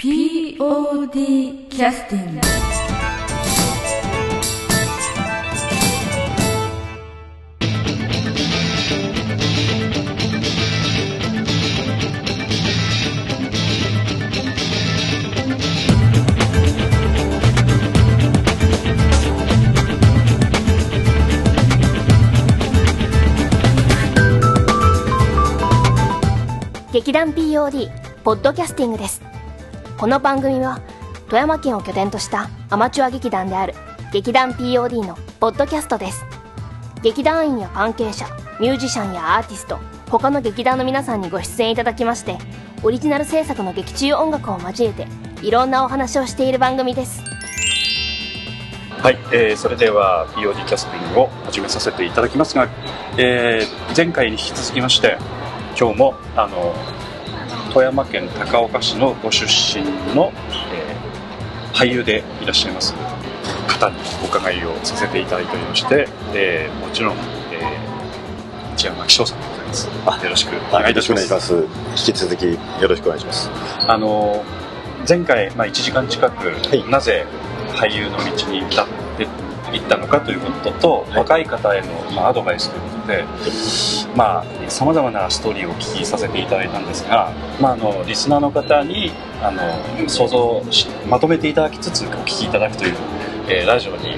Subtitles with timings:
[0.00, 2.40] POD キャスティング
[26.92, 27.88] 劇団 POD
[28.22, 29.27] ポッドキャスティングです。
[29.98, 30.80] この番組は
[31.26, 33.74] 富山県を拠点としたアマチュア劇団である
[34.12, 36.24] 劇団 POD のポッドキャストです。
[37.02, 38.24] 劇団員や関係者
[38.60, 42.38] ミュージシャンやアーティスト他の劇団の皆さんにご出演いただきまして
[42.84, 45.08] オリジナル制作の劇中音楽を交えて
[45.42, 47.20] いろんなお話をしている番組です。
[49.02, 52.68] はい、えーそれでは POD キャスティングを始めさせていただきますが、
[53.16, 55.18] えー前回に引き続きまして
[55.76, 56.72] 今日もあの
[57.72, 60.32] 富山県高岡市のご出身の、
[60.72, 60.98] えー
[61.74, 62.92] 俳優でいらっしゃいます
[63.68, 67.16] 方にお伺いをさせていただいておりまして、えーもちろん、
[67.52, 71.54] えー内山紀章さんでございますあよろしくお願いいたします。
[71.54, 72.58] 引き続きよ
[72.88, 73.50] ろしくお願いします。
[73.86, 74.44] あの
[75.08, 77.26] 前回、まあ、1時間近く、いなぜ
[77.68, 79.28] 俳優の道に至って
[79.72, 83.24] いったのかということと、はい若い方への、まあ、アドバイスということで
[84.14, 89.10] まあさまざまなストーリーをお聞きさせていただいたんですが、まあ、あのリスナーの方に
[89.42, 92.94] あの想像しまとめていただきつつお聞きいただくという、
[93.48, 94.16] えーラジオに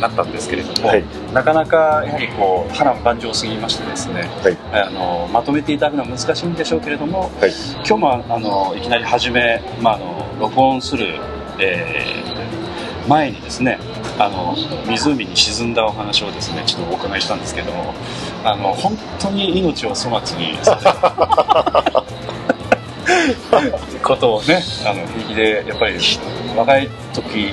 [0.00, 4.58] なったんですけれども、はいなかなかやはりこう波乱万丈すぎましてですねはい。
[4.72, 7.52] あのまとめていただくのは難しいんでしょうけれども、はい。
[7.76, 11.18] 今日もあのいきなり初め、まあ、あの録音する、
[11.58, 12.32] えー
[13.08, 13.78] 前にですね
[14.24, 14.54] あの
[14.86, 17.92] 湖に沈んだお話をですねちょっとお伺いしたんですけども
[18.44, 20.88] あの本当に命を粗末にさせ
[23.66, 25.98] る ことをねあの平気でやっぱり
[26.56, 27.52] 若い時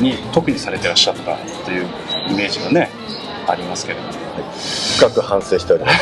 [0.00, 1.36] に特にされてらっしゃった
[1.66, 1.86] という
[2.30, 2.90] イメージがね
[3.46, 4.25] ありますけれども。
[4.98, 5.96] 深く反省しております。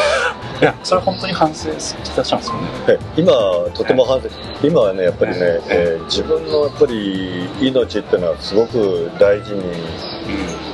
[0.60, 2.68] いやそれは本当に反省してらっしゃるんですよね。
[2.86, 2.98] はい。
[3.16, 3.32] 今、
[3.74, 4.28] とても反省、
[4.62, 5.60] 今はね、やっぱりね、はい。
[5.68, 9.60] えー自分のやっぱり命っていうのはすごく大事に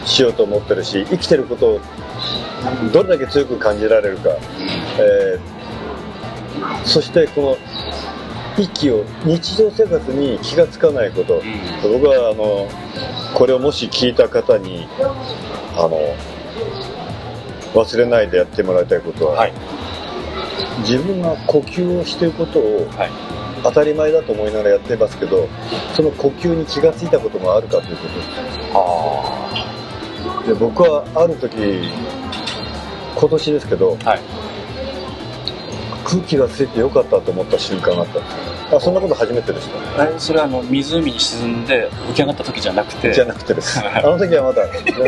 [0.05, 1.81] うしようと思ってるし、生きてることを
[2.93, 4.33] どれだけ強く感じられるか、ん。
[4.99, 5.61] えー
[6.85, 7.57] そしてこの
[8.59, 11.41] 息を日常生活に気がつかないこと、
[11.85, 11.93] うん。
[11.93, 12.69] 僕はあの
[13.35, 14.87] これをもし聞いた方に
[15.77, 15.99] あの
[17.75, 19.53] 忘れないでやってもらいたいことは、はい。
[20.81, 23.11] 自分が呼吸をしていることをはい。
[23.63, 25.47] 当たり前だと思いながらやってますけど
[25.95, 28.09] その呼吸に気がついたこともあるかというこ
[28.73, 28.79] と。
[28.79, 31.91] あで僕はある時
[33.17, 34.21] 今年ですけどあはい。
[36.05, 38.21] 空気がついてよかったと思った瞬間があった。
[38.21, 43.13] んですよあそんなこと初めてでしたえそれはあの湖に沈んで浮き上がった時じゃなくて。
[43.13, 43.79] じゃなくてです。
[43.85, 44.67] あの時はまだ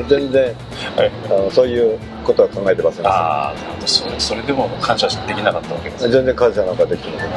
[0.08, 0.54] 全然
[0.96, 1.10] はい。
[1.26, 3.56] あのそういうことは考えてませんでしたああ
[3.86, 7.28] それそれでも感謝できなかったわけです全然感謝なんかできてない。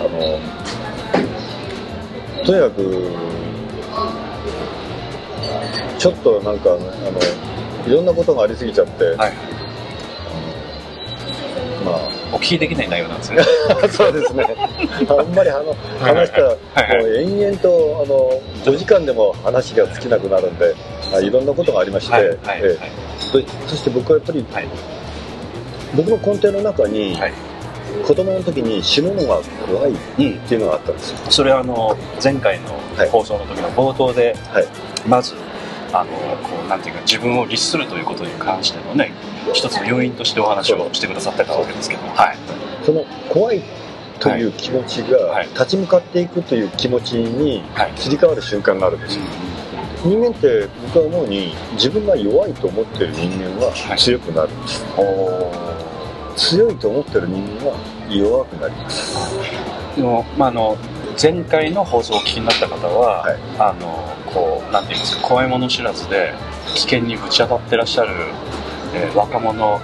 [0.00, 0.40] あの
[2.44, 3.10] とにかく
[5.98, 6.80] ちょっとなんかあの
[7.86, 9.32] いろんなことがありすぎちゃって、はい。
[11.84, 11.92] ま
[12.32, 13.42] お聞きできない内容なんですね。
[13.84, 14.46] あ そうですね。
[15.08, 16.56] あんまりあの話したらう
[17.16, 20.74] 延々とあの5時間でも話が尽きなくなるんで
[21.14, 23.10] あいろんなことがありまして、はいはいええ。
[23.18, 24.68] そそして僕はやっぱりはい。
[25.96, 27.32] 僕の根底の中に、はい。
[28.06, 31.18] 子供の時に死ぬのが怖いっうんていうのがあったんですよ。
[31.30, 33.08] それはあの前回のはい。
[33.08, 34.66] 放送の時の冒頭ではい。
[35.08, 35.34] まず
[35.92, 36.10] あの
[36.46, 39.12] こうなんていうか自分を律するということに関してのね
[39.52, 42.14] 一つの要因としてお話をしてくださってたわけですけども。
[42.14, 42.36] はい。
[42.84, 43.62] その怖い
[44.20, 45.48] という気持ちがはい。
[45.48, 47.92] 立ち向かっていくという気持ちにはい。
[47.96, 49.22] 切り替わる瞬間があるんですよ
[50.02, 53.98] 人間って僕は思うに自分が弱いと思ってる人間ははい。
[53.98, 55.52] 強くなるんです、お
[56.36, 57.76] 強いと思ってる人間は
[58.08, 59.16] 弱くなります。
[59.94, 60.76] ーでもまああの
[61.20, 63.38] 前回の放送をお聞きになった方は、はい。
[63.58, 66.32] あのこうなんていうんですか怖いもの知らずで
[66.74, 68.14] 危険にぶち当たってらっしゃる、
[68.94, 69.80] えー若者、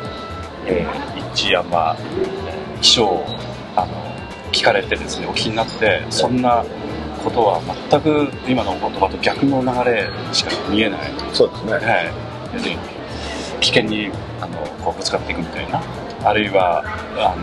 [0.66, 3.24] えー一山、えー秘書を
[3.74, 3.92] あの
[4.52, 6.64] 聞かれてですねお聞きになってそんな
[7.26, 11.00] ことは全く今のお言葉と逆の流れしか見えない、
[11.32, 11.72] そうですね。
[11.72, 11.82] はい、
[12.54, 12.78] 要するに
[13.60, 15.82] 危険にあのこうぶつかっていくみたいな。
[16.24, 16.82] あるいは
[17.18, 17.34] あ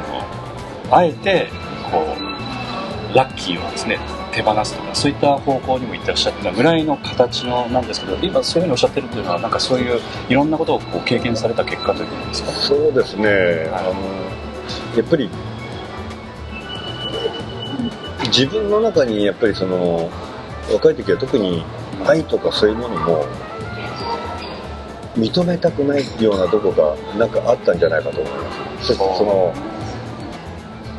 [0.90, 1.48] のあえて
[1.92, 2.00] こ
[3.12, 4.00] うラッキーをですね
[4.34, 12.52] 手放すとかそういった方向にも行ってらっしゃったぐらいの形のなんですけど今そういうふうにおっしゃってるというのはなんかそういういろんなことをこう経験された結果ということですか？
[12.52, 13.30] そうですね、
[13.72, 13.94] あの
[14.98, 15.30] やっぱり
[18.36, 20.10] 自分の中にやっぱりその
[20.72, 21.64] 若い時は特に
[22.04, 23.26] 愛とかそういうものも
[25.16, 28.96] 認めたくないようなとこがなんかあったんじゃないかと思います。
[28.96, 29.54] そその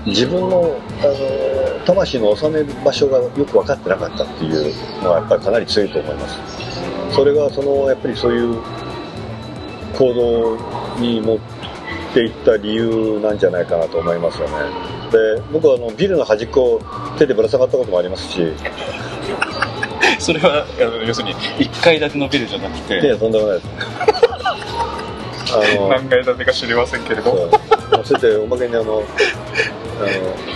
[0.06, 6.38] 自分のあの魂の収める場所がよく分かってなかったっていうのはやっぱりかなり強いと思います。
[7.12, 8.62] それがそのやっぱりそういう
[9.98, 10.56] 行動
[11.00, 11.38] に持っ
[12.12, 16.82] ていった理由なんじゃないかなと思いますよねで僕はあのビルの端っこを
[17.19, 18.40] 手でぶら下がったこともありますし。
[20.19, 22.99] それはあの要するに1階建てのビルじゃなくて。
[22.99, 23.69] いやとんでもないです。
[25.55, 27.22] あの何階建てか知りませんけれど。
[27.25, 28.05] そう。
[28.05, 29.02] それでおまけにあの
[30.00, 30.53] あ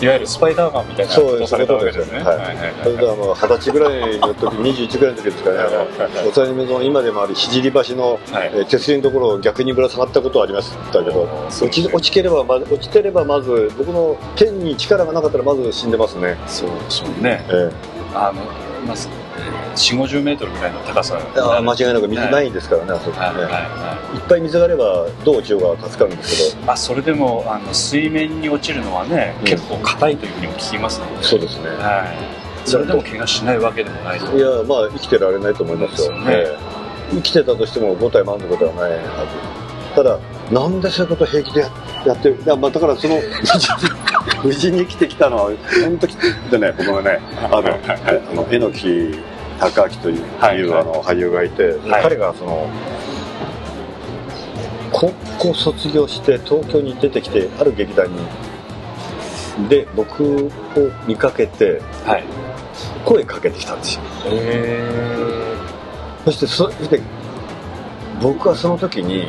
[0.00, 2.20] いわゆるスパイダーマンみたいなのそうされたわけですね。
[2.20, 2.84] はい。
[2.84, 5.58] それであの二十歳ぐらいの時21ぐらいの時ですかね。
[6.28, 17.44] おさにめの今でもある聖橋の、はいえー手すりのところを逆にぶら下がったことはありましたけどそう落ち落ちければまず落ちてればまず僕の剣に力がなかったらまず死んでますね、そうでしょうね。
[17.48, 17.72] えー
[18.14, 18.42] あの
[18.86, 19.08] まず
[19.74, 21.18] 4 5 0メートルぐらいの高さ。
[21.18, 24.16] あー間違いなく水はいないですからね、あそこね、はいはいはい。
[24.16, 26.66] いっぱい水があればどう落ちようが助かるんですけど。
[26.66, 29.44] まあ、それでもあの水面に落ちるのはね、うん。
[29.44, 31.68] 結構硬いというふうにも聞きますので、そうですね。
[31.68, 32.04] は
[32.66, 34.36] い、それでも怪我しないわけでもないと。
[34.36, 36.12] いやまあ生きてられないと思いますよ。
[36.12, 36.24] ね。
[36.28, 36.78] ええ。
[37.10, 39.58] 生きてたとしても5体満足ではないはず。
[39.94, 40.18] ただ
[40.52, 41.70] なんでそういうこと平気でや
[42.06, 43.20] やってるだ,、まあ、だからその
[44.44, 45.42] 無事に生きてきたのは
[45.82, 46.14] 本当に
[46.50, 47.62] でね僕のねあの、あ
[48.34, 49.18] の榎木
[49.58, 50.62] 孝明という,、はい。
[50.62, 52.02] あの俳優がいて、はい。
[52.02, 52.68] 彼がその
[54.92, 60.50] 高校卒業して東京に出てきてある劇団にで僕を
[61.06, 62.24] 見かけてはい。
[63.04, 64.02] 声かけてきたんですよ。
[64.26, 64.84] へ
[66.24, 67.00] そしてそそして
[68.20, 69.28] 僕はその時に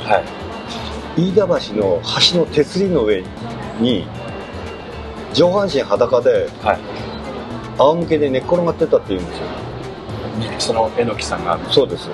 [1.18, 3.24] 飯田橋の橋の手すりの上
[3.80, 4.06] に
[5.34, 6.80] 上半身裸ではい。
[7.78, 9.46] 仰向けで寝っ転がってたって言うんですよ
[10.58, 11.60] その榎木さんが。
[11.70, 12.10] そうです。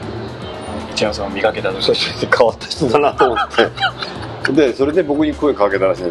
[0.92, 1.84] 一山さんを見かけた時。
[1.84, 3.70] そして変わった人だなと思って。
[4.54, 6.04] でそれで僕に声かけたらしい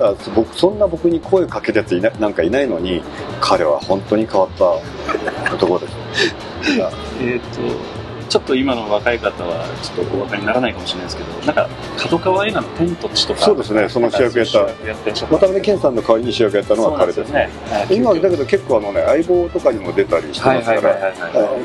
[0.00, 3.02] あ僕そんな僕に声かけたやついななんかいないのに
[3.40, 5.96] 彼は本当に変わった男です。
[7.20, 7.99] えっ、と
[8.30, 11.68] ちょっと今の若い方はちょっとお分かりにならないかもしれないですけどなんか
[11.98, 14.58] 角川映画の「天と地」とかそうですねその主役やった。
[15.26, 17.54] 渡辺謙さんの代わりに主役やったのは彼ですそうなんよね。
[17.70, 17.96] はい。
[17.96, 20.80] 今だけど結構あのね相棒とかにも出たりしてますから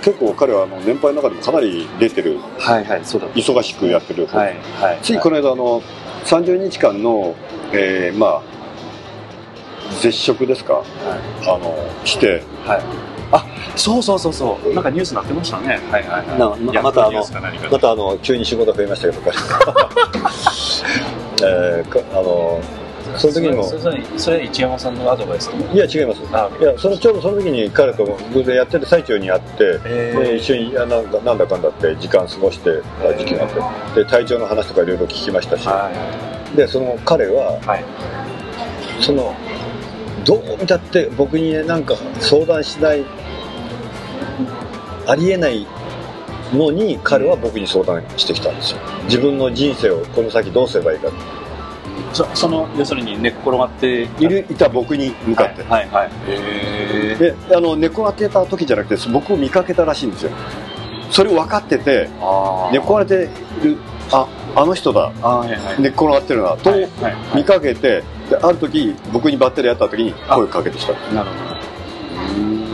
[0.01, 4.99] 結構彼はあの年配の中でもかなり出てるはいはいそうだ忙しくやってる、はいはい。
[5.03, 5.83] ついこの間あの
[6.25, 7.35] 30日間の、
[7.73, 8.41] えーまあ
[10.01, 10.81] 絶食ですか？
[11.43, 11.75] あの
[12.05, 12.81] してはい
[13.31, 13.45] あ
[13.75, 14.73] そうそうそうそう。
[14.73, 15.79] なんかニュースなってましたね。
[15.91, 16.73] はいはいはい。
[16.73, 17.25] なまたあの
[17.71, 19.37] またあの急に仕事増えましたけど彼
[21.43, 22.61] えーかあの
[23.17, 23.63] その時にも。
[23.63, 26.21] それそれそれは一山さんのアドバイスいや違います。
[26.31, 33.49] あいやそのちょうどその時に彼と偶然やってる最中に会って、えで一緒にいやなんかなんだかんだって時間過ごしてた時期があっ
[33.93, 34.03] て。
[34.03, 35.65] で体調の話とかいろいろ聞きましたし。
[35.67, 35.89] は
[36.55, 37.83] でその彼はいはい。
[39.01, 39.33] その
[40.25, 43.05] どう見たって僕にねなんか相談しない
[45.07, 45.65] ありえない
[46.53, 48.79] のに彼は僕に相談してきたんですよ。
[49.05, 51.09] 自分の人生をこの先どうすればいいか
[52.13, 56.11] そその要するに寝っ転がっているいた僕に向かって、はいはいはい。
[56.27, 60.31] へであの寝転がってた時じゃなくて僕を見かけたらしいんですよ。
[61.11, 63.15] それを分かっててあ寝っ転がって
[63.63, 63.77] る
[64.11, 65.11] ああの人だ。
[65.21, 65.81] あはいはい。
[65.81, 67.15] 寝っ転がってるなとはいはいはい。
[67.35, 70.93] 見かけてである時僕にバッテリーやった時に声かけてきた。
[71.13, 71.49] なるほ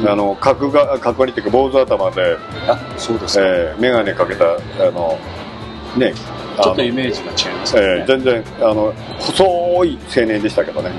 [0.05, 0.11] ど。
[0.11, 5.19] あの角が角刈りっていうか坊主頭で、あそうですか、えー、眼鏡かけたあの
[5.95, 6.13] ね
[6.61, 10.91] ちょっとイメージが違いますよね、えー全然あの細い青年でしたけどね。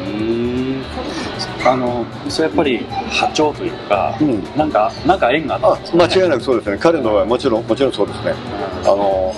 [1.64, 2.78] あのそれやっぱり
[3.10, 4.42] 波長というか、うん。
[4.56, 6.04] なんかなんか縁があったあんですかね。
[6.04, 6.78] 間違いなくそうですね。
[6.78, 8.34] 彼のはもちろんもちろんそうですね。
[8.84, 9.34] あの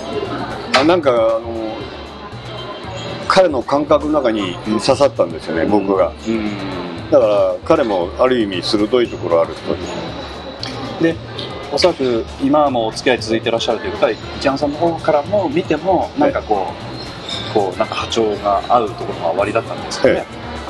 [0.79, 1.64] あなんかあの
[3.27, 6.11] 彼の感覚の中に刺さったんですよね、僕が。
[6.27, 6.85] うん。
[7.11, 9.75] だから彼もある意味鋭いところある人
[11.01, 11.19] でで
[11.71, 16.67] おそらく今はもうお付き合い続いてらっしゃるということは一山さんの方からも見てもなんかこ
[17.51, 20.25] う、こうなんか波長が合うところが終わりだったんですかね、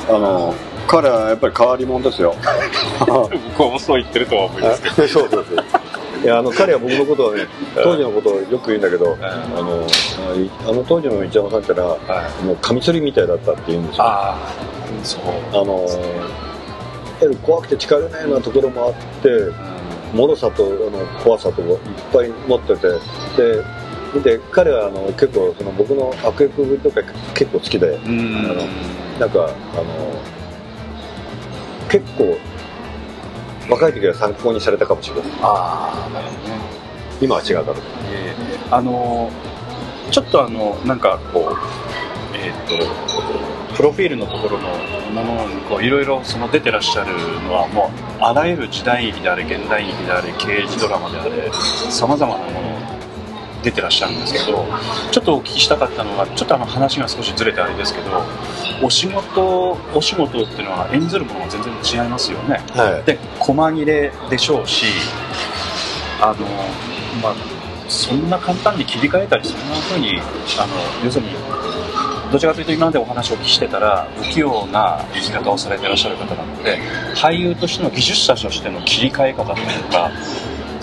[0.08, 0.54] あの
[0.86, 2.34] 彼はやっぱり変わり者ですよ。
[2.98, 3.06] 向
[3.56, 4.94] こうもそう言ってるとは思いますけど。
[5.08, 5.64] そうそうそう
[6.22, 9.86] いやあの彼は僕のことをね当時のことをよく言うんだけど、あの
[10.68, 12.44] あの当時の一山さんってのははい。
[12.44, 14.04] もうカミソリみたいだったって言うんですよ。
[14.04, 15.22] あああそう、
[15.66, 15.82] の
[17.20, 19.28] やはり怖くて近寄れないようなところもあって
[20.14, 21.78] 脆さとあの怖さといっ
[22.12, 22.88] ぱい持ってて
[23.36, 27.02] でで彼はあの結構その僕の悪役ぶりとか
[27.34, 28.36] 結構好きでうん。
[28.38, 28.54] あの
[29.20, 30.22] なんかあの
[31.88, 32.36] 結構
[33.68, 35.24] 若い時は参考にされたかもしれない。
[35.42, 36.60] ああなるほどね。
[37.20, 37.76] 今は違うだろう。
[38.12, 39.56] えーあのー
[40.10, 44.68] ちょっとあのなんかこうえっ、とプロフィールのところの
[45.12, 51.50] ものにこういろいろその出てらっしゃるのはもうあらゆる時代劇であれ現代劇であれ刑事ドラマであれ
[51.90, 52.75] さまざまなもの
[53.66, 54.64] 出てらっしゃるんですけど
[55.10, 58.22] ちょっとお聞きしたかったのはちょっとあの話が少しずれてあれですけど
[58.80, 62.62] お仕事お仕事っていうのは演ずるものが全然違いますよね。
[62.70, 64.86] はいで細切れでしょうし
[66.20, 66.46] あの
[67.20, 67.34] まあ
[67.88, 70.20] そんな簡単に切り替えたりそんな風に
[70.58, 71.32] あの要するに
[72.30, 76.78] どちらかというと今までお話をお聞きしてたら不器用な生き方をされてらっしゃる方なので
[77.14, 80.10] 俳優としての技術者としての切り替え方というか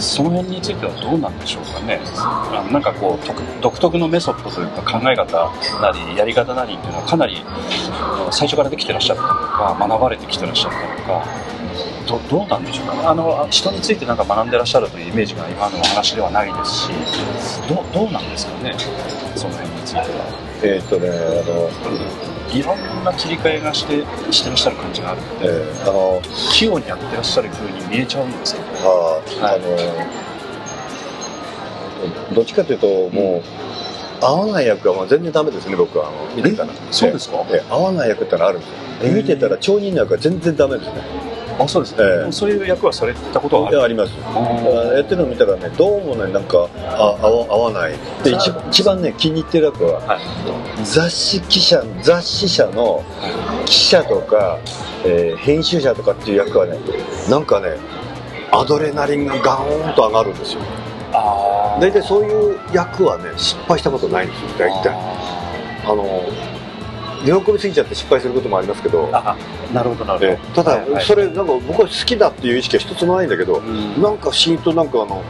[0.04, 2.00] その辺についてはどうなんでしょうかね。
[2.16, 7.44] あのなんかこう独独特のメソッドというか考え方なりやり方なりっていうのはかなり
[8.32, 11.26] 最初からできてらっしゃったのか学ばれてきてらっしゃったのか
[12.08, 13.00] どどうなんでしょうかね。
[13.06, 16.90] あの人についてなんか学んでらっしゃるというイメージが今のお話ではないですし
[17.70, 18.76] どうどうなんですかね。
[19.36, 20.06] その辺については。
[20.66, 21.12] えーっとねあ
[21.50, 21.70] の
[22.54, 25.22] いろんな切り替えがしてしてらっしゃる感じがある。
[25.22, 29.58] のえでーあの器用にやってらっしゃる風に見えちゃうんですけどあはいあ
[32.30, 33.42] のどっちかというとも
[34.22, 36.10] う、合わない役は全然ダメですね僕は。
[36.10, 36.70] あの見てたら。
[36.92, 37.38] そうですか？
[37.50, 37.64] ええ。
[37.70, 39.08] 合わない役ってのはあるんですよ、え。
[39.10, 40.94] ー見てたら超人の役は全然ダメですね。
[41.60, 41.98] あそうですね、
[42.30, 44.14] えそういう役はされたことはああります
[44.96, 50.20] やってるのを見たらねどうもねなんかあ合わ合わないで一一番ね気に入ってる役ははい
[50.84, 53.04] 雑誌記者雑誌社の
[53.66, 54.58] 記者とか、
[55.06, 56.76] えー編集者とかっていう役はね
[57.30, 57.78] なんかね
[58.56, 60.62] アドレナリンがガーンと上がるんですよ。
[61.82, 64.90] 大体そういう役はね失敗したことないんですよ大体。
[64.90, 66.24] ああの
[67.26, 69.08] 喜びすぎちゃって失敗することもありますけど。
[69.74, 71.04] なるほどなるほど、えただ、はいはい。
[71.06, 74.02] それなんか僕は好きだっていう意識は一つもないんだけど、うん。
[74.02, 75.24] なんか不思議となんかあの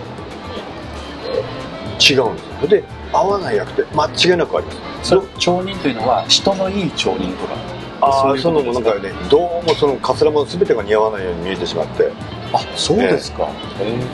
[1.97, 2.67] 違うんですよ。
[2.67, 5.15] で合わない役って間違いなくあります。
[5.37, 7.53] 町人というのは人のいい町人とか。
[8.01, 8.89] あそういうのことですか？
[8.89, 12.11] なんかねどうもそのカツラも全てが似合わないように見えてしまって
[12.53, 13.49] あそうですか、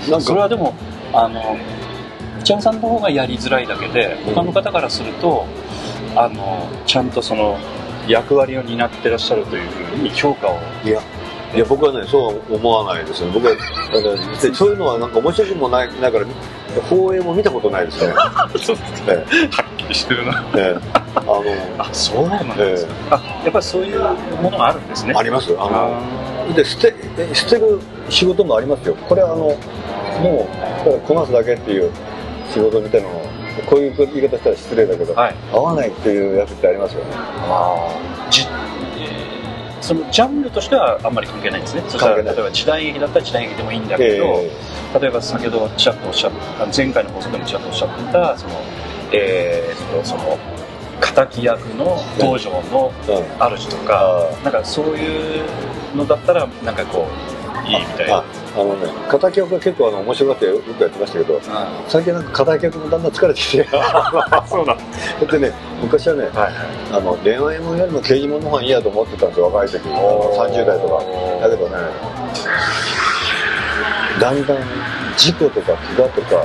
[0.10, 0.74] なんかそれはでも
[1.14, 1.58] あの
[2.44, 5.46] 千代さんの方がやりづらいだけで他の方からすると
[6.16, 7.58] あのちゃんとその
[8.08, 10.58] 役割を担ってらっしゃるというふうに評価を。
[10.84, 11.02] いや
[11.56, 13.32] いや僕はねそう思わないですね。
[13.34, 13.54] 僕は
[14.54, 16.26] そういうのはなんか面白くもないないから
[16.90, 18.14] 放映も見たことないですね。
[18.56, 19.16] そうですえ
[19.50, 20.46] はっきりしてるな。
[20.56, 20.78] ええ。
[20.78, 21.44] えあの
[21.80, 24.00] あそうなんですね、あやっぱりそういう
[24.42, 25.14] ものがあるんですね。
[25.16, 25.52] あります。
[25.58, 25.70] あの
[26.52, 27.80] あで捨てえ捨てる
[28.10, 28.96] 仕事もありますよ。
[28.96, 29.46] これはあの
[30.22, 30.48] も
[30.86, 31.92] うこなすだけっていう
[32.52, 33.22] 仕事みたいなのを
[33.66, 35.36] こういう言い方したら失礼だけど、はい。
[35.52, 37.12] 合わないっていう役ってありますよね。
[37.14, 38.48] あじ
[39.82, 41.84] そのジャンルとしてはあんまり関係ないんですね。
[41.88, 42.36] そしたら関係ない。
[42.36, 44.52] 例えば時代劇だったら時代劇でもいいんだけど、え
[45.00, 48.54] 例えば先ほどちらっとおっしゃった前回の放送でもちらっとおっしゃってたその
[49.14, 50.38] えーその
[51.02, 53.58] 敵役の道場のえうん。
[53.58, 55.44] 主とか、なんかそういう
[55.96, 58.18] のだったらなんかこういいみたいな。
[58.18, 58.24] あ
[58.56, 60.60] あのね敵役が結構あの面白がってよ。
[60.60, 61.40] くやってましたけど
[61.88, 63.68] 最近なんか敵役もだんだん疲れてきて。
[64.48, 64.76] そうだ。
[64.76, 64.82] だ
[65.24, 66.54] ってね昔はねはい
[66.92, 71.04] あの恋愛ものよりも刑事物の方がいいやと思ってたんですよ若い時あの30代とか。
[71.48, 71.76] だけどね
[74.20, 74.58] だんだん
[75.18, 76.44] 事故とか怪我とか、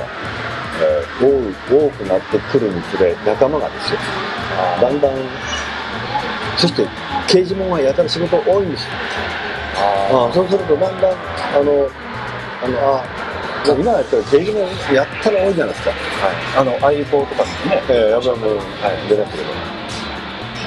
[0.81, 3.99] えー多くなってくるにつれ仲間がですよ。
[4.81, 5.11] だんだん
[6.57, 6.87] そして
[7.27, 8.89] 刑事物はやたら仕事多いんですよ
[9.77, 11.15] ああそうするとだんだんあ
[11.63, 11.89] の
[12.63, 13.03] あのあ
[13.67, 15.91] 今やったら刑事物やったら多いじゃないですか。
[16.57, 17.83] あの相棒とかもね。
[17.89, 18.61] ええやっぱりもうは
[19.05, 19.09] い。
[19.09, 19.49] 出ましたけど、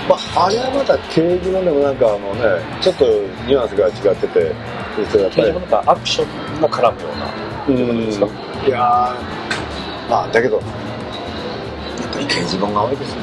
[0.08, 2.42] まあ、あれはまだ刑事のでもなんかあのね
[2.80, 3.04] ちょっと
[3.46, 4.54] ニュアンスが違ってて
[5.10, 8.26] それやっぱり刑事もなんかアクションが絡むようなうんですか？
[8.66, 10.64] いやーまあだけどやっ
[12.12, 13.22] ぱり刑事本が多いですね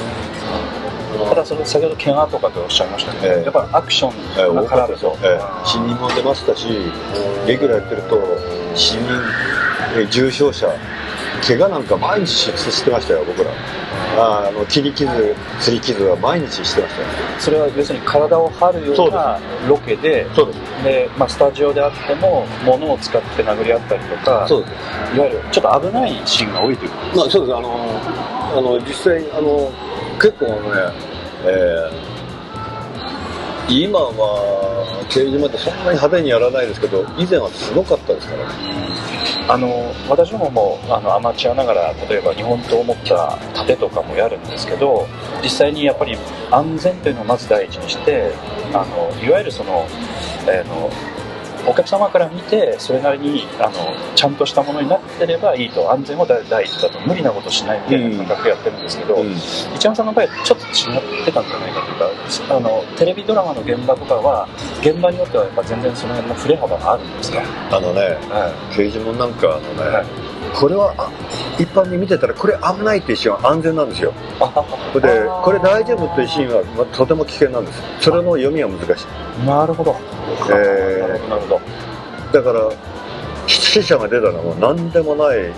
[1.29, 3.43] ただその先ほど怪我とかとおっしゃいましたけど、ええ。
[3.43, 5.17] やっぱりアクションが絡むと。
[5.24, 6.67] えー死人も出ましたし
[7.48, 8.22] レギュラーやってると
[8.75, 9.00] 死人、
[9.95, 10.67] えー重傷者
[11.45, 13.51] 怪我なんか毎日出してましたよ僕ら。
[14.17, 15.12] あの切り傷
[15.60, 17.07] 擦り傷は毎日してましたよ。
[17.39, 20.60] それは要するに体を張るようなロケでそうです。
[20.84, 24.72] で、まあ、スタジオであっても物を使って殴り合ったりとかそうです。
[25.17, 27.55] いわゆるちょっと危ないシーンが多いということまあそうです。
[27.57, 27.89] あの
[28.57, 29.69] あの実際あの
[30.19, 30.51] 結構ね、
[31.45, 32.15] えー
[33.67, 38.48] 今は刑事までそんなに派手にやらないですけど以前はすごかったですから。
[38.48, 38.86] ね
[39.48, 45.07] あの私どももあのアマチュアながら例えば日本刀を持った盾とかもやるんですけど
[45.43, 46.17] 実際にやっぱり
[46.50, 48.31] 安全というのをまず第一にして
[48.74, 49.86] あのいわゆるその、
[50.48, 50.89] えーの
[51.67, 53.74] お客様から見てそれなりにあの
[54.15, 57.00] ちゃんとしたものになってればいいと安全を第第一だと。
[57.05, 59.31] 無理なことしないみたいな感覚でやってるんですけど、うん。
[59.31, 64.48] 一山さんの場合はちょっと違ってたんじゃないかというかあのテレビドラマの現場とかは
[64.81, 67.41] 現場によってはやっぱ全然その辺の振れ幅があるんですか、
[67.72, 71.09] あのねは刑事もなんかあのね、はいこれはあ
[71.59, 74.13] 一般に見てたらこれ危ないっていうシーンは安全なんですよ。
[74.93, 77.81] でこれ大丈夫っていうシーンは、まあとても危険なんです。
[77.99, 79.45] それの読みは難しい。
[79.45, 79.95] なるほど、
[80.51, 81.61] えーなるほど
[82.33, 82.69] だから
[83.47, 85.53] 死者が出たのも何でもない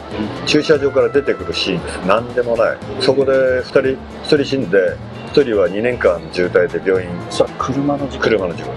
[0.45, 1.97] 駐車場から出てくるシーンです。
[2.05, 2.77] 何でもない。
[2.99, 4.77] そこで2人1人死んで
[5.33, 7.09] 1人は2年間渋滞で病院。
[7.57, 8.23] 車の事故。
[8.23, 8.71] 車の事故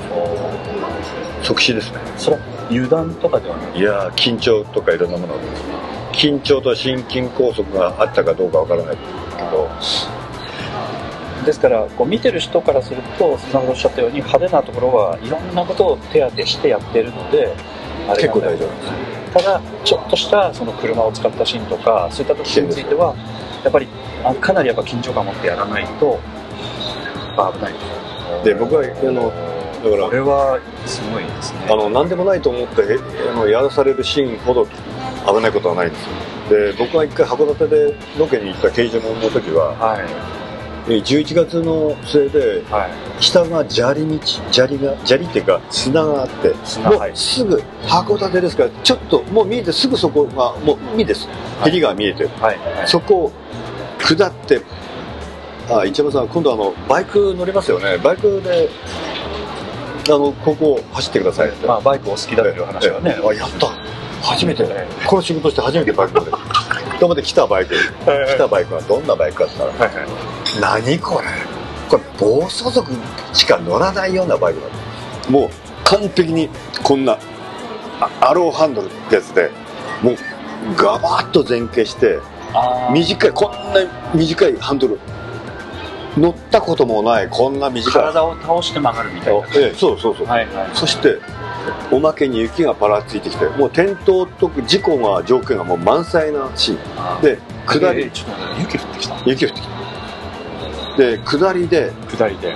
[1.43, 1.99] 即死ですね。
[2.17, 3.79] それは油断とかではない。
[3.79, 5.35] いやー緊張とかいろんなもの
[6.21, 9.71] 緊張と心筋梗塞があったかどうかわからないけど。
[11.47, 17.57] ですからこう見てる人からすると先ほどおっしゃったように派手なところはいろんなことを手当てしてやってるので
[18.17, 19.33] 結構大丈夫です。
[19.33, 23.17] ただちょっとしたその車を使ったシーンとかそういったところについては
[23.65, 23.89] やっぱり
[24.23, 26.21] あかなりやっぱ緊張感を持ってやらないと
[27.55, 29.33] 危ないで僕はあの
[29.83, 31.69] だからこれはすごいですね。
[31.71, 32.99] あの何でもないと思ってえ
[33.33, 34.67] あのやらされるシーンほど
[35.27, 36.03] 危ないことはないんです。
[36.05, 40.07] よで僕が一回函館でロケに行った刑事門の時ははい。
[40.89, 43.23] え11月の末ではい。
[43.23, 51.29] 下が砂利道砂利が砂利っていうか砂があってもうすぐ函館ですからちょっともう見えてすぐそこがもう海です。
[51.61, 51.71] はい。
[51.71, 52.25] ヘリが見えて。
[52.25, 52.59] るはい。
[52.59, 52.89] はい。
[52.89, 53.33] そこを
[53.99, 54.61] 下って
[55.69, 57.99] あ一山さん今度あのバイク乗りますよね。
[57.99, 58.69] バイクで
[60.09, 63.17] あのここを走ってくださいって、まあバイクお好きだという話はね。
[63.23, 63.69] あやった
[64.23, 64.65] 初めて。
[64.69, 66.33] えこの仕事して初めてバイク乗る。
[66.99, 70.87] と思って来たバイク来たバイクはどんなバイクかって言ったらはいはい。
[70.87, 71.27] 何これ。
[71.89, 72.93] これ暴走族
[73.33, 75.31] しか乗らないようなバイクだ。
[75.31, 75.51] もう
[75.85, 76.49] 完璧に
[76.83, 77.19] こんな
[78.01, 79.51] あアローハンドルってやつで
[80.03, 80.17] もう
[80.77, 82.19] ガバッと前傾して
[82.93, 84.99] 短いこんな短いハンドル。
[86.19, 87.93] 乗ったこともないこんな短い。
[87.93, 89.47] 体を倒して曲がるみたいな。
[89.55, 90.71] ええそうそうそう、はいはい。
[90.75, 91.19] そして
[91.91, 97.23] おまけに雪がぱらついてきてもう転倒と事故が条件がもう満載なシーン。
[97.23, 98.03] で下り。
[98.03, 99.23] えーちょっと雪降ってきた。
[99.27, 100.97] 雪降ってきた。
[100.97, 102.55] で下りで下りで。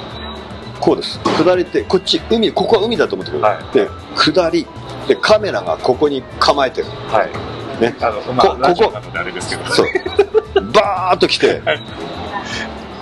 [0.81, 1.18] こうです。
[1.18, 3.74] 下りってこっち海ここは海だと思ってください、はい。
[3.74, 4.66] で下り。
[5.09, 6.88] でカメラがここに構えてる。
[7.09, 7.81] はい。
[7.81, 7.94] ね。
[8.00, 9.70] あのまここなのであれですけど。
[9.70, 9.87] そう。
[10.72, 11.83] バーッと来て、はい。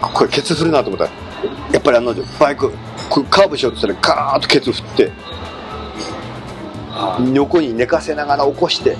[0.00, 1.04] これケツ振るなと思った。
[1.04, 1.10] ら
[1.72, 2.70] やっぱりあのバイク
[3.30, 5.12] カーブしようとしたらガーッとケツ振って
[7.32, 8.96] 横に寝かせながら起こして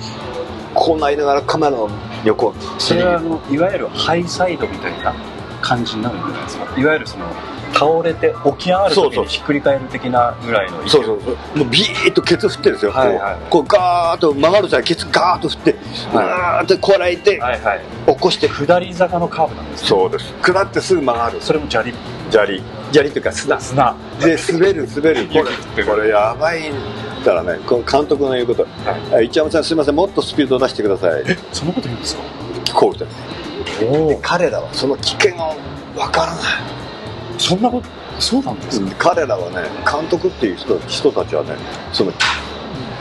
[0.73, 1.89] こうなりながらカメラの
[2.23, 5.13] 横それはあのいわゆるハイサイドみたいな
[5.61, 6.79] 感じになるんじゃないですか？
[6.79, 7.25] いわゆるその
[7.73, 11.35] 倒れて起き上がる時にひっくり返る的なぐらいのそうそうそう。
[11.57, 13.37] もうビーッとケツ振ってるんですよ、はいはい。
[13.49, 17.81] こうガーッと曲がる際ケツガーッと振って、はいガーッとこらえて、はいはい。
[18.05, 20.33] 起こして下り坂のカーブなんですねそうです。
[20.41, 21.93] 下ってすぐ曲がるそれも砂利。
[22.29, 22.61] 砂利。
[22.91, 23.59] 砂利というか砂。
[23.59, 23.95] 砂。
[24.19, 25.27] で滑る滑る。
[25.27, 25.43] こ
[25.77, 26.71] れこれやばい
[27.23, 28.67] からねこの監督の言うこと
[29.23, 31.23] 「一山さんすいませんもっとスピードを出してください。
[31.25, 32.21] えそんなこと言うんですか」
[32.73, 35.45] こう言っておで彼らはその危険が
[35.95, 36.43] わからない。
[37.37, 37.87] そんなこと
[38.19, 41.49] そうなんですか、彼らはね監督っていう人人たちはね
[41.91, 42.11] その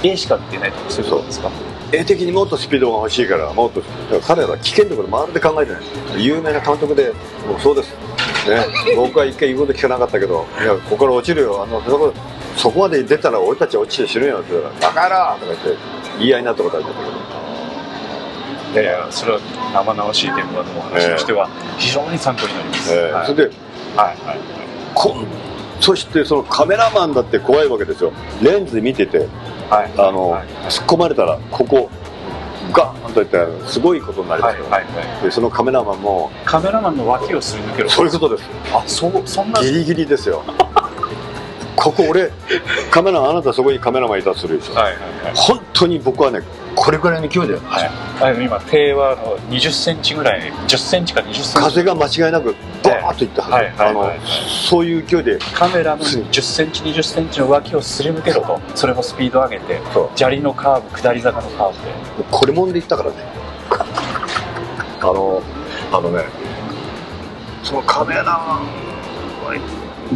[0.03, 1.51] A しか見てないとかそうですか？
[1.93, 3.83] 絵的にもっとスピードが欲しいからもっと
[4.27, 5.83] 彼らは危険ところまるで考えてない。
[6.25, 7.13] 有名な監督で
[7.47, 7.91] もうそうです、
[8.49, 8.65] ね、
[8.97, 11.63] 僕は一回言うこと聞かなかったけど「いやここから落ちるよ。
[11.63, 11.81] あの
[12.57, 15.83] そこまで出たら俺たち落ちて死ぬよ」って言ったら「バカ野郎!」とか言って
[16.19, 19.39] 言い合いになったことあるんだけどいやいやそれは
[19.75, 23.01] 生々しい現場のお話としては非常に参考になります、はい。
[23.01, 23.51] えーそれで
[23.97, 24.39] はいはい。
[25.81, 28.13] そしてそのカメラマンだって怖いわけですよ。
[28.41, 29.27] レンズ見てて
[29.69, 29.91] はい。
[29.99, 30.47] あの、はい。
[30.69, 31.91] 突っ込まれたらここ
[32.73, 35.25] ガーンといってすごいことになりますよ、はいはいはい。
[35.25, 37.91] でそのカメラマンもカメラマンの脇をすり抜ける。
[37.91, 38.49] そういうことです。
[38.73, 39.61] あそうそんな。
[39.61, 40.43] ギリギリですよ
[41.77, 42.31] ここ俺
[42.91, 44.75] カメラあなたそこにカメラマンいたとするでしょ。
[44.75, 45.35] はいはいはい。
[45.35, 46.41] 本当に僕はね
[46.75, 51.55] これぐらいの勢いではい、今手はあの20センチぐらい10センチか20センチ。
[51.55, 54.21] 風が間違いなくバーッといったはず、はいはいはいあのはい
[54.69, 55.39] そういう勢いで。
[55.55, 59.81] カメラの10センチ20センチの脇をすり抜けろとそれもスピード上げて
[60.15, 61.77] 砂利のカーブ下り坂のカーブ
[62.23, 62.29] で。
[62.31, 63.17] これもんで言ったからね。
[65.01, 65.43] あの
[65.93, 66.25] あのね
[67.65, 68.37] そのカメラマン
[69.45, 69.55] は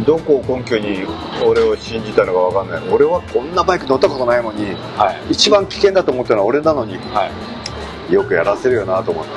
[0.05, 1.05] どこを根拠に
[1.45, 2.89] 俺を信じたのかわかんない。
[2.93, 4.65] 俺はこんなバイク乗ったことないのに
[4.97, 5.33] はい。
[5.33, 7.29] 一番危険だと思ったのは俺なのには
[8.09, 8.13] い。
[8.13, 9.31] よくやらせるよなと思って。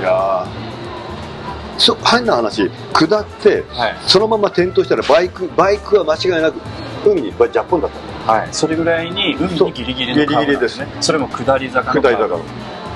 [0.00, 1.78] いやー。
[1.78, 2.70] そ変な話。
[2.92, 3.96] 下ってはい。
[4.06, 6.60] そのまま転倒したらバイクバイクは間違いなく
[7.04, 8.32] 海にジャポンだった。
[8.32, 10.88] はい、それぐらいに海にギリギリの川なんですね。
[11.00, 12.40] それも下り坂の下り坂の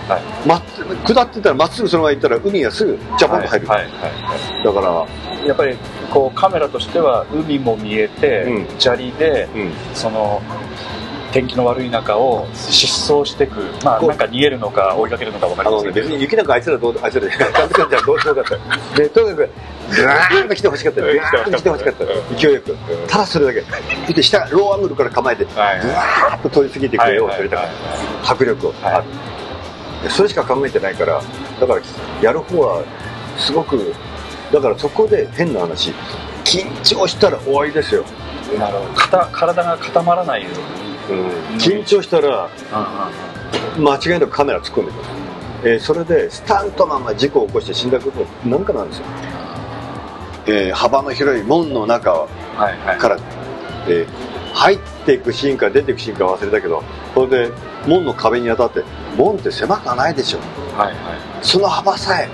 [0.09, 0.63] はいまっ
[1.07, 5.77] 下ってたらまっすぐそのまま行ったら海がすぐジャパンと入る、はいはいはだからいやっぱり
[6.11, 10.41] こうカメラとしては海も見えて、うん砂利でうんその
[11.31, 18.45] 天気の悪い中を疾走していくまあなんか逃げるのか追いかけるのか分かりませんけど別に雪なんかあいつらどう、あいつらじゃ監督じゃどうしようかっ
[18.95, 18.97] た？
[18.97, 19.51] で、とにかく、
[19.95, 21.03] ぐわーんと来てほしかった。
[21.03, 22.05] ぐわーんと来てほしかった。
[22.35, 22.75] 勢いよく。
[23.07, 23.63] ただそれだけ。
[24.09, 28.33] 見て、下、ローアングルから構えて、ぐわはいーっと通り過ぎていく絵を撮りたかっはいた。
[28.33, 28.73] 迫力を。
[28.81, 29.11] はいあるで
[30.09, 31.21] それしか考えてないから、
[31.61, 31.81] だから、
[32.23, 32.85] やる方は、
[33.37, 33.93] すごく、
[34.53, 35.93] だからそこで変な話、
[36.45, 38.05] 緊張したら終わりですよ。
[38.59, 38.91] なるほど。
[38.95, 40.49] 肩体が固まらないよ
[41.11, 41.59] うに。
[41.59, 42.49] 緊張したら、
[43.79, 45.05] 間違いなくカメラ突っ込んでくる。
[45.65, 49.05] えーそれでスタントマンが事故を起こして死んだことなんかなんですよ、
[50.47, 52.99] えー幅の広い門の中はいはい。
[52.99, 53.19] から、
[53.89, 56.83] えー入っていくシーンか出ていくシーンか忘れたけど
[57.15, 57.53] それで
[57.89, 58.85] 門の壁に当たって
[59.17, 60.39] 門って狭くはないでしょ
[60.77, 60.97] はいはい。
[61.43, 62.29] その幅さえ。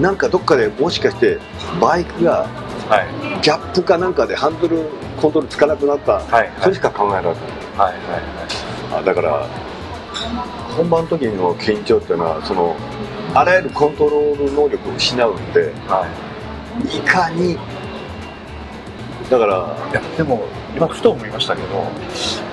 [0.00, 1.38] なんかどっかでもしかして
[1.80, 2.46] バイクが
[2.88, 3.40] はい。
[3.42, 4.82] ギャップかなんかでハンドル
[5.20, 6.52] コントロールつかなくなった、はいはい。
[6.60, 7.34] それしか考えなかっ
[7.76, 8.02] たはいはい。
[9.00, 9.46] あだから
[10.76, 12.76] 本番の時の緊張っていうのはその
[13.34, 16.06] あらゆるコントロール能力を失うんでは
[16.92, 16.98] い。
[16.98, 17.56] いかに
[19.30, 20.44] だからいやでも
[20.76, 21.68] 今ふと思いましたけど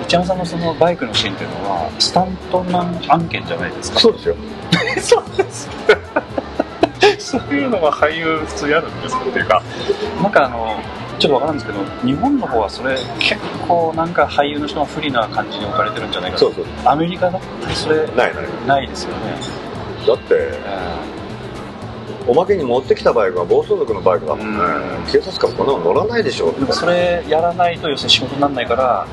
[0.06, 4.00] 内山さんのそのバイクのシーンっていうのはスタントマン案件じゃないですか？
[4.00, 4.36] そうですよ。
[5.00, 5.68] そうです。
[7.18, 9.22] そういうのは俳優普通やるんですか？
[9.24, 9.62] っていうか
[10.22, 10.76] なんかあの
[11.18, 16.64] ちょっとわからんですけど日本の方はそれ結構なんか俳優の人が不利な感じに置かれてるんじゃないかなそうそう。
[16.84, 18.34] アメリカだったらそれないない。
[18.66, 19.16] ないですよね、
[20.06, 20.58] だってえ
[22.26, 24.58] おまけに持ってきたバイクが暴走族のバイクだもんね。
[24.58, 25.12] うん。
[25.12, 26.48] 警察官こんなの乗らないでしょ。
[26.52, 29.06] ーでもそれやらないと要するに仕事にならないから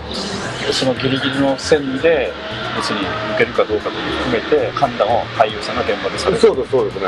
[0.72, 2.32] そのギリギリの線で
[2.78, 3.02] 別に
[3.36, 6.42] 受けるかどうかという含めて判断を俳優さんが現場でされる。
[6.42, 7.06] そうですそうですね。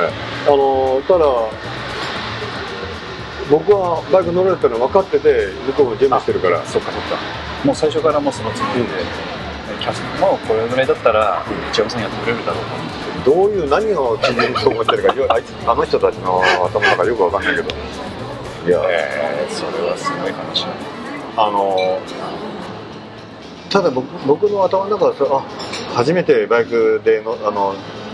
[0.47, 1.25] あのただ
[3.49, 6.63] 僕はバイク乗れるってのは分かってて向こうも準備してるから。
[6.65, 7.17] そっかそっか。
[7.63, 8.87] もう最初からもうそのつもりで、
[9.79, 17.69] キャストもこれぐらいだったら内山さんやってくれるだろうとどういう何を基準にそう思ってるかよあいつあの人たちの頭の中よく分かんないけど。
[17.69, 18.81] いや。
[18.89, 20.93] えー、それはすごい話だ
[21.35, 21.99] あの
[23.69, 25.39] ただ僕僕の頭の中であ
[25.95, 27.73] 初めてバイクでのあの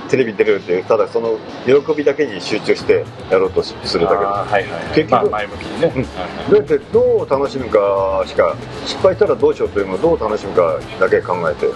[0.10, 4.26] テレビ出れるっていうただその喜びだけに集中してやろうとしするだけで。
[4.26, 4.84] はいはいはい。
[4.96, 6.02] 結局まあ、前向きにね、うん。
[6.02, 6.08] はい
[6.50, 11.68] どうやってどう楽しむかしか失敗したらどうしようというのをどう楽しむかだけ考えて。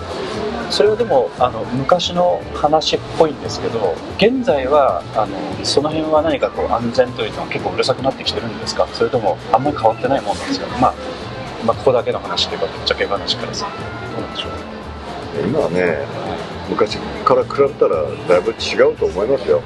[0.70, 8.88] それはでもあの昔の話っぽいんですけど現在はあのその辺は何かこう安全というのは結構うるさくなってきてるんですか？
[8.94, 10.94] それともあんまり変わってないもんなんですか、まあ、
[11.64, 13.70] まあここだけの話というかぶっちゃけ話からさ
[14.16, 14.52] どうなんでしょう？
[15.46, 16.08] 今はね
[16.70, 19.62] 昔から比べたらだいぶ違うと思いますよ。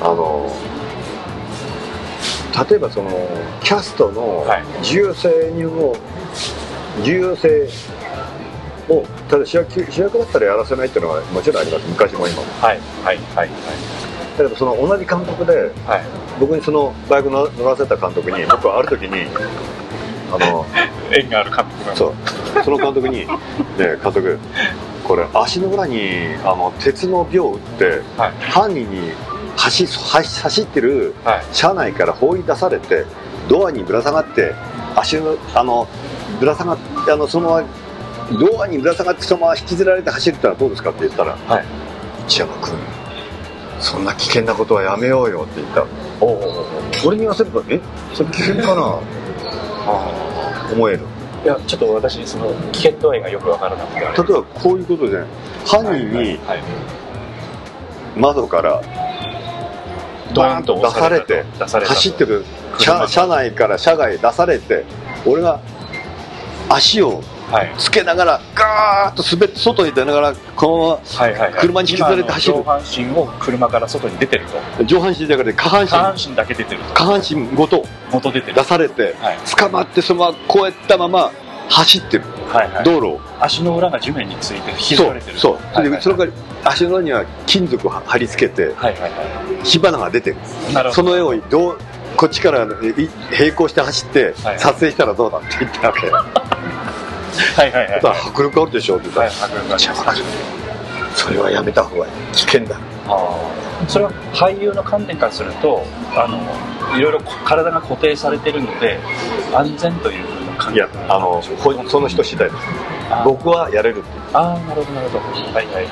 [0.00, 0.50] あの
[2.70, 3.10] 例えばその
[3.62, 4.64] キャストのはい。
[4.82, 5.96] 重要性にも
[7.02, 7.68] 重要性
[8.88, 11.86] をただ主役主役だったらやらせないっていうのはもちろんあります。
[11.88, 12.42] 昔も今も。
[12.60, 13.48] はいはいはい。
[14.38, 15.68] だけどその同じ監督ではい。
[15.86, 16.04] はい
[16.40, 19.26] 僕にそのバイク乗乗らせた監督に僕はある時に
[20.32, 20.66] あの
[21.16, 22.14] 縁がある監督がそう。
[22.64, 23.18] その監督に
[23.78, 24.38] 「ね監督
[25.04, 27.84] これ足の裏にあの鉄の鋲を打って
[28.16, 28.32] はい。
[28.50, 29.12] 犯人に
[29.56, 31.44] 走走走ってるはい。
[31.52, 33.04] 車内から放り出されて
[33.48, 34.54] ドアにぶら下がって
[34.96, 35.86] 足のあの
[36.40, 37.68] ぶら下がってあのそのまま
[38.38, 41.64] ドアにぶら下がってそのまま引きずられて走るってのはどうですかって言ったらはい
[42.26, 42.72] 「内山君
[43.80, 45.84] そんな危険なことはやめようよ」って言った。
[46.20, 46.64] おお
[47.04, 47.78] 俺に言わせると「え？
[48.14, 48.98] それ危険かな?
[50.72, 51.00] 」思える
[51.44, 54.00] いやちょっと私その危険度合いがよくわからなくて。
[54.00, 55.22] 例えばこういうことで
[55.66, 56.62] 犯人にはい
[58.16, 58.80] 窓から
[60.34, 62.44] バーンと出されて走ってる。
[62.78, 64.84] 車車車内から車外出されて
[65.26, 65.60] 俺が
[66.68, 67.33] 足をはい
[67.78, 71.52] つけながらガーッと滑って外に出ながらこのはいはいはい。
[71.60, 72.54] 車に引きずられて走る。
[72.54, 74.54] 上半身を車から外に出てると。
[74.54, 75.88] まま上半身だから下半身。
[75.88, 76.94] 下半身だけ出てると。
[76.94, 78.54] 下半身ごと元出てる。
[78.54, 79.38] 出されてはい。
[79.56, 81.30] 捕まってそのままこうやったまま
[81.68, 82.24] 走ってる。
[82.48, 82.84] はいはい。
[82.84, 83.20] 道路を。
[83.40, 85.58] 足の裏が地面について引きずられてるそう
[86.00, 86.32] それから
[86.64, 90.36] 足の裏には金属を貼り付けてはいはいは火花が出てる。
[90.70, 91.02] いなるほど。
[91.02, 91.78] その絵をどう
[92.16, 92.66] こっちからい
[93.36, 96.00] 並行して走ってはい撮影したらどうだって言ったわけ、
[97.56, 98.00] はいはいはい。
[98.28, 99.74] 迫力あるでしょって言ったら、はい迫力
[100.10, 100.28] ありま
[101.14, 102.12] すそれはやめた方がいい。
[102.32, 102.76] 危険だ。
[103.08, 103.88] あー。
[103.88, 105.84] それは俳優の観点からすると
[106.16, 106.38] あの
[106.98, 108.98] いろいろ体が固定されてるので
[109.52, 112.62] 安全というふうな関いやあのほその人次第です。
[113.24, 115.24] 僕はやれるってああなるほどなるほど。
[115.54, 115.86] はいはいはい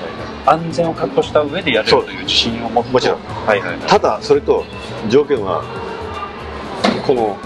[0.44, 2.90] 安全を確保した上でやれるという自信を持って。
[2.92, 3.18] もちろん。
[3.46, 3.78] はいはいはい。
[3.86, 4.64] ただそれと
[5.08, 5.62] 条件は
[7.06, 7.36] この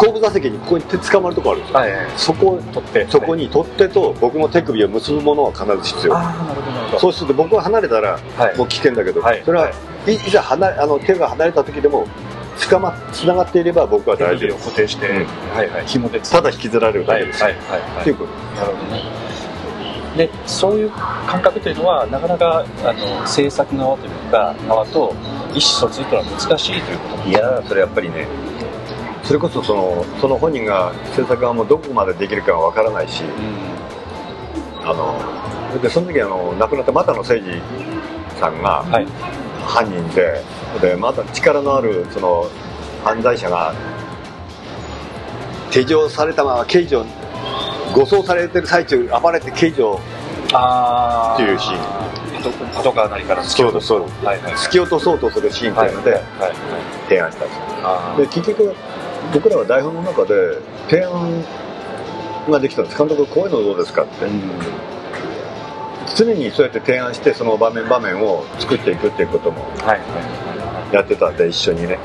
[0.00, 1.78] 後部座席にここに手捕まるとこあるんですよ。
[1.78, 2.00] はいはい。
[2.00, 6.16] はいそこを取ってそこに取っ手と僕の手首を結ぶものは必ず必要。
[6.16, 6.98] ああなるほどなるほど。
[7.00, 8.56] そうすると僕が離れたらはい。
[8.56, 9.42] もう危険だけど、はい。
[9.44, 9.70] それは
[10.06, 10.14] い。
[10.14, 12.06] いざ離れあの手が離れた時でも
[12.70, 15.16] 捕まつながっていれば僕は手首を大丈夫固定して、うん。
[15.54, 15.86] はいはい。
[15.86, 18.32] 紐でただ引きずられるだけです、はいはいっていうこと。
[18.60, 19.02] なるほどね
[20.16, 25.14] でそういう感覚というのはなかなかあの制作側というか側と
[25.50, 27.28] 意思疎通というのは難しいということ。
[27.28, 28.26] いやーそれやっぱりね
[29.30, 33.22] それこそそのその本人が制作側もどこまでできるかは分からないし
[34.82, 39.06] あのでその時あの亡くなった又野誠司さんがはい。
[39.64, 40.42] 犯人で
[40.82, 42.50] でまた力のあるその
[43.04, 43.72] 犯罪者が
[45.70, 47.06] 手錠されたまま刑事を
[47.94, 50.00] 護送されてる最中暴れて刑事を
[50.52, 52.10] あっていうシーン。
[52.74, 54.00] パトカーなりから突き落とすそう
[54.88, 56.54] とそうとするシーンというのではいはいはい
[57.04, 57.62] 提案したんですよ。
[57.84, 58.74] あで結局
[59.32, 61.44] 僕らは台本の中で提案
[62.48, 62.98] ができたんです。
[62.98, 64.26] 監督こういうのどうですかって。
[64.26, 64.40] ーうん。
[66.16, 69.64] 常にそうやって提案してその場面場面を作っていくっていうことも
[70.92, 71.98] やってたんで一緒にね。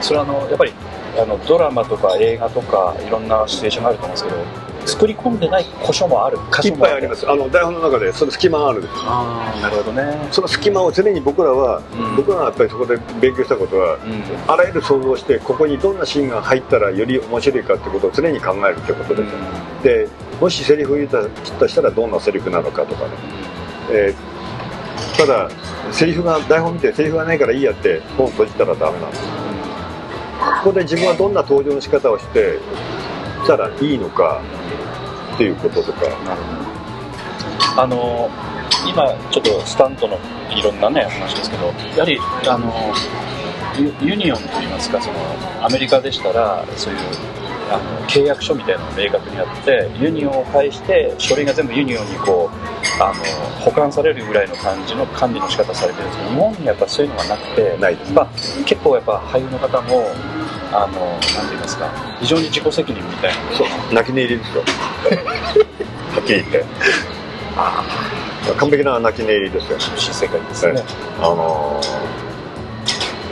[0.00, 0.72] それはあのやっぱり
[1.18, 6.38] あのドラマとか映画とかいろんなシチュエーションがあると思うんですけど作り込んでない箇所もある。
[6.50, 7.30] 箇い所もっぱいあります。
[7.30, 10.28] あの台本の中でその隙間があるんですああなるほどね。
[10.32, 12.16] その隙間を常に僕らは、うん。
[12.16, 14.50] 僕らがやっぱりそこで勉強したことはうん。
[14.50, 19.32] あらゆる想像をしてここにどんなシーンが入ったらより面白いかってことを常に考えるってことです、
[19.84, 20.08] で
[20.40, 21.22] もしセリフを言った
[21.58, 23.10] としたらどんなセリフなのかとかね、
[23.90, 24.38] えー
[25.16, 25.50] ただ
[25.92, 29.22] セリフが台本見てセリフがないからいいやって本閉じたらダメなんです。
[30.62, 32.58] ここで自分はどんな登場の仕方をして
[33.44, 34.42] したらいいのか
[35.34, 36.00] っていうこととか。
[37.76, 38.28] あの
[38.88, 40.18] 今ちょっとスタントの
[40.50, 42.72] いろんなね話ですけどやはりあの
[43.78, 45.18] ユユニオンといいますかその
[45.64, 47.00] アメリカでしたらそういう
[47.70, 53.14] あの契約書みたいなのが明確にあってユニオンを介して書類が全部ユニオンにこうあの
[53.60, 58.28] 保管されるぐらいの感じの管理の仕方されてるんですけど日本にはやっぱそういうのがなくてないですまあ、
[58.64, 60.02] 結構やっぱ俳優の方も
[60.72, 63.36] あのなんて言いますか非常に自己責任みたいな。
[63.56, 63.94] そう。
[63.94, 66.64] 泣き寝入りですよはっきり言って。
[68.58, 69.78] 完璧な泣き寝入りですよ。
[69.78, 70.84] 厳しい世界ですね、はい
[71.20, 71.80] あの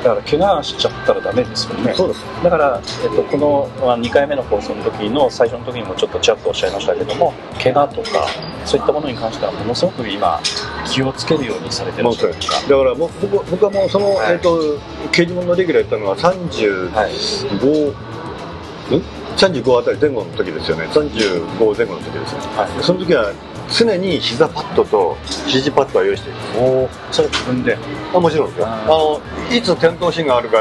[0.02, 1.92] だから怪我しちゃったらダメですよね。
[1.92, 2.24] ーそうです。
[2.42, 7.32] だから、えっと、このまあ2回目の放送の時の最初の時にもちょっとちらっとおっしゃいましたけども
[7.62, 8.26] 怪我とか
[8.64, 10.40] そういったものに関してはものすごく今
[10.87, 14.32] 気をつけるようにされてるもうそれだからもう僕僕はもうその、はい。
[14.35, 14.78] えっ、と
[15.12, 17.12] 刑事物のレギュラーやったのは35、はい。
[17.12, 19.02] ん
[19.37, 20.87] 35あたり前後の時ですよね。
[20.87, 22.82] 35前後の時ですよはい。
[22.82, 23.32] その時は
[23.70, 27.76] 常に膝パッドと肘パッドは用意しているおおそれは自分で？
[28.14, 28.66] あもちろんですよ。
[28.68, 29.20] あの
[29.55, 30.59] いつ転倒シーンがあるか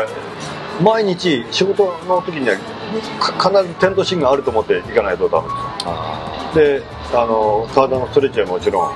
[0.81, 2.57] 毎日仕事の時には
[3.19, 5.47] か必ず転倒シーンがあると思っていかないとダメ
[5.85, 6.83] あです。
[7.11, 8.91] であの体のストレッチはもちろん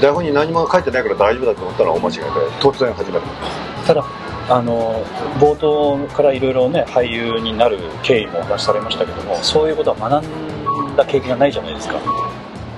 [0.00, 2.22] 台本に何も書いてないから大丈夫だと思ったら大間違いで
[2.60, 4.04] 突然始まるーただ
[4.50, 5.04] あの
[5.38, 12.00] 冒頭からいろいろね俳優になる経緯もお話しされましたけどもそういうことは学んだ経験がないじゃないですか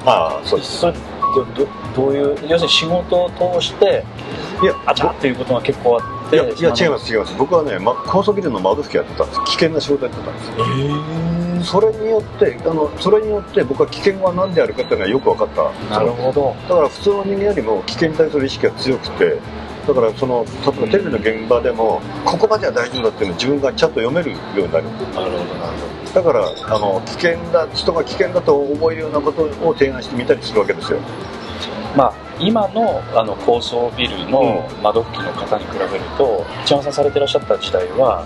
[0.07, 0.79] ああそうです。
[0.79, 0.93] それ
[1.35, 4.05] どどどういう要するに仕事を通して
[4.63, 7.35] いやあちゃっていうことが結構あっていやいや違いすます違います。
[7.39, 9.41] 僕はね、ま、高速ビルの窓拭きやってたんです。
[9.45, 10.65] 危険な仕事やってたんですよ。
[10.65, 16.57] へえそれによってあのそれによって僕は危険は何であるかっていうのはよく分かったなるほど。
[16.69, 19.39] だから普通の人間よりも危険に対する意識が強くて
[19.87, 24.85] だからその例えばテレビの現場でもここまでは大丈夫だっていうのを自分がちゃんと読めるようになる。
[24.85, 30.99] なるほどなるだからあの危険だ人が危険だと思えるようなことを提案してみたりするわけですよ。
[31.97, 38.25] まあ今のあの高層ビルの窓拭きの方に比べると一山さんされてらっしゃった時代は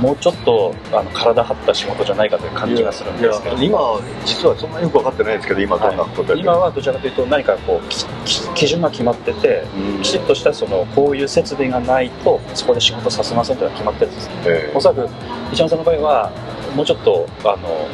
[0.00, 3.56] もうちょっとあの体張った仕事じゃないかという感じがするんですけど。
[3.56, 3.78] 今
[4.26, 9.64] 実はそんなによく分かってないですけど今どんなことやってる今はどちらかというと何かこう基準が決まってて
[10.02, 14.30] きちっとしたそのこういう設備がないとそこで仕事させませんというのが決まってるんです。
[14.46, 15.08] えおそらく
[15.52, 16.32] 一山さんの場合は
[16.74, 17.88] もうちょっとあの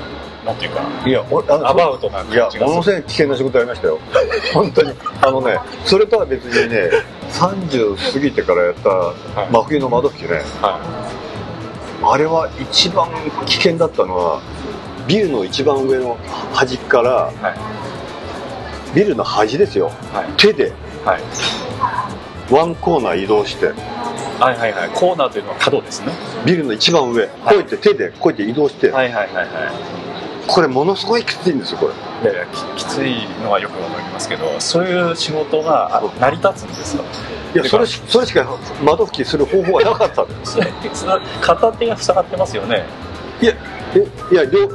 [0.44, 2.66] なんていうかいや俺アバウトないや感じがする。
[2.66, 3.98] ものすごい危険な仕事やりましたよ。
[4.54, 4.92] 本当に。
[5.20, 6.90] あのねそれとは別にね
[7.30, 9.46] 30過ぎてからやったい。
[9.50, 10.42] 真冬の窓拭きね。
[10.62, 10.78] は
[12.02, 13.08] あれは一番
[13.44, 14.40] 危険だったのは
[15.06, 16.16] ビルの一番上の
[16.54, 17.56] 端からいはい。
[18.94, 19.90] ビルの端ですよ。
[20.12, 20.26] はい。
[20.38, 20.72] 手で
[21.04, 21.20] はい。
[22.50, 23.72] ワンコーナー移動して
[24.40, 24.90] はいはいはい。
[24.90, 26.12] コーナーというのは角ですね。
[26.46, 29.46] ビルの一番上、こうやって手でこうやって移動して、はいはいはいはい。
[30.46, 31.88] これものすごいきついんですよこ
[32.22, 32.30] れ。
[32.30, 37.04] いやいやききついのはよくわかりますけどそういう仕事があ成り立つんですよ。
[37.54, 40.58] いやそれしそれしか窓拭きする方法がなかったんです
[41.40, 42.84] 片手が塞がってますよね。
[43.40, 43.54] いや
[43.94, 44.68] えいや両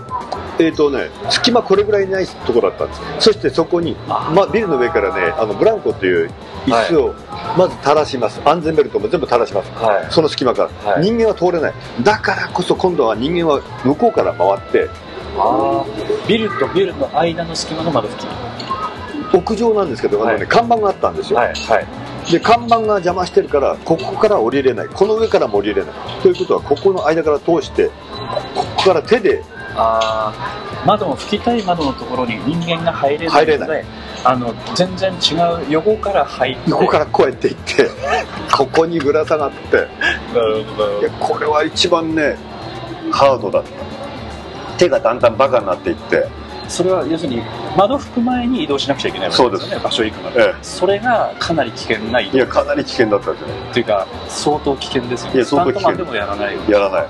[0.57, 6.31] えっ、とね隙間これぐらいないところだったんですそしてそこに、あま、ビルの上からねあのブランコという
[6.65, 7.15] 椅子を
[7.57, 9.71] まず垂らします、安全ベルトも全部垂らします。
[9.71, 10.07] はい。
[10.11, 11.03] その隙間から、はい。
[11.03, 11.73] 人間は通れない。
[12.03, 14.89] だからこそ今度は人間は向こうから回って
[15.37, 18.25] ああビルとビルの間の隙間の窓拭き。
[19.37, 21.53] 屋上なんですけど、あのねはい看板があったんですよ、はい。
[21.53, 22.31] はい。
[22.31, 24.87] で看板が邪魔してるからここから降りれない。
[24.87, 25.93] この上からも降りれない。
[26.21, 27.87] ということはここの間から通して
[28.55, 29.43] ここから手で
[29.75, 33.85] ああ窓も拭きたい窓のところに人間が入れない入れない
[34.25, 37.89] あの全然違う横から入って横からこうやって行って
[38.57, 39.87] ここにぶら下がって。
[40.33, 42.35] なるほどいやこれは一番ね
[43.11, 43.69] ハードだった。
[44.77, 46.27] 手がだんだんバカになっていって。
[46.67, 47.41] それは要するに
[47.77, 55.35] 窓拭く前に移動しなくちゃいけないわけですよね場所行くまで、えそれがかなり危険ないえいやかなり危険だったんですよねというか相当危険ですよね。
[55.35, 55.97] いや相当危険。
[55.97, 57.05] でもやらないやらない。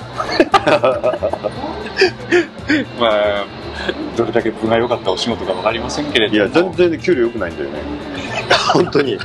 [2.99, 3.45] まあ
[4.15, 6.37] どれだけ分が良かったお仕事か分かりませんけれども。
[6.37, 7.79] いや全然ね給料良くないんだよね。
[8.73, 9.17] 本当に。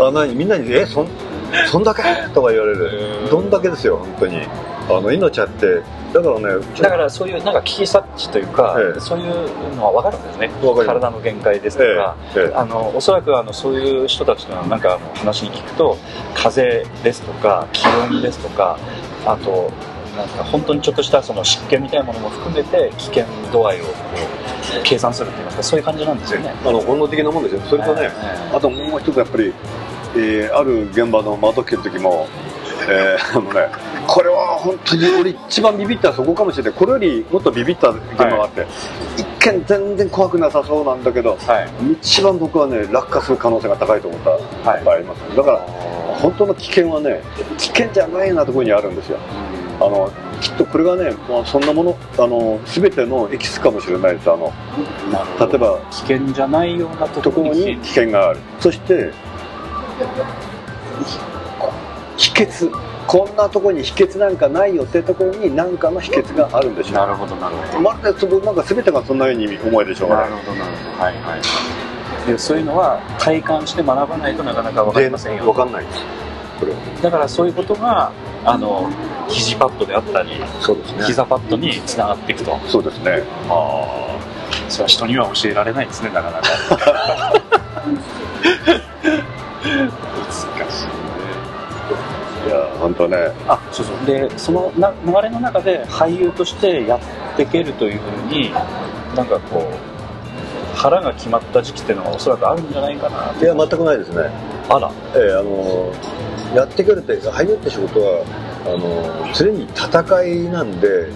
[0.00, 1.08] あ何みんなに「えそん
[1.66, 2.02] そんだけ?」
[2.34, 2.90] とか言われる。
[3.24, 3.30] うん。
[3.30, 4.40] どんだけですよ本当に。
[4.88, 5.82] あの命あって。
[6.12, 9.00] だからねだからそういうなんか危機察知というか、ええ。
[9.00, 10.50] そういうのは分かるんですね。
[10.86, 15.98] 体の限界ですとか、えあのおそらくあのそういう人たちのなんか話に聞くと
[16.34, 18.78] 風ですとか気温ですとか
[19.26, 19.70] あと
[20.16, 26.54] なんか本当にちょっとしたその湿気みたいなものも含めて危険度合いをこう計算するって言いますかそういう感じなんですよね。
[26.64, 27.60] あの本能的なもんですよ。
[27.68, 28.10] それとね、え
[28.52, 29.52] えあともう一つやっぱり、
[30.16, 32.26] えーある現場の窓切る時も、
[32.88, 33.68] えーあのね、
[34.06, 36.72] これは本当に俺一番ビビったそこかもしれない。
[36.72, 38.66] これよりもっとビビった現場があって、
[39.16, 41.92] 一見全然怖くなさそうなんだけどはい。
[41.92, 44.30] 一番僕はね落下する可能性が高いと思った
[44.70, 44.84] はい。
[44.84, 45.58] 場合あります、だから
[46.16, 47.22] 本当の危険はね
[47.58, 49.18] 危険じゃないようなところにあるんですよ
[49.80, 50.10] あの
[50.40, 54.30] きっとこれがね、まあ、そんなものあの全てのエキスかもしれないです。
[54.30, 54.52] あの
[55.38, 58.40] 例えば危険じゃないようなとところに危険がある。
[58.60, 59.12] そして
[62.16, 62.70] 秘訣。
[63.06, 67.80] こんなところに秘訣なんかないよってところに何かの秘訣があるんでしょなるほどなるほど。
[67.80, 70.10] まるでそのなんか全てがそんなように思えるでしょう。
[70.10, 71.04] がなるほどなるほど。
[71.04, 71.40] はいはい
[72.26, 75.44] でそういうのは体感して学ばないとなかなか分かりませんよ。
[75.44, 76.25] 分かんないです
[76.58, 76.72] これ。
[77.02, 78.12] だからそういうことが
[78.44, 78.88] あの
[79.28, 82.58] 肘パッドであったりそうです膝パッドにつながっていくと。
[82.68, 83.22] そうですね。
[83.48, 84.16] ああ
[84.68, 86.42] それは人には教えられないですねなかなか。
[89.66, 90.92] 難しいね。
[92.46, 93.16] いや本当ね。
[93.48, 94.06] あそうそう。
[94.06, 97.00] でそのな流れの中で俳優としてやっ
[97.36, 98.52] ていけるというふうに
[99.14, 103.34] なんかこう腹が決まった時期っていうのはおそらくあるんじゃないかな。
[103.40, 104.30] いや全くないですね。
[104.68, 104.90] あら。
[105.14, 105.92] ええあの
[106.54, 108.24] やってくるって俳優って仕事は
[108.64, 111.08] あの常に戦いなんで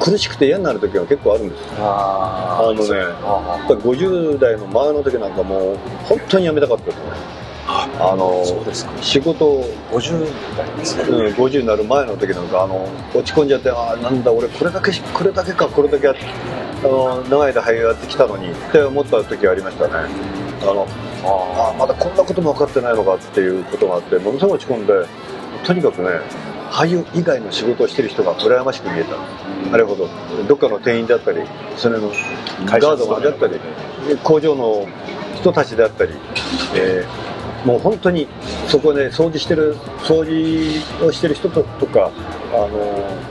[0.00, 2.80] 苦しくて嫌になる時は結構あるんですああのね
[3.22, 7.44] あやっぱり50代の前の時なんかもう本当に辞めたかったですね。
[7.66, 8.92] あのそうですか。
[9.02, 11.04] 仕事を、50代ですね。
[11.04, 16.14] うん、50になる前の時なんかあの落ち込んじゃってああなんだ俺これだけしこれだけかこれだけあ
[16.82, 19.92] の長い間俳優やってきたのにって思った時ありましたね。
[20.62, 20.86] あの
[21.24, 24.92] ああまだこんなことも分かってないのかっていうことがあってものすごい落ち込んで
[25.64, 26.08] とにかくね
[26.70, 29.16] 俳優以外の仕事をしてる人が羨ましく見えた。
[29.72, 30.08] あれほど。
[30.48, 31.40] どっかの店員であったり
[31.76, 32.08] それの
[32.66, 33.60] ガードマンであったり
[34.22, 34.86] 工場の
[35.36, 36.12] 人たちであったり、
[36.74, 37.34] えー
[37.64, 38.28] もう本当に
[38.68, 42.10] そこで掃除してる掃除をしてる人ととか
[42.52, 42.68] あの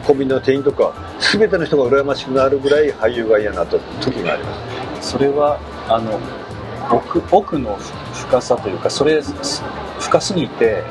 [0.05, 5.11] コンビニの店員とか全ての人が羨ましくなるぐらい俳優が嫌になった時があります。
[5.11, 6.19] それはあの
[6.91, 7.77] 奥奥の
[8.13, 9.21] 深さというかそれ
[9.99, 10.83] 深すぎて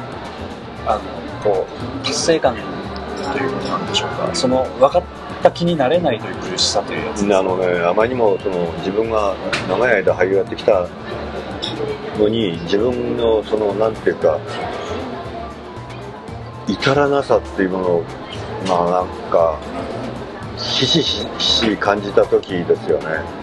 [0.87, 1.01] あの
[1.43, 4.35] こう達成感ということなんでしょうか。
[4.35, 5.03] その分かっ
[5.43, 9.35] た気になれないという苦しさというやつあのね、あまりにもその自分が
[9.69, 10.89] 長い間俳優やってきた
[12.19, 14.39] のに自分のそのなんていうか
[16.69, 18.05] 至らなさっていうものを
[18.69, 19.59] まあなんか
[20.57, 23.42] ひしひし感じた時ですよね。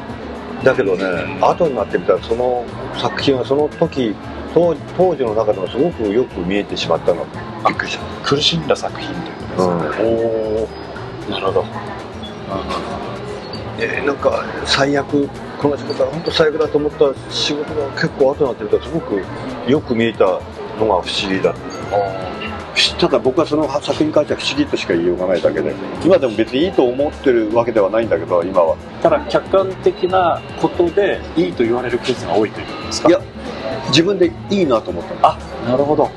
[0.63, 2.65] だけどね後になってみたらその
[2.97, 4.15] 作品はその時
[4.53, 7.25] 当当時の中でもすごくよく見えてしまったの。
[7.67, 8.05] びっくりした。
[8.27, 9.23] 苦しんだ作品という
[9.57, 11.65] ことですね、おーなるほど。
[13.79, 15.29] えーなんか最悪
[15.61, 19.23] この仕事は本当最悪だと思った仕事が結構後になってみたらすごく
[19.67, 20.41] よく見えたのが
[20.79, 22.38] 不思議だた
[23.09, 25.73] だ僕はその作品に関しては不思議としか言いようがないだけで
[26.03, 28.75] 今でも別にいいと思ってるわけではないんだけど今は。
[29.01, 33.09] ただ客観的なことでいいと言われるケースが多いということですか？
[33.09, 33.21] いや
[33.87, 35.19] 自分でいいなと思ったの。
[35.23, 36.09] あなるほど。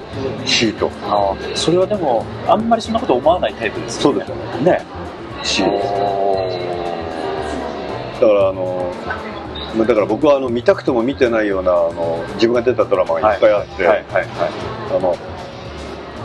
[0.44, 0.90] シート。
[1.04, 4.24] あーそれはでもあんまりそんなこと思わないタイプですよね。
[4.26, 4.84] そうですね。
[5.42, 5.78] シート。
[8.20, 8.92] だからあの
[9.74, 14.26] まあだから僕はあの見たくても見てないようなあの自分が出たドラマがいっぱいあって、はいはいはい。
[14.90, 15.16] あの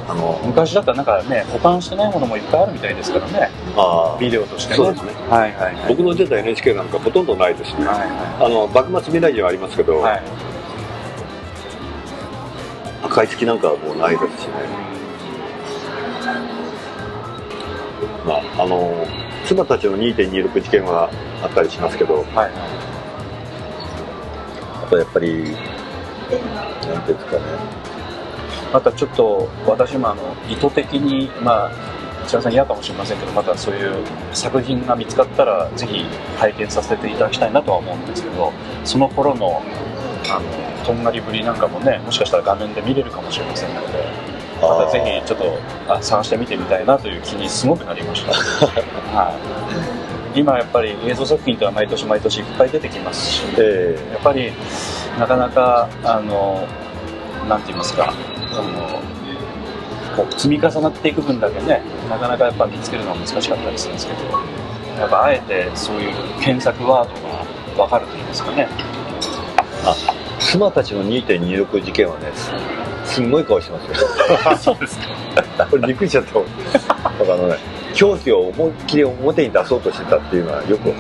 [0.10, 3.50] あの昔だったらなんかね保管してないものもいっぱいあるみたいですからね。
[3.76, 4.76] あビデオとしてね。
[4.78, 5.12] そうですね。
[5.30, 5.86] はいはいはい。
[5.90, 10.04] 僕の出た NHK なんかほとんどないですね、はいあの幕末未来人はありますけど、はい。
[10.14, 10.22] はい
[13.04, 14.54] 赤い月なんかはもうないですしね。
[18.26, 19.06] まああの
[19.46, 21.10] 妻たちの2.26事件は
[21.42, 22.52] あったりしますけどはい。
[24.84, 25.44] あとやっぱり
[26.88, 27.77] なんていうんですかね
[28.74, 31.72] またちょっと私もあの意図的にまあ
[32.28, 36.04] 千葉さん嫌かもしれませんけどまたそういう作品が見つかったらぜひ
[36.38, 38.52] 拝見させていただきたいなとは思うんですけど
[38.84, 39.62] その頃の
[40.30, 44.06] あのとんがりぶりなんかもねもしかしたら画面で見れるかもしれませんので
[44.62, 48.34] またぜひちょっとあ探してみてみたいなという気にすごくなりました、
[49.14, 49.32] は
[50.36, 54.52] い、今やっぱり映像作品とは毎年毎年いっぱい出てきますしえやっぱり
[55.20, 56.68] なかなかあの
[57.48, 58.14] なんて言いますか
[58.58, 59.02] あの
[60.16, 64.20] こう積み重なっていく分だけねなかなかやっぱ見つけるのは難しかったりするんですけど
[65.00, 68.68] やっぱあえてそういう検索ワードが分かるといいますかね。
[69.86, 69.96] あ
[70.40, 74.58] 妻たちの2.26事件はねすすんごい顔してますよ。
[74.58, 75.66] そうですか。
[75.70, 76.34] これびっくりしちゃった。
[76.40, 77.58] だからあのね
[77.94, 80.94] 狂気を思いっきり表に出そうとしてたっていうのはよく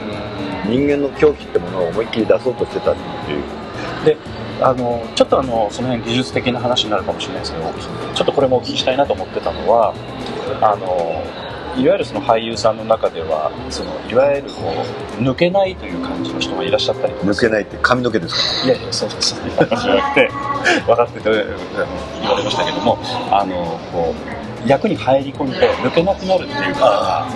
[0.65, 2.95] 人間の狂気ってものを思いっきり出そうとしてたっ
[3.25, 4.17] ていう
[4.61, 7.71] あのちょっとあのその辺技術的な話になるかもしれないですけど
[8.15, 9.93] ちょっとこれもお聞きしたいなと思ってたのは
[10.61, 11.23] あの
[11.79, 14.73] いわゆるその俳優さんの中ではそのいわゆるこ
[15.19, 18.33] う抜けないという感じの人がいらっしゃったり抜けないって髪の毛です
[18.63, 18.65] か？
[18.65, 19.35] いやいや、そうです。
[19.35, 20.27] じゃなくて、
[20.87, 22.97] 分かってて、言われましたけども、
[23.29, 24.15] あの、こ
[24.65, 27.27] う、役に入り込んで抜けなくなるっていう方が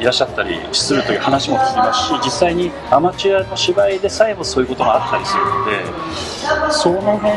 [0.00, 7.32] いらっしゃったりするという話も聞きますし、実際にアマチュアの芝居でさえもそういうことがあったりするので、その辺、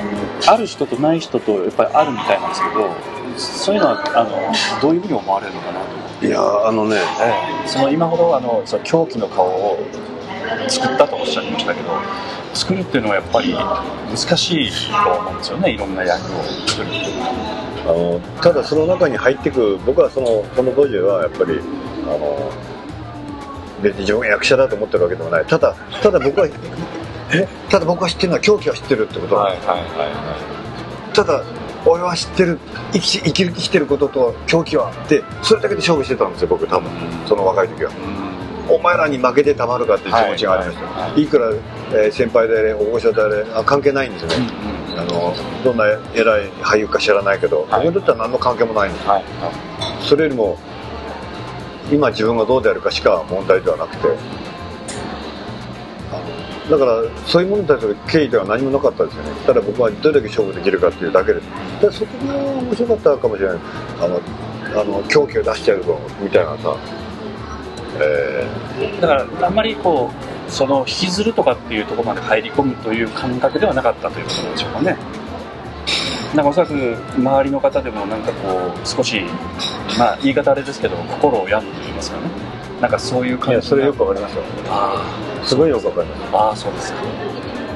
[0.47, 2.89] ある人とない人とやっぱりあるみたいなんですけど、
[3.37, 6.27] そういうのは、あの、どういうふうに思われるのかなと思って。
[6.27, 6.99] いやーあのねえ
[7.65, 9.77] えその今ほどあのその狂気の顔を
[10.69, 11.89] 作ったとおっしゃいましたけど
[12.53, 17.53] 作るっていうのはやっぱり難しいと思うんですよねいろんな役を作るっていうのは
[17.85, 21.59] あのただその中に入っていく僕はそのその当時はやっぱり
[22.03, 22.51] あの
[23.81, 25.45] 別に自分が役者だと思ってるわけでもない。
[25.45, 26.47] ただただ僕は
[27.33, 31.43] えただ僕は知ってるのは狂気は知ってるってこと、はいはいはただ
[31.85, 32.59] 俺は知ってる
[32.93, 34.91] 生き生き生きてることと狂気は。
[35.05, 36.89] ってそれだけで勝負してたんですよ僕多分。
[37.27, 37.91] その若い時は。
[38.69, 41.49] お前らに負けてたまるかっていう気持ちがありました、はいはいいくら、
[41.91, 44.29] えー先輩であれ大御所であれあ関係ないんですよ。
[44.29, 44.99] ね、うんうん。
[44.99, 45.33] あの
[45.65, 45.85] どんな
[46.15, 47.85] 偉い俳優か知らないけど、はい。
[47.85, 50.57] 僕にとっては何の関係もないんですはいはそれよりも
[51.91, 54.07] 今自分がどうであるかしか問題ではなくて
[56.11, 59.31] あのだからそういうものに対する敬意では何もなかったですよね。
[59.45, 61.47] ただ僕はどれだけ勝負できるかっていうだけです。
[61.81, 63.57] でそこが面白かったかもしれない。
[63.99, 64.21] あの
[64.79, 66.75] あの狂気を出してやるぞみたいなさ。
[67.99, 68.47] え
[68.97, 70.09] いだからあんまりこ
[70.47, 74.97] うその引きずるとかっていうところまで入り込むという感覚ではなかったということなんでしょうかね。
[76.35, 79.21] なんかおそらく周りの方でもなんかこう少し
[79.99, 82.23] まあ言い方あれですけど心を病むと言いますかね。
[82.81, 85.05] なんかそういう感じやそれよくわかりますよあ
[85.45, 86.21] すごいよくわかります。
[86.33, 86.99] あああそうですか。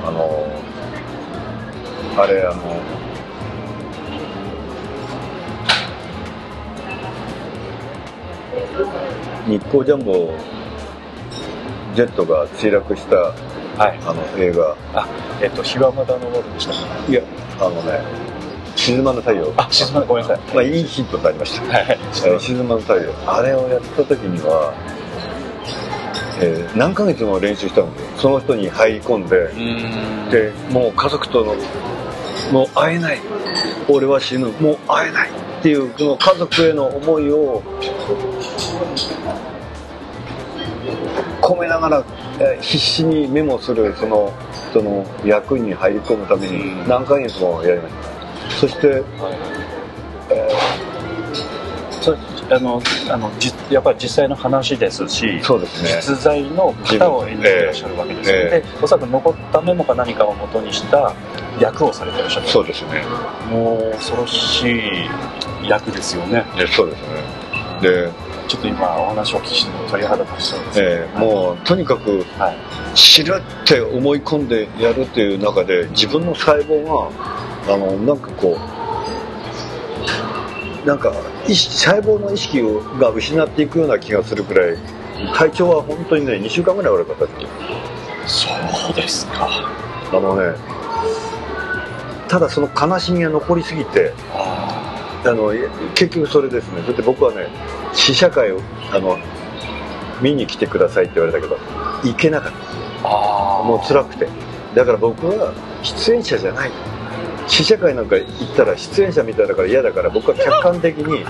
[0.05, 0.47] あの
[2.18, 2.55] あれあの
[9.47, 10.34] 日光ジャンボ
[11.95, 13.99] ジェットが墜落したはい。
[14.03, 14.76] あの映画。
[14.95, 15.08] あ
[15.41, 17.22] えっと日はまだ昇るでしたかいや
[17.60, 18.27] あのね
[18.88, 19.54] 沈まぬ太陽。
[19.58, 20.56] あ静まごめんなさい。
[20.56, 22.00] まあいいヒントになりました、はい。
[22.40, 23.12] 沈まぬ太陽。
[23.26, 24.74] あれをやった時には、
[26.42, 29.50] えー何ヶ月も練習したんでその人に入り込んで
[30.32, 31.56] でもう家族との
[32.54, 33.20] もう会えない。
[33.90, 34.48] 俺は死ぬ。
[34.62, 35.32] もう会えないっ
[35.62, 37.62] ていうその家族への思いを
[41.42, 42.06] 込めながら、
[42.40, 44.32] えー必死にメモするその
[44.72, 46.88] その役に入り込むためにうん。
[46.88, 48.16] 何ヶ月もやりました
[48.60, 49.03] そして、はい
[52.01, 52.16] そ
[52.49, 56.01] あのあのじやっぱり実際の話ですしそうですね。
[56.01, 61.14] 実在の方を演じていらっしゃるわけですよね、ええでおそらく残ったメモか何かを元にした
[61.60, 62.47] 役をされていらっしゃる。
[62.47, 63.03] そうですね。
[63.51, 64.80] もう恐ろしい
[65.68, 66.45] 役ですよね。
[66.58, 67.08] でそうですね。
[67.82, 68.10] で、
[68.47, 72.58] ちょっと今お話をお聞きしても鳥肌立ちそうです、えーもうとにかくはい。
[72.95, 77.12] 知るって思い込んでやるっていう中で自分の細胞が
[77.70, 78.57] あのなんかこ
[80.84, 81.11] うなんか
[81.47, 84.78] 意識細胞の意識をが失っていくような気がするくらい
[85.36, 87.32] 体調は本当にね2週間ぐらい悪かったで
[88.28, 88.49] すそ
[88.91, 89.49] うですか。
[90.11, 90.55] あのね
[92.30, 95.51] ただその悲しみが残りすぎてああの
[95.95, 96.82] 結局それですね。
[96.82, 97.47] だって僕はね
[97.93, 98.61] 試写会を
[98.91, 99.18] あの
[100.22, 101.57] 見に来てくださいって言われたけど
[102.03, 102.57] 行けなかった。
[103.03, 104.28] あもう辛くて。
[104.76, 106.72] だから僕は出演者じゃない
[107.48, 111.26] 試写会なんか行ったら出演者みたいだから嫌だから僕は客観的に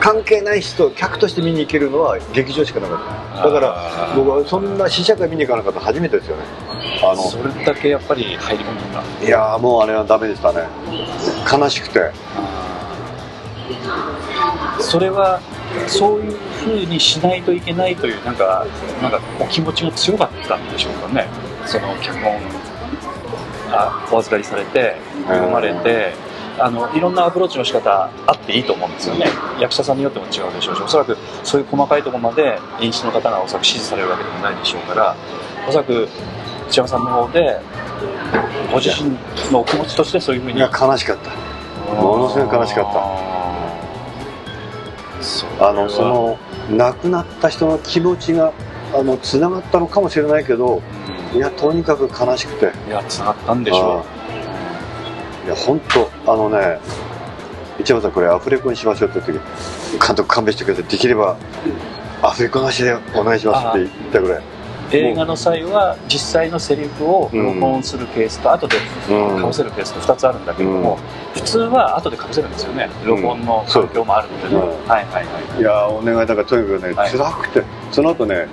[0.00, 3.48] 関係ない人を客として見に行けるのは劇場しかなかった。
[3.48, 6.42] だから僕はそんな試写会見に行かなかったの初めてですよね。
[7.02, 10.66] あそれだけやっぱり入り込んだいやーもうあれはダメでしたね。
[11.50, 12.10] 悲しくて。
[14.80, 15.40] それは
[15.86, 18.66] そういうふうにしないといけないというなんか
[19.00, 21.26] なんかお気持ちが強かったんでしょうかね。
[21.64, 22.38] その脚本
[23.70, 24.96] あお預かりされて
[25.28, 26.12] 読まれて
[26.58, 29.26] あのいろんなアプローチの仕方あっていいと思うんですよね。
[29.60, 35.16] 役者さんによっても違うでしょうしおそらくそういう細かいところまで演出の方がおそらく指示されるわけでもないでしょうから
[35.68, 36.08] おそらく
[36.68, 37.60] 内山さんの方で
[38.70, 39.10] ご自身
[39.52, 41.30] のお気持ちとしてそういうふうにいや悲しかった。
[41.94, 42.90] ものすごい悲しかった。
[42.90, 42.92] っ
[45.58, 46.38] たあのその
[46.70, 48.52] 亡くなった人の気持ちが
[48.94, 50.82] あのつながったのかもしれないけど
[51.34, 52.72] いやとにかく悲しくて。
[52.88, 54.04] いやつながったんでしょ
[55.44, 55.80] いや本
[56.24, 56.78] 当あのね
[57.78, 59.44] 一山さんこれアフレコにしましょうって言って
[59.98, 61.36] 監督勘弁してくださいできれば
[62.22, 64.42] アフレコなしでお願いしますって言ったぐらい、う
[64.92, 68.76] 映画の際は実際のセリフを録音するケースと後で
[69.10, 69.40] うん。
[69.40, 70.98] かぶせるケースと2つあるんだけども、
[71.34, 72.88] 普通は後でかぶせるんですよね。
[73.04, 75.60] 録音の環境もあるのでね、うんはいはいはい。
[75.60, 77.10] いやお願いだからとにかくね、はい。
[77.10, 77.62] 辛くて
[77.92, 78.46] その後ね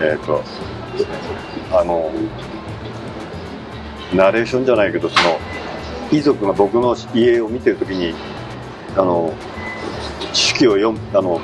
[0.00, 0.42] えっ、と
[1.72, 2.10] あの
[4.14, 5.38] ナレーションじゃないけどその
[6.10, 8.14] 遺族が僕の家を見てる時に
[8.94, 9.32] あの
[10.32, 11.40] 手記を読むあの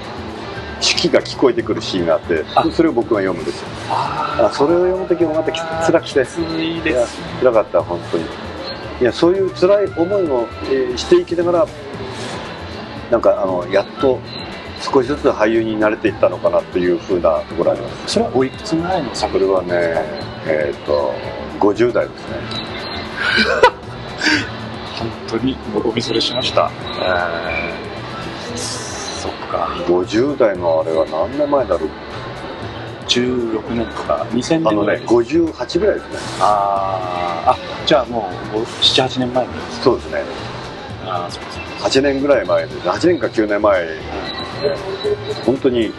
[0.81, 2.71] 手記が聞こえてくるシーンがあってあ。
[2.71, 3.69] それを僕が読むんですよ。
[3.91, 6.25] ああそれを読む時もまたき辛くて。
[6.25, 8.25] きついいやです辛かった本当に。
[9.01, 11.67] いやそういう辛い思いを、えーしていきながら
[13.11, 14.19] なんかあのやっと
[14.81, 18.15] 少しずつ俳優に慣れていったのかなっていうふうなところあります。
[18.15, 19.69] それはおいくつぐらいの作これはね
[20.47, 21.13] えっ、と
[21.61, 22.37] 50代ですね。
[24.99, 26.71] 本当にお見それしました。
[27.01, 29.69] えー、そっか。
[29.87, 31.89] 50代のあれは何年前だろう
[33.07, 34.27] ？16年とか。
[34.33, 35.15] 2000あのね年ぐらいです。
[35.15, 36.19] 58ぐらいですね。
[36.41, 37.51] あー。
[37.51, 37.57] あ
[37.87, 39.53] じゃあもう78年前に。
[39.53, 40.23] ですそうですね。
[41.05, 41.59] ああそうです
[41.99, 43.87] 8年ぐらい前で8年か9年前
[45.45, 45.93] 本当に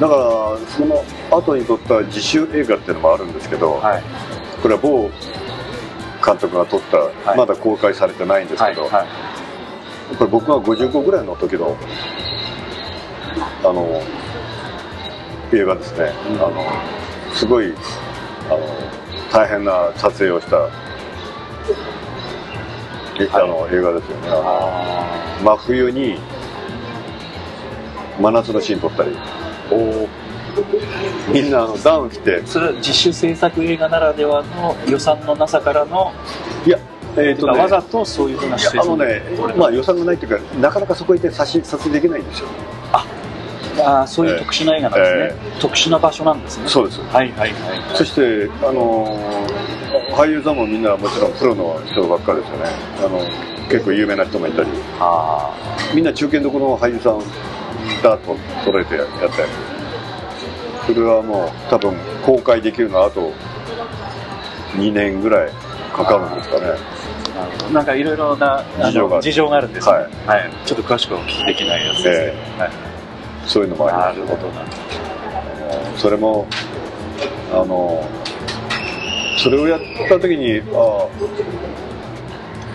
[0.00, 4.02] だからその後に撮った自主映画っていうのもあるんですけど、はい。
[4.60, 5.10] これは某
[6.24, 7.38] 監督が撮った、はい。
[7.38, 8.90] まだ公開されてないんですけど、はい。
[8.90, 9.06] はい。
[10.10, 11.76] やっぱり僕が55ぐらいの時の
[13.64, 14.02] あの
[15.52, 16.34] 映画ですね、うん。
[16.36, 16.64] あの
[17.34, 17.72] すごい
[18.50, 18.60] あの
[19.32, 20.68] 大変な撮影をした、
[23.18, 24.28] えあの映画ですよね。
[25.42, 26.18] 真冬に
[28.20, 29.10] 真夏のシーン撮ったり。
[29.10, 30.08] ーおー。
[31.32, 32.42] みんなあのダウン着て。
[32.46, 36.12] それは自主制作映画ならではの予算のなさからの、
[36.66, 36.78] いや
[37.18, 39.22] えっ、とねわざとそういうふうな姿勢あのね、
[39.56, 42.48] まあ予算がないっていうかなかなかそこ行って撮影撮影できないんですよ。
[43.78, 46.68] あーそういう特殊な映画なんですね、え特殊な場所なんですね。
[46.68, 47.00] そうです。
[47.00, 49.66] はいはいはいそして、あのー
[50.12, 52.64] 俳優さんもみんなもちろんプロの人ばっかりですよね。
[52.98, 53.20] あの
[53.68, 54.68] 結構有名な人もいたり。
[54.98, 55.52] あ
[55.94, 57.22] みんな中堅どころの俳優さん
[58.02, 59.12] だと揃えてやって
[60.86, 63.32] それはもう多分公開できるのはあと
[64.76, 65.52] 2年ぐらい
[65.92, 66.66] かかるんですかね。
[67.38, 69.92] あなんかいろいろな事情が事情があるんですね。
[69.92, 70.04] はい。
[70.26, 72.14] はい、ちょっと詳しくお聞きできないやつですね、
[72.58, 72.70] えはい、
[73.46, 74.32] そういうのもあなります。
[74.32, 74.62] るほどな。
[74.62, 74.68] る
[75.96, 76.46] それも
[77.52, 78.04] あの
[79.38, 81.08] それをやった時にあ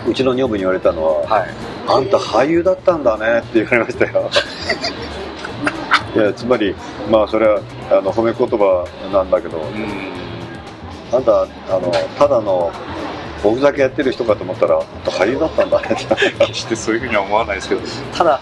[0.06, 4.30] うちの女房に言われたのは、はいあんた俳優だったんだねって言われましたよ。
[6.14, 6.74] いやつまり
[7.10, 7.60] まあそれは
[7.90, 10.12] あの褒め言葉なんだけどうん。
[11.12, 11.46] あんたあ
[11.78, 12.72] のただの
[13.44, 15.88] おふざけやってる人かと思ったらあんた俳優だったんだね。
[15.88, 15.96] っ
[16.38, 17.80] て 決してそういうふうには思わないですけど
[18.16, 18.40] ただ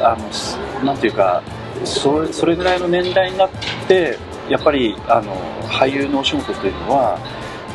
[0.00, 1.42] あのすなんていうか
[1.84, 3.50] それそれぐらいの年代になっ
[3.86, 4.18] て
[4.48, 5.36] やっぱりあの
[5.68, 7.18] 俳優のお仕事というのは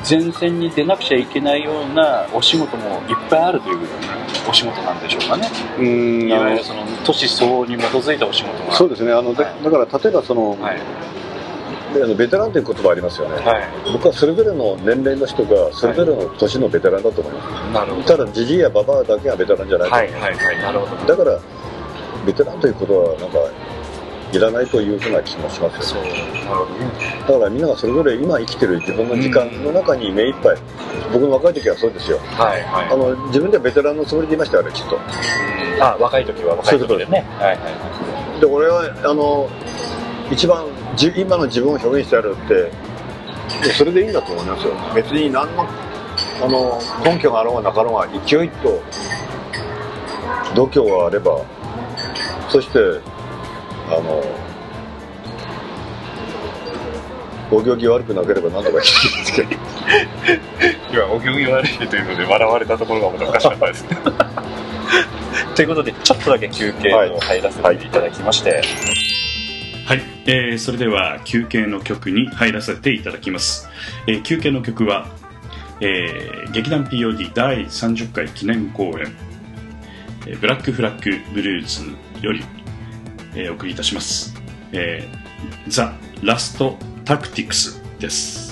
[0.08, 3.78] 前線に出なくちゃいけないようなお仕事もいっぱいあるという
[4.48, 5.50] お仕事なんでしょうかね。
[5.80, 6.30] うん。
[6.30, 8.74] いわゆるその都市相応に基づいたお仕事が。
[8.74, 9.12] そうですね。
[9.12, 9.64] あの、ではい。
[9.64, 10.80] だから例えばその、はい。
[11.93, 13.64] であのベテランという言葉ありますよね、はい。
[13.93, 18.04] 僕はそれぞれの年齢の人がそれぞれの年のベテランだと思います、なるほど。
[18.04, 20.58] ただジジイやババアだけがベテランじゃないと思います、はいはいはい。
[20.58, 21.06] なるほど。
[21.06, 21.39] だから
[22.26, 23.39] ベテランということはなんか
[24.36, 26.11] いらないというふうな気もしますよね。
[27.27, 30.57] だからみんながそれぞれ今生きてる自分の時間の中に目いっぱい、
[31.13, 32.17] 僕の若い時はそうですよ。
[32.17, 32.89] はいはい。
[32.91, 34.99] あの自分ではベテランのつもりでいましたよねきっと。
[35.81, 37.05] あ若い時は若い時で。
[37.05, 39.49] ねはいはいはで俺はあの
[40.31, 40.65] 一番
[40.95, 44.73] じ今の自分を表現してやるってそれでいいんだと思いますよ。
[44.93, 48.81] 別に何のあの根拠があろうがなかろうが勢いと
[50.53, 51.41] 度胸があれば
[52.49, 52.79] そして
[53.88, 54.23] あの
[57.51, 59.57] お行儀悪くなければ何とかいいんですけどい
[60.91, 63.83] 今お行儀悪いというので笑われたところがまたおかしかったです。
[63.83, 63.97] ね
[65.55, 68.61] ということでちょっとだけ休憩を入らせていただきまして。
[69.86, 73.69] はい、えーそれでは休憩の曲に入らせていただきます、
[74.07, 75.07] えー休憩の曲は、
[75.79, 79.15] えー劇団 POD 第30回記念公演
[80.25, 81.86] 「えーブラックフラッグブルーズ」
[82.25, 82.43] より、
[83.36, 84.33] えーお送りいたします
[84.71, 88.45] 「えー、ザ・ラスト・タクティクス」です。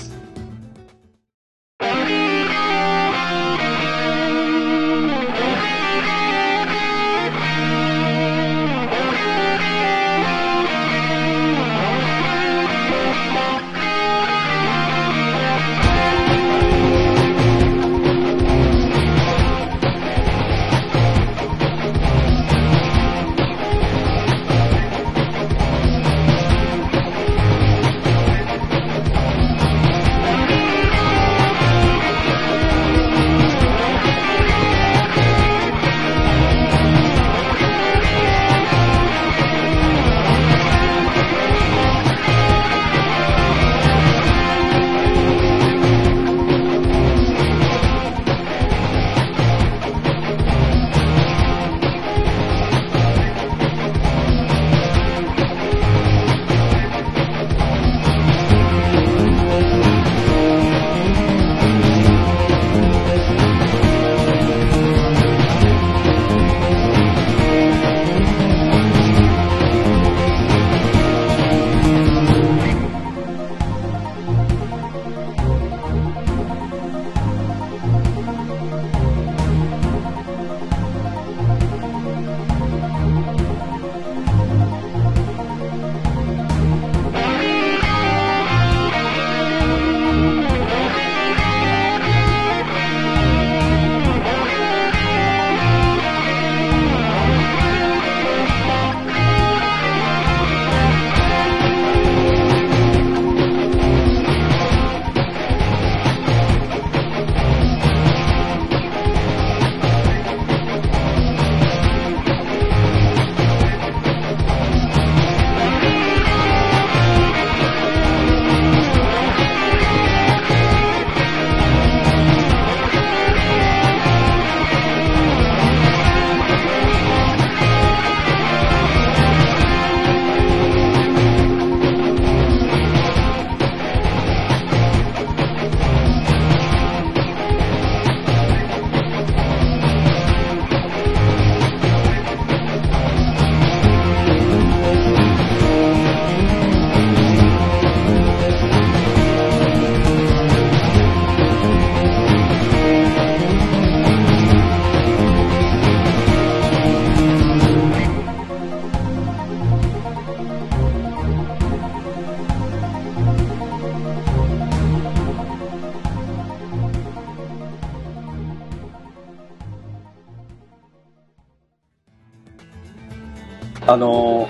[173.94, 174.48] あの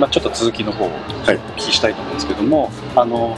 [0.00, 3.36] まあ、ちょっと続きの方をお聞きしたいと思うんですけども、あの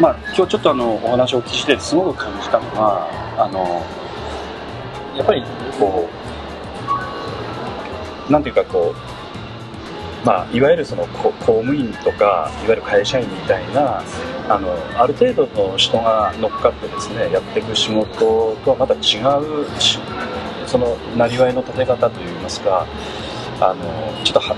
[0.00, 3.08] まあ、今日ちょっとあのお話をお聞きしてすごく感じたのは
[3.38, 3.82] あの
[5.16, 5.44] やっぱり
[5.78, 6.08] こ
[8.28, 8.92] うなんていうかこ
[10.24, 14.02] う、まあ、いわゆるその公務員とかいわゆる会社員みたいな
[14.48, 19.66] あのある程度の人が乗っかってですねやっていく仕事とはまた違う
[20.66, 22.84] そのなりわいの立て方といいますか
[23.60, 24.56] あのちょっとは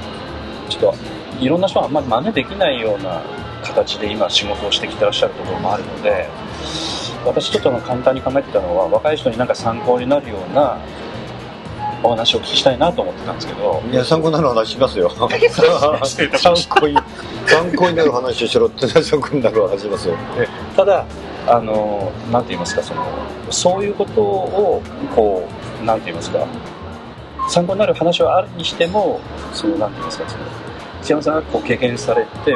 [0.68, 0.94] ちょっと
[1.40, 3.22] いろんな人はあんまり真似できないような
[3.62, 6.26] 形で今仕事をしてきてらっしゃるところもあるので
[7.24, 10.78] 私ちょっと簡単に考えてたのは若い人になんか参考になるような
[12.02, 13.82] お話をお聞きしたいなと思ってたんですけど。
[13.90, 15.10] いや参考になる話しますよ。
[15.10, 16.96] 参考に
[17.46, 20.16] 参考になる話をしろって参考になる話しますよ。
[20.76, 21.04] ただ
[21.46, 23.04] あのなんて言いますかその
[23.50, 24.82] そういうことを
[25.14, 25.48] こ
[25.82, 26.46] うなんて言いますか
[27.48, 29.20] 参考になる話はあるにしても
[29.52, 30.44] そのなんて言いますかその
[31.02, 32.54] 千山さんがこう経験されて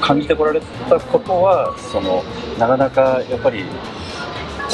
[0.00, 2.22] 感じてこられたことはその
[2.58, 3.64] なかなかやっぱり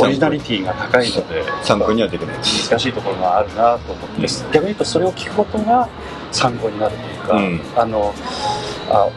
[0.01, 5.89] オリジナリティが高いので参考にはできない難しいところがあるなと思って、逆に言うとそれを聞くことが
[6.31, 7.61] 参考になるというか、うん。
[7.77, 8.15] あの
[8.91, 9.09] あ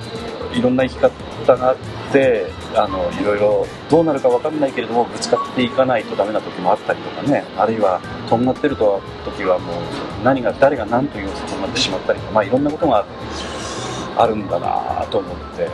[0.54, 1.78] いろんな生き方があっ
[2.12, 7.44] てあのいろいろどうなるか分かんないけれどもぶつかっていかないとダメな時もあったりとかね。
[7.58, 8.00] あるいは
[8.30, 9.76] とんがってると時はもう
[10.24, 13.06] 何が誰が何と言おうととんがってしまったりとか、まあ、いろんなことが
[14.18, 15.70] あるんだなと思って、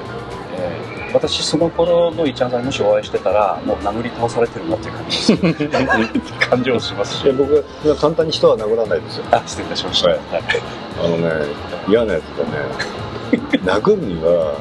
[0.53, 6.33] えー私その頃のイチャンさんにもしお会いしてたらもう殴り倒されてるなっていう感じです。
[6.49, 7.31] 感情しますし。
[7.31, 9.25] 僕は簡単に人は殴らないですよ。
[9.31, 10.17] あ失礼いたしました、はい。
[10.31, 10.43] はい。
[11.03, 11.31] あのね
[11.87, 12.65] 嫌なやつがね
[13.65, 14.53] 殴るには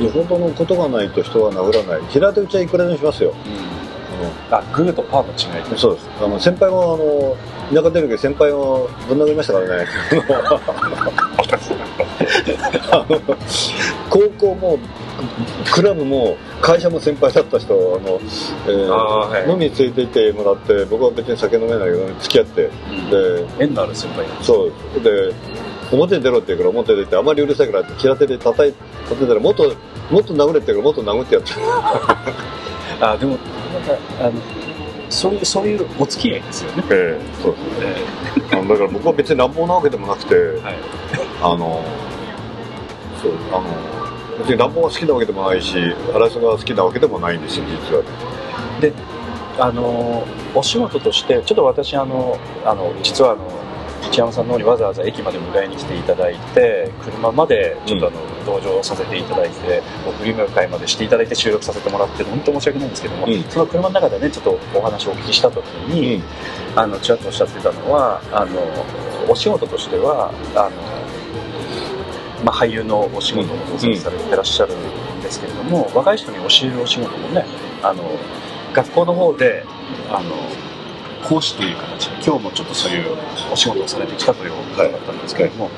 [0.00, 2.08] よほどのことがないと人は殴らない。
[2.08, 3.34] 平手打ちはいくらでもしますよ。
[4.50, 6.08] あグーとパーの違いそうです。
[6.20, 9.86] あの先輩もあの田舎出るけど先輩をぶん殴りましたからね。
[12.90, 13.20] あの
[14.08, 14.78] 高校も
[15.72, 18.20] クラブも会社も先輩だった人をあの、
[18.66, 19.50] えーはい。
[19.50, 22.70] 飲みに連れて行ってもらって僕は別に酒飲めないけど付き合って、で
[23.58, 24.72] 縁のある先輩そう。
[25.02, 25.32] で
[25.94, 28.72] 表に出ろって言うから表に出てあまりうるさいからって平手で叩い
[29.08, 29.74] 叩いたらもっと
[30.10, 31.52] もっと殴れって言うからもっと殴ってやって
[33.00, 34.32] あでもなんかあの
[35.10, 37.96] そういうそういうお付き合いですよね、ええそうえ
[38.52, 40.74] あのだから僕は別に乱暴なわけでもなくて、ーはい。
[41.42, 41.84] あの
[43.22, 43.64] そうあの
[44.38, 48.02] 別に乱暴が好きなわけでもないし争いが好きなわけでもないんですよ実は。
[48.80, 48.92] で
[49.58, 53.42] あのお仕事としてちょっと私あのあの実はあの
[54.06, 63.42] 一山さんの方にわざわざ駅まで迎えに来ていただいて車までちょっとあの、同乗させていただいて送り迎えまでしていただいて収録させてもらって本当申し訳ないんですけども、うん。
[63.44, 66.22] その車の中でねちょっとお話をお聞きした時に、
[66.76, 68.60] あのちらっとおっしゃってたのはあの
[69.28, 77.46] お仕事としてはあの、まあ、俳優のお仕事も当然されてらっしゃるんですけれども、若い人に教えるお仕事もね
[77.82, 78.04] あの
[78.74, 79.64] 学校の方で
[80.10, 80.30] あの
[81.28, 82.08] 講師という形。
[82.08, 83.16] で今日もちょっとそういう
[83.52, 85.70] お仕事をされてきたということだったんですけれども、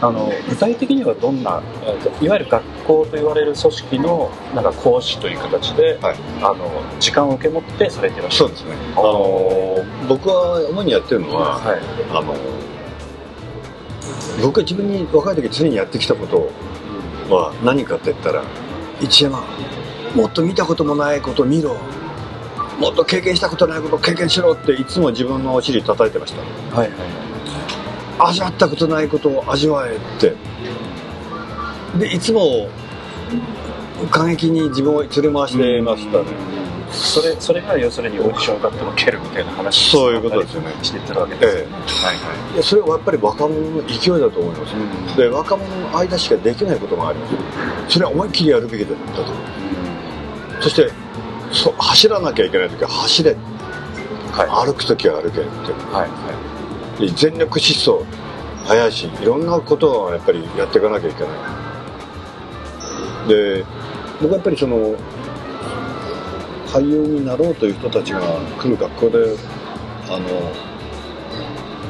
[0.00, 6.16] あの具体的にはどんなえーといわゆる学校と言われる組織のなんか講師という形で、はい。
[6.42, 6.68] あの
[7.00, 8.54] 時間を受け持ってされていらっしゃる。
[8.56, 8.76] そうですね。
[8.96, 11.80] あの僕は主にやってるのは、はい。
[12.10, 12.34] あの
[14.42, 16.50] 僕が自分に若い時常にやってきたこと
[17.28, 18.42] は何かって言ったら
[19.00, 19.44] 一山
[20.16, 21.76] もっと見たこともないことを見ろ
[22.82, 26.40] もっと経験したことないことを経験しろっていつも自分のお尻叩いてました。
[26.76, 26.98] はいはい
[28.18, 30.34] 味わったことないことを味わえって。
[31.98, 32.68] でいつも
[34.10, 36.24] 過激に自分を連れ回してましたね。
[36.90, 40.54] それそれが要するにオーディション受かっても蹴るみたいな話そういうことです。
[40.54, 41.82] よねしてってるわけですよね、はい
[42.16, 44.74] はいやそれはやっぱり若者の勢いだと思います。
[44.74, 45.16] うん。
[45.16, 47.94] で若者の間しかできないことがあります。
[47.94, 49.22] それは思いっきりやるべきだと。
[49.22, 49.34] 思う
[50.60, 51.01] そして
[51.52, 53.36] そ走らなきゃいけない時は走れ。
[54.32, 54.66] はい。
[54.66, 55.48] 歩く時は歩けって。
[55.92, 56.52] はいは
[56.98, 58.04] で全力疾走
[58.66, 61.28] 速いしいろんなことをやっぱりやっていかなきゃいけない。
[63.28, 63.64] で
[64.20, 64.94] 僕はやっぱりその
[66.68, 68.20] 俳優になろうという人たちが
[68.58, 69.36] 来る学校で
[70.08, 70.28] あの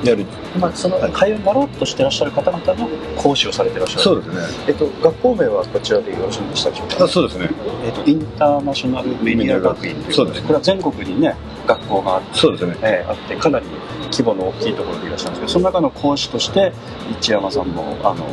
[0.05, 0.23] やる。
[0.23, 0.27] い
[0.59, 1.13] まあそのはい。
[1.13, 4.03] 俳優になろうとしてらっしゃる方々の講師をされてらっしゃる。
[4.03, 4.65] そうですね。
[4.69, 7.49] えっと学校名はこちらでよろしいでしたでしょうかあそうですね。
[7.85, 11.35] えっとインターナショナルメディア学院というそうですこれは全国にね
[11.67, 12.77] 学校があってそうですね。
[12.83, 13.67] えーあってかなり
[14.11, 16.73] 規模の大きいところでいらっしゃるんですけどその中の講師として
[17.11, 18.27] 一山さんもあの、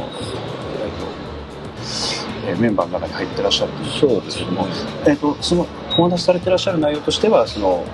[2.47, 4.45] えメンバーの中に入ってらっしゃるというそうですね。
[5.05, 5.65] えー、とその
[5.97, 7.85] お話しされてらっしゃる内容としてはその、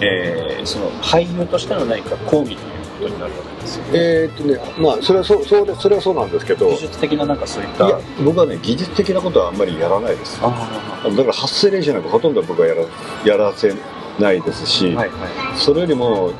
[0.00, 2.58] えーその俳優としての何か講義という
[2.98, 10.38] ことになるわけですよねえーっとねまあそれはそうそうそれはそうなんですけど技術的ななんかそういったいや僕はね技術的なことはあんまりやらないです。
[10.42, 12.82] あだから発声練習なんかほとんど僕はやら
[13.24, 13.72] やらせ
[14.18, 15.28] ないですし、ーはいはい。
[15.56, 16.34] それよりもうん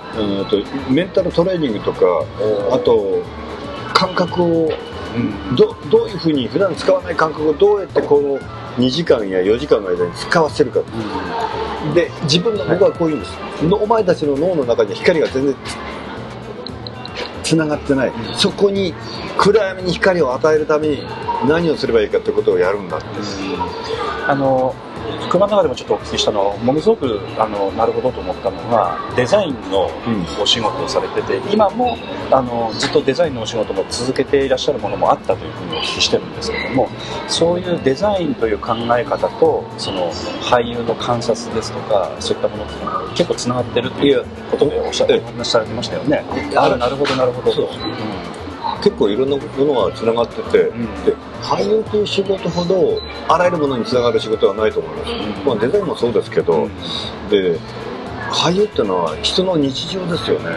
[0.47, 0.57] と
[0.91, 2.01] メンタルトレーニングとか
[2.73, 3.23] あと
[3.95, 4.73] 感覚を
[5.17, 5.57] うん。
[5.57, 8.39] どどういうふうに普段使わない感覚をどうやってこの
[8.79, 10.81] 2時間や4時間の間に使わせるか。
[11.95, 13.33] で自分の僕はこういうんです、
[13.65, 15.57] のお前たちの脳の中に光が全然
[17.49, 18.93] 繋がってない、そこに
[19.39, 20.99] 暗闇に光を与えるために
[21.49, 23.07] 何をすればいいかってことをやるんだって。
[24.27, 24.75] あの
[25.31, 29.91] 車の中でもちょっとお聞きしたのものすごくあのなるほどと思ったのがデザインの
[30.41, 31.97] お仕事をされてて、今も
[32.31, 36.89] あのずっとデザインのお仕事も続けていらっしゃるものもあったというふうにお聞きしてるんですけども
[37.29, 45.19] そういうデザインという考え方とその俳優の観察ですとかそういったものっていうのは結構つながってるということでおっしゃええ。
[45.21, 46.25] お話しされてましたよね。
[46.57, 47.53] ああなるほどなるほど。
[47.53, 47.69] そう
[48.83, 51.05] 結構いろんなものが繋がってて、ん。
[51.05, 55.13] で俳優という仕事ほどあらゆるものに繋がる仕事はないと思います、
[55.47, 56.71] まあ、デザインもそうですけど、うん。
[57.31, 57.59] で
[58.31, 60.51] 俳優っていうのは人の日常ですよね、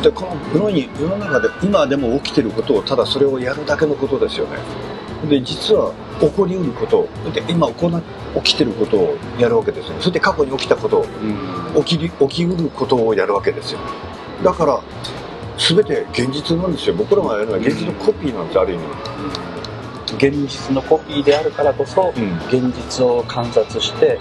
[0.00, 4.58] でこの世世の中で今でも起きてることをただそれをやるだけのことですよね。
[5.28, 8.00] で実は起こりうることで今行な
[8.42, 10.00] 起きてることをやるわけですよね。
[10.00, 11.06] それで過去に起きたことを
[11.74, 11.84] うん。
[11.84, 13.80] 起きり起きうることをやるわけですよ。
[14.42, 14.80] だから
[15.58, 16.94] 全て現実なんですよ。
[16.94, 18.84] 僕らがやるのは現実のコピーなんですある意味。
[20.16, 22.36] 現実のコピーであるからこそ、うん。
[22.48, 24.18] 現実を観察して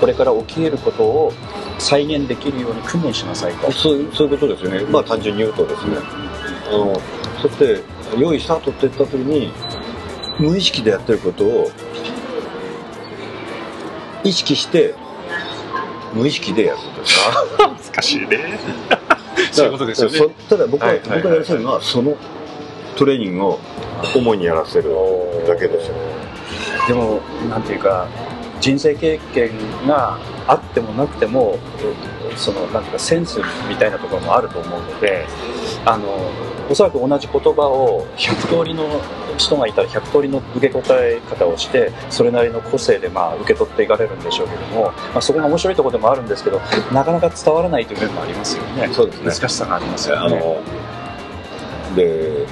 [0.00, 1.32] これから起き得ることを
[1.78, 3.70] 再現できるように訓練しなさいと。
[3.70, 4.84] そういうそういうことですよね。
[4.90, 5.96] まあ単純に言うとですね。
[6.68, 7.00] あの
[7.40, 7.82] そして
[8.18, 9.52] 良いスタートって言った時に
[10.40, 11.70] 無意識でやってることを
[14.24, 14.94] 意識して
[16.12, 17.92] 無意識でやることです。
[17.92, 18.58] 難しいね。
[19.58, 20.18] そういうことですよね。
[20.18, 22.16] そただ僕は、はいはいはい僕がやらせるのはその
[22.96, 23.60] トレーニングを
[24.16, 24.90] 主にやらせる
[25.46, 25.94] だけですよ
[26.88, 28.08] でも、なんていうか、
[28.60, 29.50] 人生経験
[29.86, 31.58] があってもなくても、
[32.36, 35.26] その、なんていうか、センスみたいなところもあると思うので、
[35.88, 36.06] あの、
[36.70, 38.84] おそらく同じ言葉を100通りの
[39.38, 46.60] 人がいたら100通りの受け答え方をして、それなりの個性でまあ受け取っていかれるんでしょうけども、まあ、そこが面白いところでもあるんですけど、
[46.92, 48.90] なかなか伝わらないという面もありますよね。
[48.92, 50.36] そうですね難しさがありますよあね。
[50.36, 52.46] ので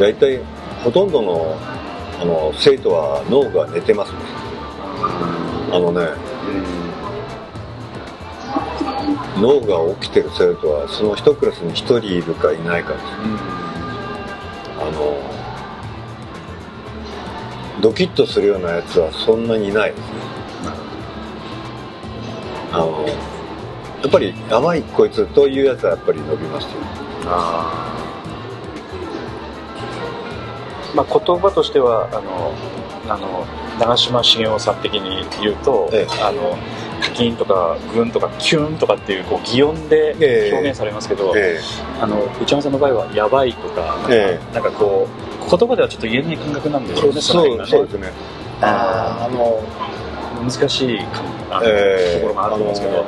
[0.00, 0.40] 大体
[0.82, 1.56] ほとんどの
[2.20, 4.18] あの生徒は脳が寝てますね
[5.72, 6.08] あのね
[9.38, 13.04] 脳が起きてる生徒はその一クラスに一人いるかいないかです。
[14.80, 15.16] あの
[17.80, 20.06] ドキッとするようなやつはそんなにいないですね。
[22.72, 26.70] あのやっぱりやばいこいつというやつはやっぱり伸びますよ。
[27.26, 30.96] あー。
[30.96, 32.52] まあ、言葉としてはあの
[33.14, 33.46] あの
[33.78, 36.22] 長嶋茂雄さん的に言うと、ええ。
[36.22, 36.58] あの
[37.02, 40.52] カキンとかグンとかキュンとかっていうこう擬音でええ。
[40.52, 41.58] 表現されますけど、え
[42.00, 44.38] あの内山さんの場合は「やばい」とかなんか,、え。
[44.54, 45.08] なんかこ
[45.46, 48.12] う言葉ではちょっと言えない感覚なんでしょうねそねそうですね。
[48.60, 49.60] あの
[50.48, 52.20] 難しいかあの、ええ。
[52.20, 53.04] ところがあると思うんですけど、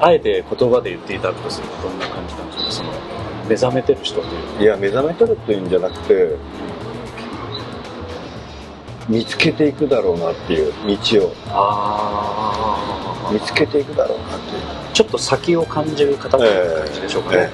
[0.00, 2.70] あえて言葉で言っていただくとするとどんな感じなんでしょうか？
[2.72, 2.90] その
[3.48, 4.30] 目覚めてる人とい
[4.60, 4.62] う。
[4.62, 6.36] いや目覚めとるっていうんじゃなくて
[9.10, 11.34] 見つけていくだろうなっていう道を。
[11.48, 14.62] あ見つけていくだろうなっていう。
[14.92, 17.36] ちょっと先を感じる方という感じでしょうかね。
[17.42, 17.50] え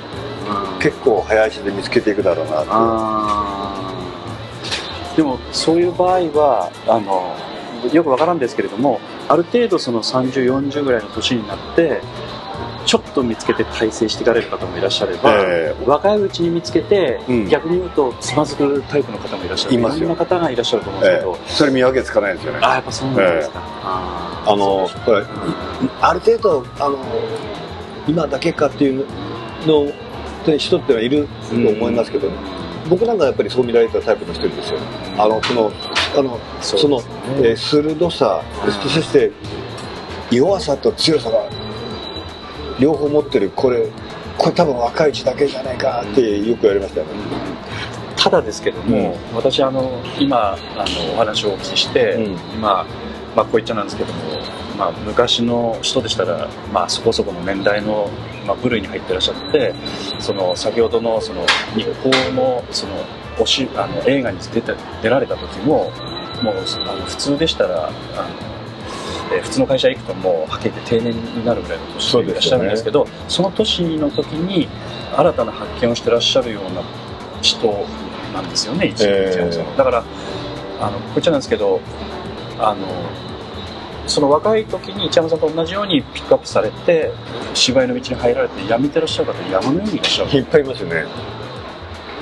[0.80, 0.82] え。
[0.82, 2.72] 結構早足で見つけていくだろうなってい
[5.14, 5.16] う。
[5.16, 7.34] でもそういう場合はあの
[7.90, 12.02] よくわからんですけれどもある程度その3040ぐらいの年になって
[12.86, 17.48] ちょっと見つけて大成していかれる方もいらっしゃれば、え若いうちに見つけて、うん。
[17.48, 19.74] 逆に言うとつまずくタイプの方もいらっしゃる。
[19.74, 20.08] いますよ。
[20.08, 21.50] ろんな方がいらっしゃると思うんですけど、ええ。
[21.50, 22.58] それ見分けつかないですよね。
[22.62, 25.24] ああやっぱそうなんですか、あーあのほらい
[26.00, 26.98] ある程度あの
[28.06, 29.04] 今だけかっていう
[29.66, 29.86] のっ
[30.44, 32.28] て人ってのはいると思いますけど、
[32.88, 34.78] 僕なんかやっぱりそう見られたタイプの一人ですよ。
[35.18, 35.72] あのその
[36.16, 37.02] あのそその、
[37.38, 39.32] えー鋭さ、そして
[40.30, 41.48] 弱さと強さが
[42.80, 43.88] 両方持ってるこれ
[44.38, 47.12] これ多分若いうちだけじゃないかってよく言われましたよね、
[48.16, 52.32] ただですけども、私あの今あのお話をお聞きして、うん。
[52.56, 52.86] 今、
[53.36, 54.20] まあ、こう言っちゃなんですけども、
[54.76, 58.10] まあ、昔の人でしたら、まあ、そこそこの年代の、
[58.46, 59.74] まあ、部類に入ってらっしゃって
[60.18, 61.46] その先ほどのその
[61.76, 62.94] 日報のその
[63.38, 65.92] おしあの映画に出た出られた時も
[66.42, 66.54] もう
[66.88, 68.55] あの普通でしたらあの、
[69.32, 74.68] えー普通の会社行くともうはっきり言って定年になるぐらいの年でいらっしゃるんですけどその年の時に
[75.16, 76.82] 新たな発見をしてらっしゃるような
[77.42, 77.86] 人
[78.32, 80.04] なんですよね一えーだから
[80.80, 81.80] あのこっちなんですけど
[82.58, 82.86] あの
[84.06, 87.10] その若い時に一山さんと同じようにピックアップされて
[87.54, 90.30] 芝居の道に入られて辞めてらっしゃる方山のようにいらっしゃる。
[90.30, 91.04] いっぱいいますよね、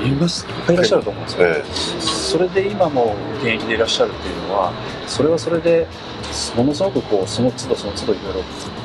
[0.03, 1.65] いますいっぱいいらっしゃると思うんですよ、え
[2.01, 4.73] それで今も現役でいらっしゃるっていうのは
[5.07, 5.87] それはそれで
[6.57, 8.43] ものすごくこうその都度その都度いろいろ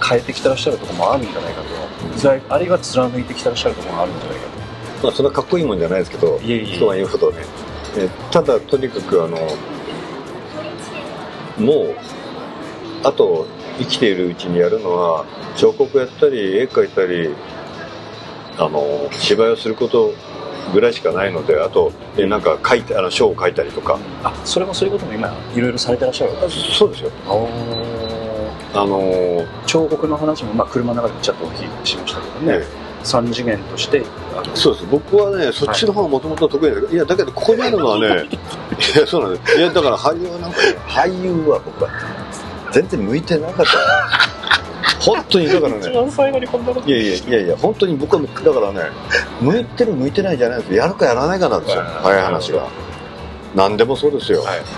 [0.07, 2.53] 変えてきてらっしゃるところもあるんじゃないかと。
[2.53, 4.59] あるいは貫いてきてらっしゃるところもあるんじゃないか
[5.01, 7.37] まあ、それはかっこいいもんじゃないですけど人が言うほどね。
[7.97, 9.37] えただとにかくあの
[11.57, 11.95] もう
[13.03, 13.47] あと
[13.79, 17.29] 生きているうちにやるのは彫刻やったり絵描いたり
[18.57, 20.13] あの芝居をすること
[20.73, 23.99] ぐらいしかないのであとえなんか書いてあの書を書いたりとか。
[24.23, 26.45] あそれもそういうことも今いろいろされてらっしゃるわけ？
[26.47, 27.11] ですそうですよ。
[28.73, 32.65] あの彫刻の話も、まあ、車の中でちょっとお聞きしましたけどね、ね
[33.03, 34.03] 三次元として
[34.53, 34.85] そうです。
[34.85, 39.57] 僕はねそっちの方がもともと得意だけど、い、やだけどここにあるのはね いやそうなんです。
[39.57, 41.89] いやだから俳優はなんかね俳優は僕は
[42.71, 44.28] 全然向いてなかった
[45.15, 45.89] 本当にだからね。
[45.89, 46.89] 番最後にこんなこと。
[46.89, 48.81] いやいやいやいや本当に僕はだからね
[49.41, 51.81] 向いてる向いてないじゃないですやるかやらないかなんですよ。
[51.81, 51.91] はい。
[52.03, 52.67] 早い話が。
[53.55, 54.59] 何でもそうですよ、はい。
[54.59, 54.69] だか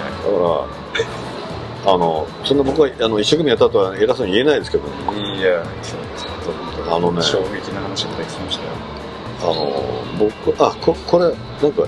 [1.86, 4.84] らあのそんな僕はあの一生懸命やったとは偉そうに言えないですけど。
[4.88, 6.28] いやそうです。
[6.90, 7.22] あのね。
[7.22, 8.72] 衝撃な話ができましたよ。
[9.42, 9.84] あの
[10.20, 11.36] 僕あここれなん
[11.74, 11.84] か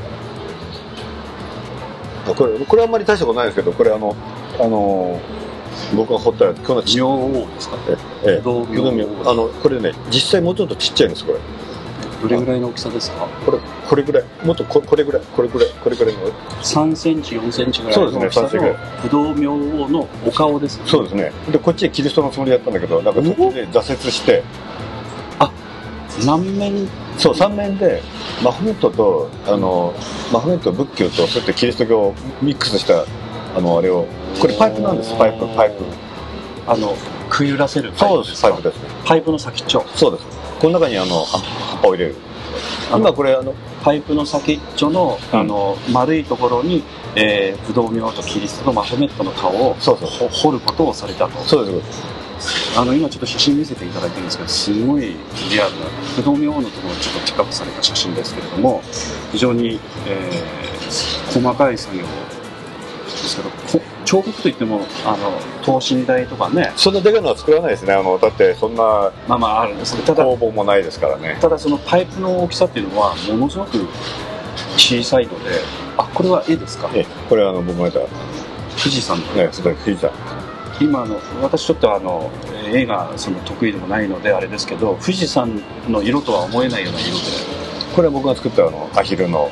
[2.28, 4.16] あこれこれあんまり大したことないですけどこれあの
[4.60, 5.20] あの
[5.96, 7.78] 僕が彫ったやつ今日の明王ですか
[8.26, 8.42] ええ。
[8.44, 11.40] 道木の実あのこれね実際もうちょっとちっちゃいんですこれ。
[12.22, 13.28] どれぐらいの大きさですか？
[13.46, 13.60] これ
[13.90, 14.24] これぐらい。
[14.46, 15.22] もっとここれぐらい。
[15.36, 15.70] これぐらい。
[15.84, 16.22] これぐらいの。
[16.62, 18.74] 3センチ4センチぐらいそうですねの大きさ3センチぐらい。
[18.74, 20.84] の不動明王のお顔ですね。
[20.88, 21.32] そうですね。
[21.52, 24.44] でこっちでキリストのつもりでやったんだけどなんか途中で挫折して。
[26.26, 26.88] 何面？
[27.18, 28.02] そう3面で
[28.44, 29.94] マホメットとあの
[30.32, 33.06] マホメット仏教とそしてキリスト教をミックスした
[33.56, 34.06] あのあれを。
[34.40, 35.84] これパイプなんですパイプパイプ。
[36.66, 36.96] あの
[37.30, 38.30] くゆらせるパイそうです。
[38.30, 38.50] プですか？
[38.50, 38.78] パイプです。
[38.84, 39.86] ねパイプの先っちょ。
[39.96, 40.26] そうです。
[40.60, 42.16] この中にあの葉葉っぱを入れる。
[42.96, 45.40] 今これあのパイプの先っちょの,、うん。
[45.40, 46.84] あの丸いところに、
[47.16, 50.10] えー、不動明王とキリストのマホメットの顔をそうそう。
[50.10, 51.38] ほ彫ることをされたと。
[51.44, 52.24] そうです。
[52.78, 55.16] あの今ちょっと写真見せていただいてるんですけどすごい
[55.50, 55.86] リアルな
[56.16, 58.82] 不動明王のところをちょっとピックアップされた写真ですけれども
[59.32, 60.74] 非常に、えー
[61.34, 62.04] 細かい作業
[63.22, 65.32] ですけどこ彫刻といってもあの
[65.64, 66.72] 等身大とかね。
[66.76, 67.94] そんなでかいのは作らないですね。
[67.94, 71.38] あのだってそんなまあまああるんですただ工房もないですからね。
[71.42, 73.78] ただそのパイプの大きさっていうのはものすごく
[74.78, 75.52] 小さいので
[75.98, 76.90] あこれは絵ですか？
[76.94, 79.26] えこれあの僕がやった富士山の。
[79.34, 80.12] ね富士山
[80.82, 82.30] 今あの私ちょっとあの
[82.66, 87.24] えー絵がその得意でもないのであれですけど富士山の色とは思えないような色で。
[87.96, 89.52] これは僕が作ったあのアヒルの、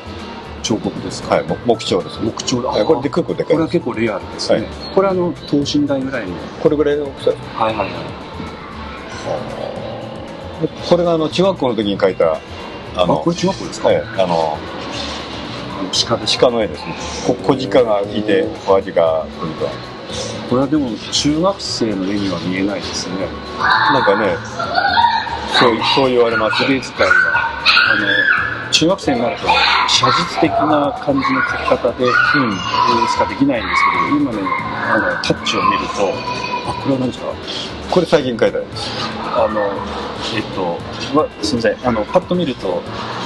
[0.61, 2.19] 彫刻ですか、はい、木木彫です。
[2.21, 4.67] ね木彫はいこれで結構でかいこれは結構レアですね、はい。
[4.95, 6.35] これあの等身大ぐらいの。
[6.61, 7.93] これぐらいの大きさはいはいは
[10.59, 10.61] い。
[10.61, 12.39] でこれがあの中学校の時に描いた
[12.95, 14.57] あのあこれ中学校ですか、はい、あの
[16.07, 16.95] 鹿で鹿の絵ですね。
[17.27, 19.67] こ小鹿がいて小アジが来ると。
[20.49, 23.15] これはでも中学生の絵には見えないですね。
[23.57, 24.35] なんかね
[25.59, 26.63] そうそう言われます。
[26.63, 29.47] 筆使いがあの中学生になると
[29.89, 32.11] 写実的な感じの描き方で、うん、
[33.07, 34.39] しかできないんですけど今ね
[34.91, 36.13] あのタッチを見ると
[36.69, 37.25] あこれは何ですか？
[37.91, 38.89] これ最近描いた絵です
[39.35, 39.59] あの
[40.35, 40.79] えっと
[41.19, 41.87] わすみません。
[41.87, 42.81] あのパッと見ると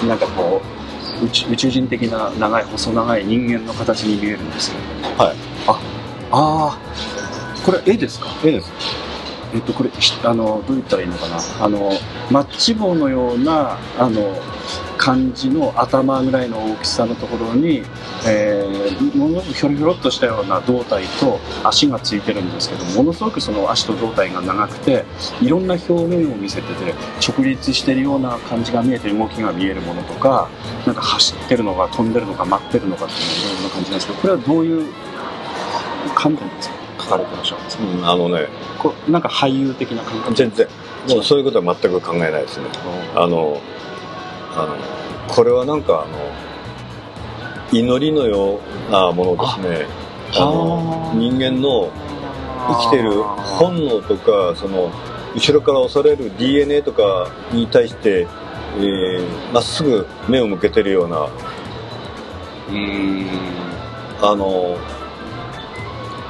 [0.08, 0.62] なんかこ
[1.22, 4.78] う宇宙宇宙人的な長い細長い人間の形に見えるんですけ
[5.18, 5.36] どはい。
[5.68, 5.80] あ
[6.32, 8.28] あーこれ絵ですか？
[8.44, 8.72] 絵です
[9.56, 9.90] えっと、これ、
[10.24, 11.38] あの、どう言ったらいいのかな。
[11.62, 11.92] あの、
[12.30, 14.36] マッチ棒のような、あの、
[14.98, 17.84] 感じの頭ぐらいの大きさのところに、
[18.28, 25.06] えー、ものすごくひょろひょろっとしたような胴体と足がついてるんですけど、ものすごくその足と胴体が長くて、
[25.42, 26.94] いろんな表面を見せてて、
[27.26, 30.50] 直立してるような感じが見えて動きが見えるものとか、
[30.86, 34.94] なんか走ってるのか飛んでるのか待ってるのかっていうような感じなんですけど、これはどういう
[36.16, 36.85] 観点ですか？
[37.18, 38.48] れてらっしゃるんですかうんあのね。
[38.80, 40.36] こうなんか俳優的な感覚？
[40.36, 40.68] 全然。
[41.10, 41.24] もう。
[41.24, 42.66] そういうことは全く考えないですね。
[43.16, 43.60] あの
[44.56, 44.76] あの
[45.28, 46.18] これはなんかあの
[47.72, 49.86] 祈りのようなものですね。
[50.38, 51.92] あの人間の
[52.68, 54.92] 生きてる本能とかその
[55.36, 58.28] 後ろから押される DNA とかに対して
[58.78, 63.28] えーまっすぐ目を向けてるようなうーん。
[64.22, 64.78] あの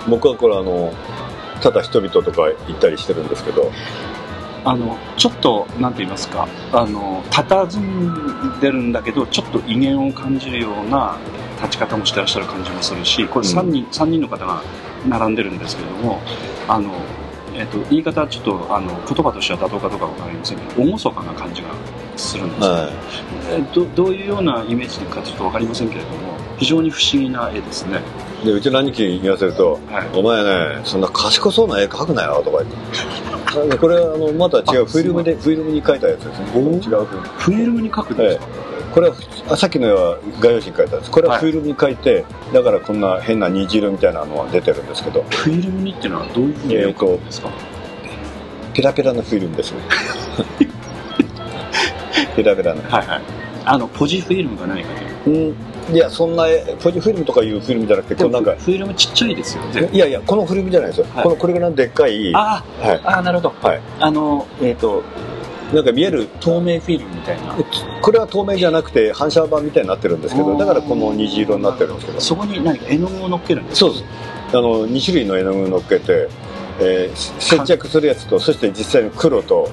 [0.07, 0.93] 僕はこれあの
[1.61, 3.71] ただ人々とか行ったりしてるんですけど。
[4.67, 11.19] あのちょっとなんて言いますかあの佇んでるんだけどちょっと威厳を感じるような
[11.57, 14.63] 立ち方もしてらっしゃる感じもするしこれ3人,、三人の方が
[15.07, 16.19] 並んでるんですけれども
[16.67, 16.91] あの、
[17.53, 21.69] えっと言い方はちょっとあの言葉としては妥当かどうかわかりませんけど厳かな感じが
[22.17, 22.91] するんですよ、はい。
[23.51, 28.01] えどどういうようなイメージかちょっとわかりませんけれども非常に不思議な絵ですね、
[28.43, 32.75] でうちの兄貴に言わせるとはい「お前ねそんな賢そうな絵描くなよ」とか言って。
[33.79, 36.45] これあのまた違うあフィルムでフィルムに描いたやつですね。
[36.53, 37.05] 違う
[37.37, 37.81] フィルム。
[37.85, 38.47] に描くんですか、
[38.93, 39.15] これは
[39.49, 45.23] あさっきのは画用紙に書いたんですこれはフィルムに書いて、だからこんな変な虹色みたいなのは出てるんですけど。
[45.29, 47.49] フィルムにっていうのはどういうふうに絵を描くんですか、
[48.73, 49.79] ペラペラのフィルムですね。
[52.35, 52.81] ペラペラの。
[52.89, 53.21] はいはい。
[53.67, 54.89] あのポジフィルムが何か
[55.23, 55.49] という。
[55.49, 55.55] うん
[55.91, 61.23] いやそんなえポジフィルムとかいうフィルムじゃなくてこのなんかフィルムちっちゃいですよねいやいやこのフィルムじゃないですよ、はい。
[61.23, 63.01] このこれぐらいのでっかいあはい。
[63.03, 63.67] ああなるほど。
[63.67, 63.81] はい。
[63.99, 65.03] あのえっ、と
[65.73, 67.55] なんか見える透明フィルムみたいな。
[68.01, 72.21] これは透明じゃなくて反射板みたいになってるんですけどだからこの虹色になってるんですけど。
[72.21, 74.03] そこに何か絵の具を乗っけるんですそうです。
[74.49, 76.29] あの2種類の絵の具を乗っけて、
[76.79, 79.69] えー接着するやつとそして実際の黒と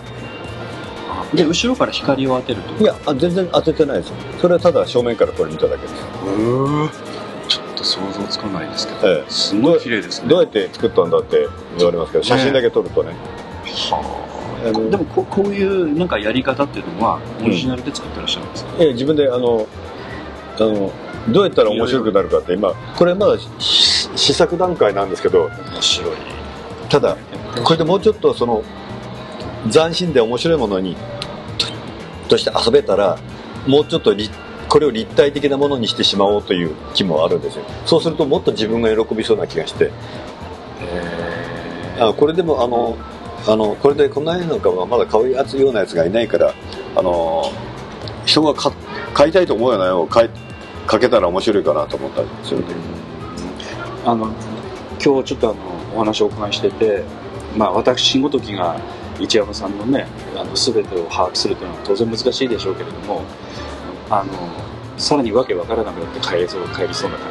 [1.35, 2.83] で後ろから光を当てると？
[2.83, 4.15] いやあ全然当ててないですよ。
[4.41, 5.95] それはただ正面からこれ見ただけです。
[7.49, 9.31] ちょっと想像つかないですけど、ええ。
[9.31, 10.29] すごい綺麗ですね。
[10.29, 13.11] どうやって作ったんだって言われますけど写真だけ撮るとね。
[13.91, 14.71] はあ。
[14.73, 19.67] のでもここういうなんかやり方っていうのはオリジナルで作ってらっしゃるんですか、えー自分であの
[20.59, 20.93] あの
[21.29, 23.49] どうやったら面白くなるかって今これまだし
[24.15, 26.17] 試作段階なんですけど面白い。
[26.89, 27.17] ただ
[27.65, 28.63] これでもうちょっとその
[29.71, 30.97] 斬新で面白いものに
[31.59, 31.67] と
[32.31, 33.19] として遊べたら
[33.67, 34.33] もうちょっと立
[34.69, 37.65] これを立体的なものにしてしまおうという気もあるんですよ。
[37.85, 39.91] そうするともっと自分が喜びそうな気がして。
[42.01, 42.97] あこれでもあの
[43.47, 46.55] あのこれでこんな絵なんかはまだ買うやつようなやつがいないから
[46.97, 47.53] あの
[48.25, 48.73] 人が買
[49.13, 50.31] 買いたいと思うような絵を買い
[50.87, 52.69] かけたら面白いかなと思ったりするん。
[52.69, 52.75] で
[54.07, 54.27] あの
[55.05, 55.57] 今日ちょっとあの
[55.97, 57.05] お話をお伺いしてて、
[57.57, 58.81] まあ、私ごときが
[59.21, 60.07] 一山さんのね
[60.37, 63.23] あの全てを把握するというのは当然難しいでしょうけれども
[64.11, 64.33] あの
[64.99, 67.29] さらにわけわからなくなって帰りそう帰りそうな感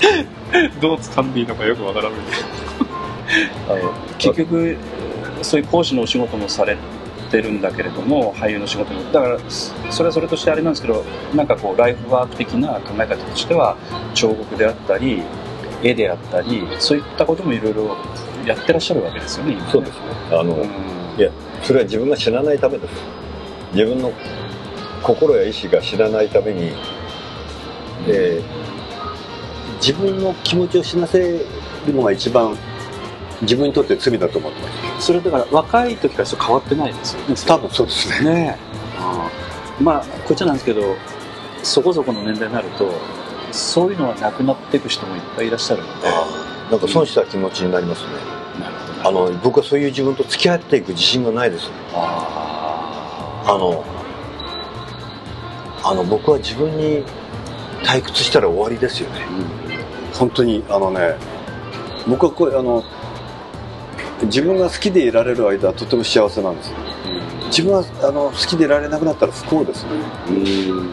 [0.00, 0.50] じ。
[0.52, 2.18] で すどう掴んでいいのかよくわからない。
[4.18, 4.76] 結局
[5.42, 6.76] そういう講師のお仕事もされ
[7.30, 9.00] てるんだけれども俳優の仕事も。
[9.12, 11.04] だからそれはそれとしてあれなんですけど
[11.34, 13.76] なんかこうライフワーク的な考え方としては
[14.14, 15.22] 彫刻であったり
[15.82, 17.96] 絵であったりそういったこともいろいろ
[18.46, 19.70] やってらっしゃるわけですよね今ね。
[19.70, 20.04] そうですね。
[20.30, 21.20] あの、うん。
[21.20, 21.30] いや
[21.62, 22.94] それは自分が知らないためです。
[23.72, 24.12] 自分の
[25.02, 26.72] 心や意志が知らないために、
[28.08, 28.62] えー
[29.82, 31.44] 自分の気持ちを死なせ
[31.88, 32.56] るのが一番
[33.40, 35.06] 自分にとって罪だと思ってます。
[35.06, 38.30] それだから若い時からそう変わってないですよね多分そうですね。
[38.30, 38.58] ね
[39.80, 39.82] え。
[39.82, 40.94] まあこっちなんですけど
[41.64, 42.92] そこそこの年代になると
[43.50, 46.08] そういうのはなくなっていく人もいっぱいいらっしゃるので
[46.72, 48.08] なんか損した気持ちになりますね、
[49.04, 51.68] あの僕はそういう自分と付き合っていく自信がないです。
[51.92, 53.84] ああの
[55.84, 57.04] あの僕は自分に
[57.84, 59.20] 退屈したら終わりですよね。
[60.14, 61.14] 本当にあのね
[62.08, 62.82] 僕はこれあの
[64.22, 66.70] 自分が好きでいられる間はとても幸せなんです。
[66.70, 66.76] よ
[67.48, 69.90] 自分はあの好きでいられなくなったら不幸ですね。
[70.30, 70.90] うん。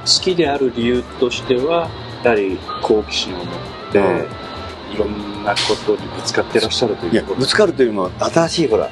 [0.00, 1.88] 好きである理由としては
[2.22, 3.46] やはり好奇心を持っ
[3.92, 4.47] て、い
[4.98, 8.90] ろんなことにぶつかってらっしゃるということぶつかるというのは新しいほら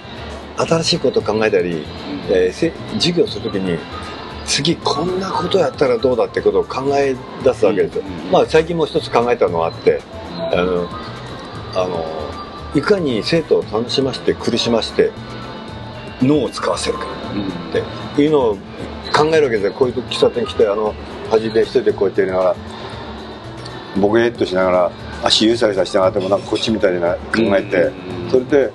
[0.56, 1.84] 新しいことを考えたり、
[2.30, 3.78] えーせ授業するときに
[4.46, 8.30] 次こんなことやったらどうだってことを考え出すわけですよ、うん。
[8.30, 10.00] まあ最近も一つ考えたのがあって
[10.52, 10.88] あの
[11.74, 12.06] あの
[12.74, 15.10] いかに生徒を楽しませて苦しませて
[16.22, 17.06] 脳を使わせるか。
[17.34, 17.48] うん。
[17.48, 18.56] っていうのを
[19.14, 19.72] 考えるわけですよ。
[19.72, 20.94] こういう喫茶店に来てあの
[21.30, 22.56] 端で一人でこうやってやりながら
[24.00, 24.92] ボケっとしながら
[25.24, 27.20] 足ゆさゆさしながらでもなんかこっちみたいな考
[27.56, 28.30] えて、うん。
[28.30, 28.72] それで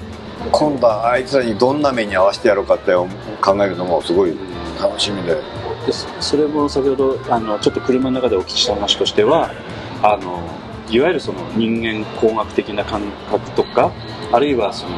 [0.52, 2.94] 今度はあいつらにどんな目に合わせてやろうかって
[3.42, 4.36] 考えるのもすごい
[4.82, 5.36] 楽しみで。
[5.86, 9.52] でそそれも先ほどあのちょっと車の中でお聞きした話としては
[10.04, 10.40] あの
[10.90, 13.02] いわゆるその人間工学的な感
[13.32, 13.92] 覚とか
[14.32, 14.92] あるいはその、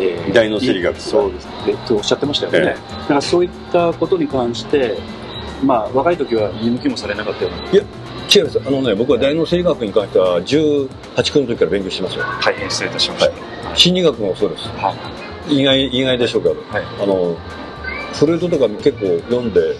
[0.00, 1.74] えー大脳生理そうですね。
[1.86, 2.64] とおっしゃってましたよね、ええ。
[3.00, 4.98] だからそういったことに関して
[5.62, 7.82] まあ若い時は見向きもされなかったような
[8.34, 8.60] 違います。
[8.64, 10.88] あのね僕は大脳生理学に関しては18
[11.32, 12.24] 区の時から勉強してますよ。
[12.42, 14.68] 大変失礼いたしました、心理学もそうです。
[14.68, 14.94] は
[15.48, 15.60] い。
[15.60, 16.54] 意外意外でしょうけど。
[16.70, 16.84] はい。
[17.00, 17.36] あの
[18.12, 19.74] フロイトとか結構読んで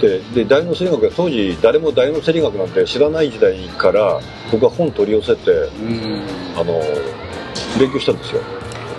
[0.00, 4.20] でで大脳生理学は当時誰も大脳生理学なんて知らない時代から
[4.52, 6.22] 僕は本取り寄せてうん。
[6.56, 6.80] あの
[7.78, 8.40] 勉強したんですよ、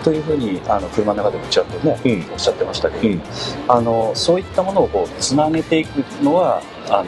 [0.04, 2.34] というふうにあの車の中でもちらっとね、うん。
[2.34, 3.22] おっしゃってましたけど、うん。
[3.68, 7.06] あのそういったものをこうつなげていくのはあの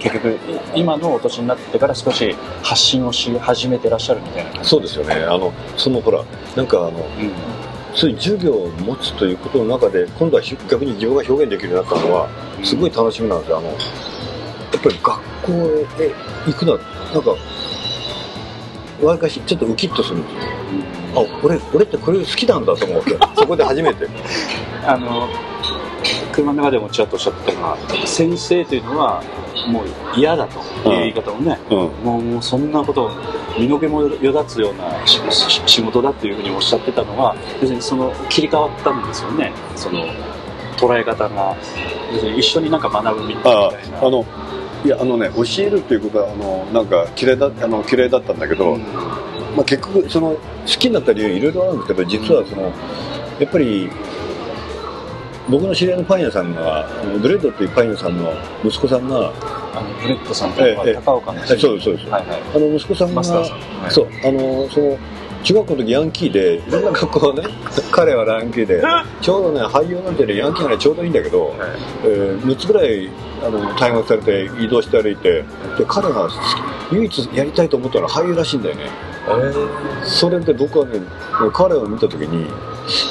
[0.00, 4.68] 結局い今のお年になってから少し発信をし始めてらっしゃるみたいな感じ。
[4.68, 5.14] そうですよね。
[5.14, 6.24] あのそのほら
[6.56, 7.32] なんかあのうん。
[7.94, 12.28] そういう授業を持つということの中で今度はひ逆に自分が表現できるようになったのは
[12.62, 13.58] すごい楽しみなんですよ。
[13.58, 13.76] あのやっ
[14.80, 15.52] ぱり学校
[16.02, 16.14] へ
[16.46, 16.78] 行くのは
[17.12, 17.30] なんか
[19.04, 20.40] わりかしちょっとウキッとするんですよ。
[21.16, 24.08] あ俺俺ってこれ好きなんだと思ってそこで初めて。
[24.86, 25.28] あの
[26.40, 29.22] 車の中でもちらっとおっしゃってたのは先生というのは
[29.68, 29.86] もう
[30.16, 30.58] 嫌だと
[30.90, 31.76] いう言い方をね、うん。
[32.04, 33.10] もうもうそんなことを
[33.58, 39.52] 身の毛もよだつような仕事だっていうふうにおっしゃってたのは要するにその切り替わったんですよね。
[39.76, 40.06] その
[40.76, 41.56] 捉え方が。
[42.12, 43.98] 要するに一緒になんか学ぶみたいな。
[44.00, 44.24] あの
[44.82, 48.82] いやあのね教えるっていうことはあのなんか嫌いだあの嫌いだったんだけど、うん。
[49.56, 52.62] まあ、結局その好きになった理由いろいろあるんですけど実はその
[53.40, 53.90] やっぱり
[55.48, 56.86] 僕の知り合いのパン屋さんが
[57.20, 58.32] ブレッドっていうパン屋さんの
[58.64, 59.32] 息子さんが
[59.74, 60.94] あのブレッドさんというのはええ。
[60.94, 62.40] 高岡のえそうですそうですはいはい。
[62.54, 63.46] あの息子さんがは
[63.88, 63.90] い。
[63.90, 64.06] そう。
[64.24, 64.98] あのその
[65.42, 67.42] 中学校の時ヤンキーでいろんな学校をね
[67.90, 68.82] 彼はヤンキーで
[69.22, 71.54] ちょうどね俳優なんてねヤンキーがねちょうどいいんだけど、
[72.04, 73.08] えー6つぐらい
[73.42, 75.30] あの退学されて移動して歩いて
[75.78, 76.28] で彼が
[76.92, 78.82] 唯一やりたいと思ったのは俳優らしいんだよね。
[80.04, 81.00] それで僕はね
[81.54, 82.46] 彼を見た時に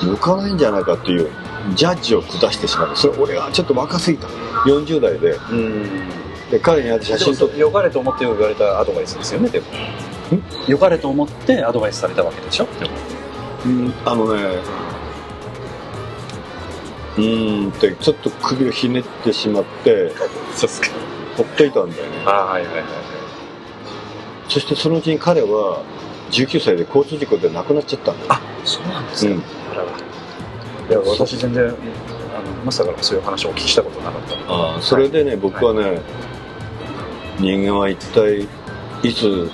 [0.04, 1.30] 向かないんじゃないかっていう
[1.76, 4.28] ジャッジを下してしまってそれ俺はちょっと若すぎた。
[4.66, 5.32] 40代で。
[5.52, 6.10] うん。
[6.52, 9.66] で彼に会って写真撮ってよかれと思って言われたアドバイスですよねでも。
[10.68, 12.66] よかれと思ってアドバイスされたわけでしょ？
[12.80, 12.92] でも
[13.66, 13.94] うん。
[14.06, 14.44] あのね。
[17.18, 20.12] うーんってちょっと首をひねってしまって。
[20.56, 20.88] そうですか。
[21.38, 22.10] ほっといたんだよね。
[22.26, 22.84] あはいはいはい
[24.48, 25.84] そしてそのうちに彼は
[26.32, 28.34] 19歳で交通事故で亡くなっちゃったんだよ。
[28.34, 29.40] あそうなんですか、うん。
[29.40, 29.46] ら
[30.90, 31.76] いや私全然あの
[32.66, 36.02] まさかそういう話をお聞きしたことなかったああそれでね、僕はね、
[37.40, 38.48] 人間は一体
[39.04, 39.50] いつ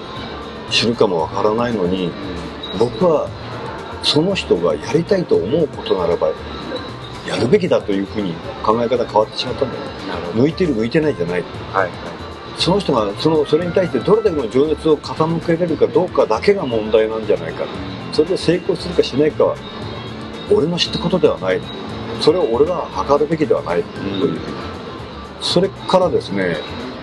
[0.69, 2.11] 死ぬかもわからないのに
[2.79, 3.29] 僕は
[4.01, 6.29] その人がやりたいと思うことならば
[7.27, 8.33] やるべきだというふうに
[8.63, 9.81] 考え方変わってしまったんだよ。
[10.35, 11.43] 向いてる向いてないじゃない。
[11.73, 11.89] はい
[12.57, 17.65] その人がそのそれに対してどれだけの情熱を傾けれるかどうかだけが問題なんじゃないか。
[18.13, 19.57] それで成功するかしないかは
[20.51, 21.61] 俺の知ったことではない。
[22.21, 23.83] それを俺が測るべきではない。
[23.83, 24.39] という、
[25.41, 26.57] それからですね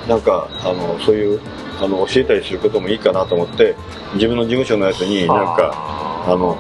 [0.08, 1.40] なんかあのそういう
[1.80, 3.76] あの教えたりすることもいいかなと思って
[4.14, 6.56] 自分の事務所のやつになんかああの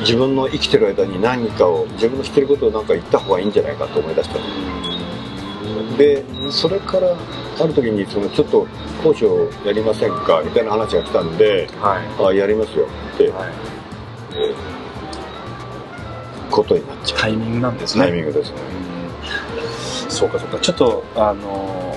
[0.00, 4.38] 自分の生きてる間に何かを自分の知ってることをなんか言った方がいいんじゃないかと思い出した。
[4.38, 7.16] のでそれから
[7.60, 8.66] ある時にそのちょっと
[9.02, 12.24] 講師をやりませんかみたいな話が来たんではい。
[12.24, 13.30] あやりますよって。
[13.30, 14.77] はい
[16.50, 17.18] ことになっちゃう。
[17.20, 18.04] タイミングなんですね。
[18.04, 18.56] タイミングですね。
[18.82, 20.58] うんそうかそうか。
[20.58, 21.96] ちょっとあの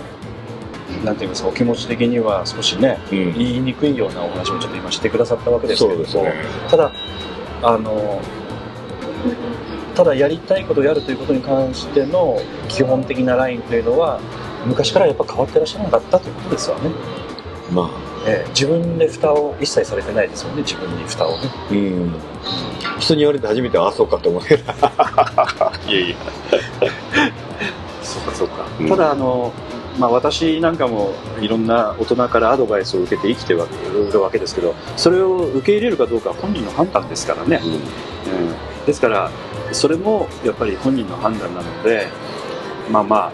[1.04, 3.34] なんていうんですかお気持ち的には少しねうん。
[3.34, 6.34] 言いにくいようなお話をちょっと今してくださったわけですけれども、ね。
[6.70, 6.92] ただ
[7.64, 8.22] あの
[9.96, 14.20] ただやりたいことをやるということに関しての基本的なラインというのは
[14.66, 16.90] 昔からやっぱ変わってらっしゃらなかったということですよね、
[17.72, 17.90] ま
[18.26, 21.50] ええ自分で蓋を一切されてないですよね自分に蓋をね。
[21.50, 22.14] あうん。
[23.00, 26.16] 人に言われて初めてああそうかと思ういやいや。
[28.04, 28.88] そうかそうか、うん。
[28.90, 29.52] ただあの
[30.00, 39.30] まあ、私なんかもいろんな大人からアドバイスを受けて生きてるわけですけどそれを受け入れるかどうかは本人の判断ですからね、うん、ですから
[39.74, 42.08] それもやっぱり本人の判断なので
[42.90, 43.32] まあまあ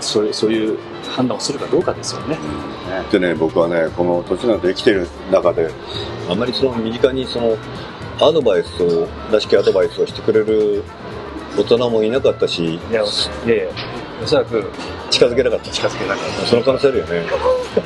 [0.00, 0.78] そういうそういう
[1.08, 2.36] 判断をするかどうかですよね。
[2.36, 2.38] ね
[3.10, 5.70] でね僕はねこの年なんて生きてる中で
[6.30, 7.56] あまりその身近にその
[8.20, 10.82] アドバイスをらしきアドバイスをしてくれる
[11.56, 14.70] 大人もいなかったしいやおそらく
[15.10, 15.70] 近づけなかった。
[15.70, 16.46] 近づけなかった。
[16.46, 17.26] その可能性あるよね。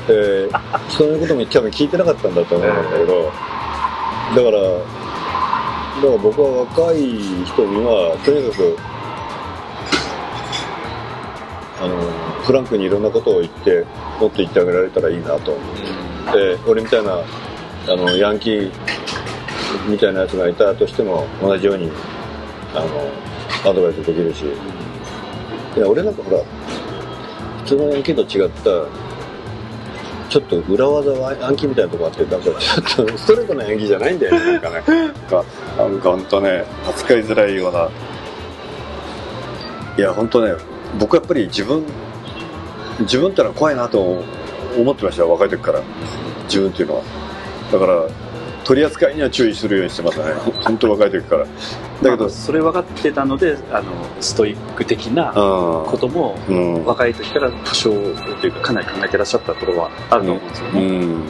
[0.08, 0.48] で
[0.88, 4.62] そういうことも多分聞いてなかったんだと思うんだけどだから
[5.92, 8.76] だから僕は若い人にはとにかく
[11.82, 11.96] あの
[12.42, 13.84] フランクにいろんなことを言って
[14.20, 15.58] もっと言ってあげられたらいいなと
[16.32, 17.18] で俺みたいな
[17.88, 18.70] あのヤンキー
[19.88, 21.90] みたいなやつがいたとしても同じように
[22.74, 24.44] あのアドバイスできるし。
[25.74, 26.42] いや俺なんかほら
[27.64, 28.86] 普通のヤンキーと違った
[30.28, 34.74] ちょっと裏技はヤンキーみたいなとこあってなんかちょっとストレートなヤンキーじゃないんだよねなんかね。
[34.76, 35.44] なんか
[35.78, 37.88] なんか本当ね扱いづらいような。
[39.96, 40.52] いや本当ね
[40.98, 41.84] 僕やっぱり自分
[43.00, 44.22] 自分ってのは怖いなと
[44.78, 45.82] 思ってました若い時から。
[46.44, 47.02] 自分っていうのは。
[47.72, 48.06] だから
[48.64, 50.34] 取り扱いには注意するようにしてましたね。
[50.60, 51.44] 本当若い時から。
[51.44, 51.48] だ
[52.02, 55.32] けどまあそれ分かってたのであのストイック的なあ
[55.86, 56.84] こともうん。
[56.84, 61.00] 若い時から多少というかかなり考えてらっしゃったところはあると思うんですよね、うん。
[61.00, 61.22] うん。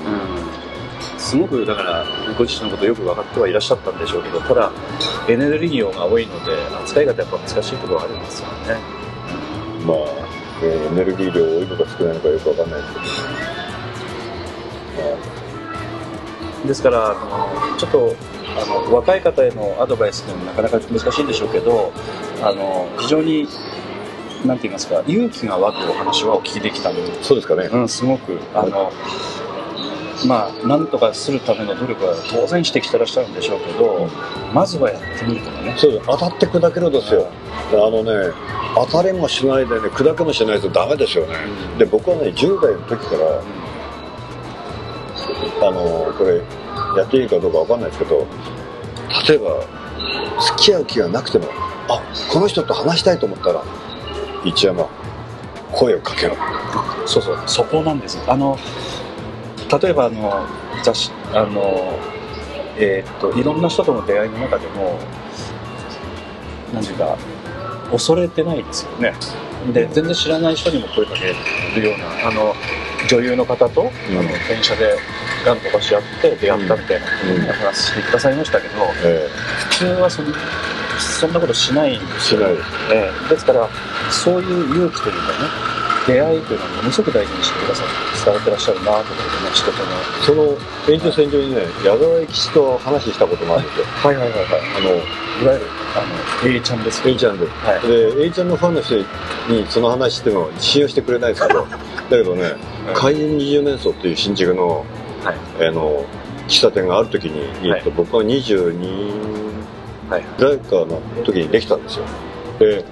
[1.19, 2.05] すごくだから
[2.37, 4.73] ご自身のことよく分かってはいらっしゃったんでしょうけどただ
[5.29, 6.53] エネルギー量が多いので
[6.83, 9.02] 扱い方やっぱ難しいところがあるんですよね
[9.87, 9.97] まあ、
[10.63, 13.01] えーエネルギー量多いのか少ないのかよくわかんないですけ
[16.63, 18.15] ど、ですからあのちょっと
[18.61, 21.93] あの若い方へのアドバイスっていうのはなかなか難しいんでしょうけど
[22.43, 23.49] あの非常に
[24.45, 27.65] なんて言いますか勇気が湧くお話はお聞きできたので、そうですかね。
[27.73, 28.93] うん、すごくあの
[30.27, 34.09] まあなんとかするための努力は当然してきてらっしゃるんでしょうけど
[34.55, 37.29] まずはやってみるとかねそう当たって砕けるですよ。
[37.73, 38.33] あのね、
[38.75, 41.35] 当たりもしないでね、砕けもしないとダメですよね。
[41.79, 43.43] で、僕はね、10代の時から、
[45.69, 46.37] あの、これ、
[46.99, 48.27] やっていいかどうかわかんないですけど、
[49.27, 49.65] 例えば、
[50.43, 51.47] 付き合う気がなくても、
[51.89, 53.65] あ、この人と話したいと思ったら、
[54.45, 54.87] 一山、
[55.73, 56.37] 声をかけろ。
[57.07, 58.59] そうそうそこなんですあの
[59.81, 60.47] 例えばあの
[60.83, 61.99] 雑誌あの
[62.77, 64.99] えーっといろんな人との出会いの中でも
[66.73, 67.17] 何ていうか
[67.91, 69.15] 恐れてないですよね。
[69.73, 72.55] で全然知らない人にも声かけるようなあの
[73.09, 74.97] 女優の方と、あの電車で
[75.45, 78.75] ガン飛ばし合って出会ったみたいな話してくださいましたけど、
[79.05, 79.29] え。
[79.71, 80.27] 普通はそん
[80.99, 82.41] そんなことしないんですよ。
[82.41, 82.53] しない。
[82.93, 83.29] ええ。
[83.29, 83.69] ですから
[84.11, 85.72] そういう勇気というかね
[86.07, 89.19] 出会いというのはものすごく大事にしてくださって伝わってらっしゃるなと思ってね
[89.55, 89.85] 人との
[90.23, 93.73] えその延長線上にね、矢沢永吉と話したこともあるんで。
[93.75, 93.87] すよ。
[93.87, 94.61] はいはいはいはい。
[94.79, 97.09] あの、いわゆるあの A ちゃんです。
[97.09, 97.47] A ちゃんで。
[97.47, 97.87] はい。
[97.87, 99.05] で、A ちゃんのファンの人に
[99.69, 101.67] その話しても信用してくれないですけど、
[102.11, 102.55] だけどね、
[102.95, 104.85] 怪人二十面相っていう新宿の、
[105.25, 105.69] はい。
[105.69, 106.05] あの、
[106.49, 108.77] 喫茶店がある時に、えっと、僕は22
[110.11, 110.25] はい。
[110.39, 112.05] 代かの時にできたんですよ。
[112.59, 112.85] で、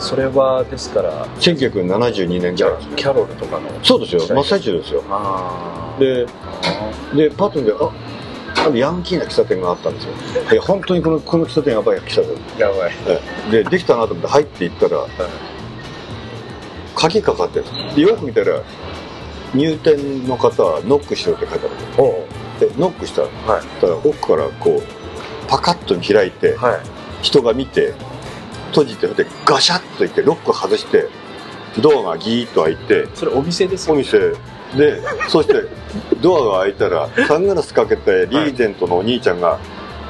[0.00, 2.68] それはですから1972年じゃ。
[2.96, 5.02] キャロルとかのそうですよ、真っ最中ですよ。
[5.98, 6.26] で、
[7.14, 10.12] で、パッと見て、あ、あのヤンキーな喫茶店があったんですよ。
[10.50, 12.36] いや、本当にこの、この喫茶店やばい喫茶店。
[12.58, 12.92] やばい。
[13.06, 13.50] ええ。
[13.62, 15.06] で、できたなと思って入っていったら、
[16.96, 17.62] 鍵かかって
[17.96, 18.62] るよく見たら、
[19.54, 22.68] 入店の方はノックしろって書いてある。
[22.68, 23.66] で、ノックしたら、はい。
[23.80, 24.82] たら奥からこう、
[25.46, 26.80] パカッと開いて、はい。
[27.22, 27.92] 人が見て、
[28.70, 31.08] 閉じて、で、ガシャッといって、ロック外して、
[31.80, 34.18] ドアがギーッと開いて、それお店ですよお店
[34.76, 35.54] で、そして、
[36.20, 39.58] ドアが開いたら、サングラスかけて、リーゼントのお兄ちゃんが、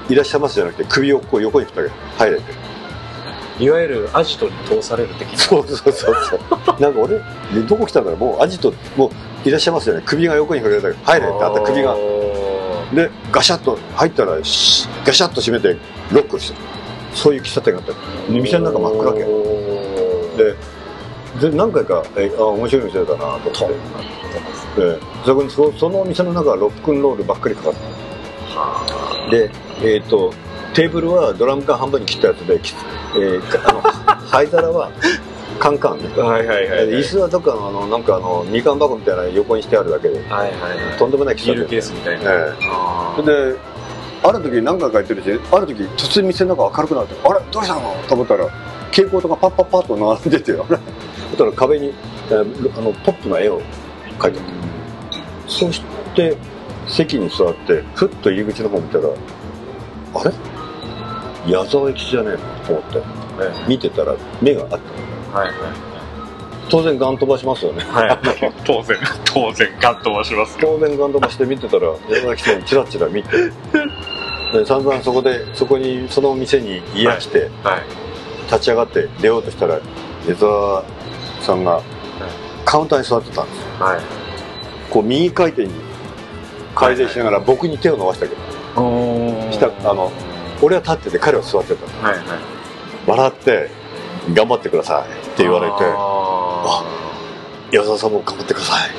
[0.09, 2.71] いらっしゃいますじゃなくて、首をこう横に振ったけど、入れて。
[3.61, 6.81] いわゆるアジトに通される的なそうそうそうそう。
[6.81, 7.19] なんか俺、
[7.55, 9.11] でどこ来たんだろうもうアジト、も
[9.45, 10.03] ういらっしゃいますよね。
[10.05, 11.95] 首が横に振られたけど、入れってあった首が。
[12.95, 15.77] で、ガシャッと入ったら、ガシャッと閉めて、
[16.11, 16.80] ロックして。
[17.15, 17.93] そういう喫茶店があった。
[18.33, 19.19] で店の中真っ暗け。
[20.37, 23.41] で、で、何回か、え、あ、面白い店だなと思っ
[24.75, 24.81] て。
[24.81, 27.73] で、そこにそ、その店の中はロックンロールばっかりかかっ
[29.31, 29.37] て。
[29.37, 29.51] る
[29.81, 30.33] で、えっ、と、
[30.75, 32.75] テーブルはドラム缶半分に切ったやつで、き
[33.17, 33.81] えーかあの、
[34.29, 34.91] 灰皿は
[35.59, 36.09] カンカンね。
[36.17, 36.89] はいはいはいはい。
[36.89, 40.99] 椅子はどっかの、あの、なんかあの、みかん箱みたいなの横にしてあるだけで、はいはいはい。
[40.99, 41.93] とんでもない喫茶ビールケ店。
[41.93, 42.65] ースみたいな、ええ。
[42.71, 43.57] あそれで、
[44.23, 47.95] ある時何回か行ってるし、ある時突然店の中明るくなって、あれどうしたの？
[48.07, 48.49] と思ったら、
[48.91, 50.63] 蛍光灯がパッパッパッと並んでて、あれ。
[50.63, 51.95] そしたら壁に、
[52.29, 53.63] えーあの、ポップな絵を
[54.19, 54.49] 描いてある。
[55.47, 55.83] そし
[56.15, 56.37] て、
[56.87, 59.05] 席に座って、ふっと入り口の方見たら、
[60.15, 60.33] あれ？
[61.51, 62.31] 矢沢永吉じゃね？
[62.31, 63.03] えのと思って、
[63.69, 64.77] 見てたら目があった。
[65.39, 65.55] はいは
[65.87, 65.90] い
[66.71, 67.83] 当然ガン飛ばしますよね。
[67.85, 68.19] はい。
[68.65, 70.57] 当然当然ガッとはします。
[70.59, 73.31] 当然ガン飛ばして見てたら、矢沢永吉さんチラチラ見て、
[74.53, 77.83] で散々そこで、そこに、その店に居合して、はい。
[78.47, 79.81] 立ち上がって出ようとしたら、
[80.27, 80.83] 矢沢
[81.41, 81.81] さんが
[82.65, 83.87] カウンターに座ってたんですよ。
[83.87, 84.01] はい。
[84.91, 85.73] こう右回転に
[86.75, 90.11] 改善しながら僕に手を伸ばしたけど、おしたあの
[90.63, 92.07] 俺は立ってて彼は座ってた。
[92.09, 92.27] はいはい。
[93.07, 93.71] 笑って、
[94.35, 96.85] 頑張ってくださいって言われて、あ
[97.73, 98.91] 矢沢さんも頑張ってください。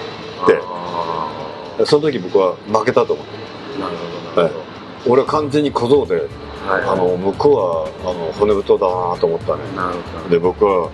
[0.44, 3.32] ーであその時僕は負けたと思って。
[3.78, 6.24] ーなるほどなるほ俺は完全に小僧で、ど
[6.68, 6.84] はい。
[6.84, 9.64] あの、向こうは、あの、骨太だなと思ったね。
[9.76, 10.30] なるほど。
[10.30, 10.92] で、僕は、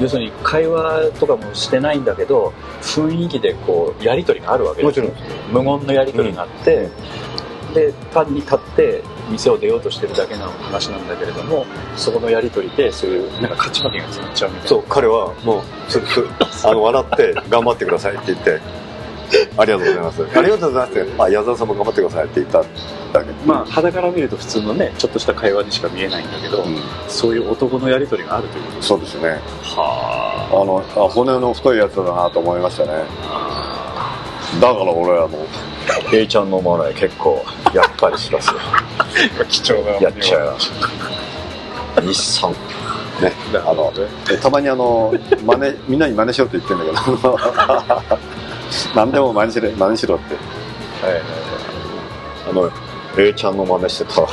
[0.00, 6.88] 要するに会話とかもしてないんだけど雰囲気でこうやり取りがあるわけですもちろん無言のやり取りがあって、
[7.74, 18.60] で単に立って店を出ようとしてるだけの話なんだけれどもそこのやり取りでそういうなんか勝ち負けが決まっちゃうみたいなそう、彼はもう、す、す、あの、笑って、頑張ってくださいって言って、
[19.56, 20.22] ありがとうございます。
[20.38, 22.62] ありがとうございますあ、矢沢さんも頑張ってくださいって言った
[23.12, 23.32] だけ。
[23.46, 26.76] まあ肌から見ると普通のねちょっとした会話にしか見えないんだけど、うん、
[27.08, 29.38] そういう男のやり取りがあるということそうですね。
[29.62, 32.88] はあの、あ骨の太いやつだなと思いましたね。
[34.60, 35.40] だから俺はもう、
[36.12, 37.44] A ちゃんのマネ結構、
[37.74, 38.60] やっぱりしますよ。
[39.40, 40.56] あ貴重なやっちゃう。
[42.02, 42.52] 日産。
[43.20, 43.92] ね、あの、
[44.30, 45.12] えたまにあの、
[45.44, 47.38] 真似、みんなに真似しろって言ってんだけど、
[48.94, 50.34] 何でも真似しろ、真似しろって。
[51.04, 51.22] はいはい
[52.48, 52.70] あの、
[53.18, 54.28] A ちゃんの真似してたら、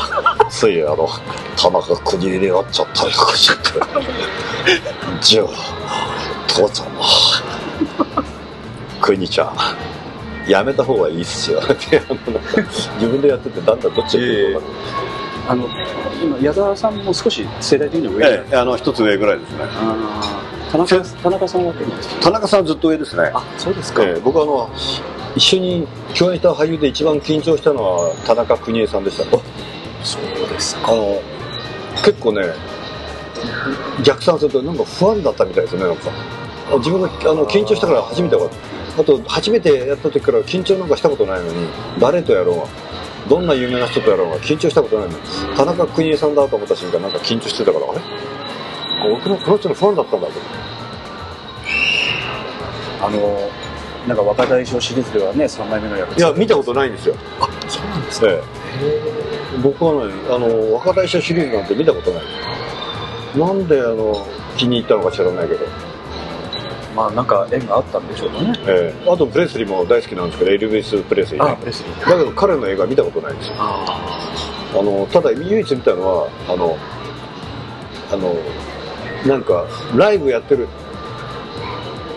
[0.49, 1.09] ついあの、
[1.57, 3.79] 田中国入れ合っちゃったりとかして。
[5.21, 5.47] じゃあ、
[6.47, 7.03] 父ちゃんも、
[9.01, 9.57] 国ちゃん、
[10.47, 11.61] やめた方がいいっすよ。
[11.79, 14.65] 自分でやってて、だんだんどっちがいいか分かんない
[15.47, 15.69] あの
[16.23, 19.57] 今矢沢さんも少し世代的には上ええ、あの、一つ上ぐらいですね。
[20.71, 21.73] 田中田中さんは
[22.21, 23.31] 田中さんはずっと上ですね。
[23.33, 24.69] あそうですか、ええ僕はあの、
[25.35, 29.43] 一緒に共演した俳優で一番緊張したのは田中邦衛さんでしたね。
[30.03, 31.21] そうですあの、
[32.03, 32.41] 結構ね、
[34.03, 36.09] 逆算するとなんか不安だったみたいですね、なんか。
[36.71, 38.74] あ自分があの緊張したから初めて分かった。
[38.97, 41.67] あと、初めてやった時から緊張なんかしたことないのに、
[41.99, 42.67] 誰とやろうが、
[43.29, 45.23] どんな有名な人とやろうが緊張したことないのに、
[45.57, 48.01] 田中邦衛さんだと思った瞬間なんか緊張してたから、あれ？
[49.11, 50.75] 僕のこの人のファンだったんだと思って。
[53.01, 53.51] あの
[54.07, 57.15] なんか若大将シリーズではね3枚目の役いや、見たことないんですよ。
[57.39, 58.41] あそうなんですかええ、
[59.61, 62.23] 僕はね、あの、若大将シリーズなんて見たことない。
[63.37, 64.25] なんで、あの、
[64.57, 65.65] 気に入ったのか知らないけど。
[66.95, 71.57] まあなんか縁があったんでしょうかねええ、あとプレスリーも大好きなんですけど、エルヴィス・プレスリー、ね。
[71.59, 73.55] プレスリーだけど彼の映画見たことないんですよ。
[73.57, 74.25] あ
[74.77, 76.77] あの、ただ唯一見たのは、あの、
[78.11, 78.35] あの、
[79.25, 79.65] なんか、
[79.95, 80.67] ライブやってる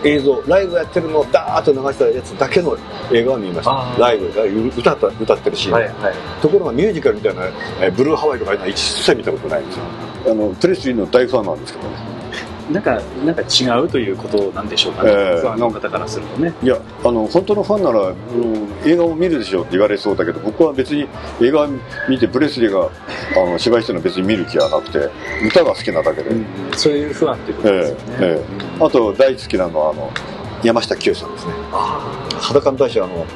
[0.03, 2.77] 映像、ライブやってるのをダーッと流したやつだけの
[3.11, 3.95] 映画は見ましたあ。
[3.97, 5.73] ーライブ、歌った歌ってるシーン。
[5.73, 5.93] はいはい
[6.41, 7.45] ところがミュージカルみたいな、
[7.81, 9.83] えーブルーハワイとか一切見たことないんですよ。
[10.27, 12.08] あの、プレスリーの大ファンなんですけどね。
[12.71, 18.15] なんかなんか違うということなんでしょうかね、ええファンの方からするとねいや、あの、本当のファンなら、うん
[18.85, 21.07] 映画を見るでしょうって言われそうだけど、僕は別に
[21.41, 21.67] 映画
[22.07, 22.89] 見て、プレスリーが
[23.35, 25.09] あの芝居してるの別に見る気はなくて、
[25.45, 26.31] 歌が好きなだけで。
[26.77, 28.45] そういう不安っていうことですよね、え
[28.79, 30.11] えあと、大好きなのは、あの、
[30.63, 31.53] 山下清さんですね。
[32.39, 33.27] 裸の大将は、あの、やっ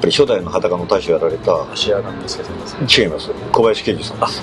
[0.00, 2.56] ぱり初代の裸の大将やられた、芦屋なんですけどね
[2.86, 3.30] 違います。
[3.52, 4.42] 小林啓二さんです。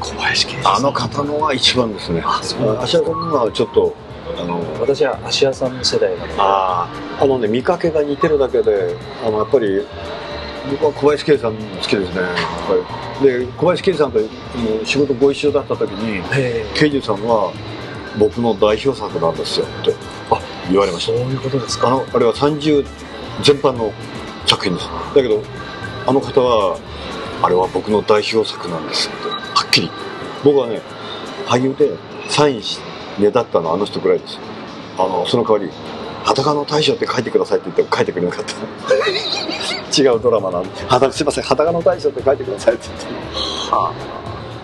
[0.00, 2.22] 小林圭司さんあの方のは一番ですね。
[2.24, 3.94] あそうなん足利君はちょっと、
[4.38, 6.88] あの、私は芦屋さんの世代なのであ
[7.20, 9.86] あのね、見かけが似てるだけで、あの、やっぱり、
[10.70, 12.20] 僕は小林圭さん好きですね。
[12.20, 12.30] やっ
[13.20, 14.18] ぱりで、小林圭さんと
[14.84, 17.52] 仕事ご一緒だった時に、へ圭二さんは
[18.18, 19.94] 僕の代表作なんですよって
[20.30, 21.86] あ言われましそういうことですか？
[21.86, 21.88] た。
[21.88, 22.84] あの、あれは30
[23.42, 23.92] 全般の
[24.46, 24.88] 作品です。
[25.14, 25.42] だけど、
[26.06, 26.76] あの方は、
[27.42, 29.29] あれは僕の代表作なんですって、
[29.70, 29.90] きり。
[30.44, 30.80] 僕はね、
[31.46, 31.96] 俳優で
[32.28, 32.78] サインし、
[33.18, 34.38] ねだったのはあの人ぐらいです。
[34.98, 35.70] あの、その代わり、
[36.24, 38.54] 裸の大将って書いてくださいって言っても書いてくれなかった。
[40.02, 43.06] 違うドラマなんで、裸すいません、裸の大将って書いてくださいって言って。
[43.70, 43.76] も。
[43.76, 43.92] は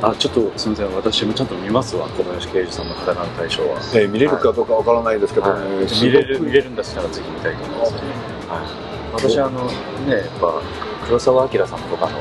[0.02, 0.96] あ、あちょっとすみません。
[0.96, 2.06] 私もちゃんと見ますわ。
[2.16, 5.46] 小林圭司さんの裸の大将は、えー見れるかどうかわからないですけど。
[5.46, 5.88] ね、はい。
[5.88, 7.92] すごく見れる見れるんだったらぜひ見たいと思います。
[7.92, 7.98] ね、
[8.48, 9.64] はい、私あの
[10.06, 10.54] ねやっぱ
[11.06, 12.18] 黒澤明さんとかの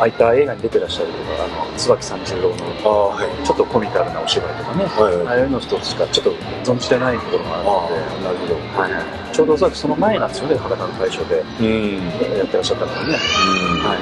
[0.00, 3.46] あいった映画に出てらっしゃるとかあの椿三十郎のああ、はい。
[3.46, 6.32] ちょっとコミカルなお芝居とかねはいはいああいうの人しかちょっと
[6.72, 8.54] 存じてないところがあるのでなるほど。
[8.80, 12.36] はいちょうどおそらくその前なんですよね裸の大将でうん。
[12.38, 13.94] やってらっしゃったのがねは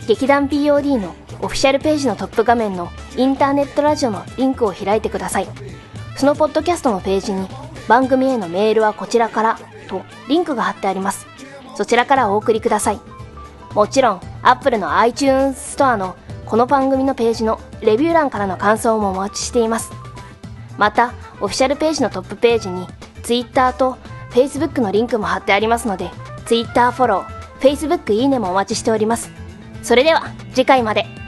[0.08, 5.48] 劇団 POD のオフィシャルページのトップ画面のインターネットラジオのリンクを開いてください。
[6.16, 7.48] そのポッドキャストのページに
[7.88, 11.26] 番組へのメールはこちらからとリンクが貼ってあります。
[11.76, 13.00] そちらからお送りください。
[13.74, 16.16] もちろん、Apple の iTunes ストアの
[16.46, 19.92] この番組のページのレビュー欄からの感想もお待ちしています。
[20.78, 22.88] また、オフィシャルページのトップページに
[23.24, 23.98] Twitter と
[24.32, 26.12] Facebook のリンクも貼ってありますので、
[26.46, 29.32] Twitter フォロー、Facebook いいねもお待ちしております。
[29.82, 30.24] それでは、
[30.54, 31.21] 次回まで。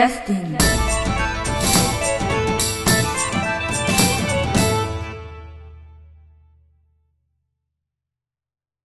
[0.00, 0.49] Testing.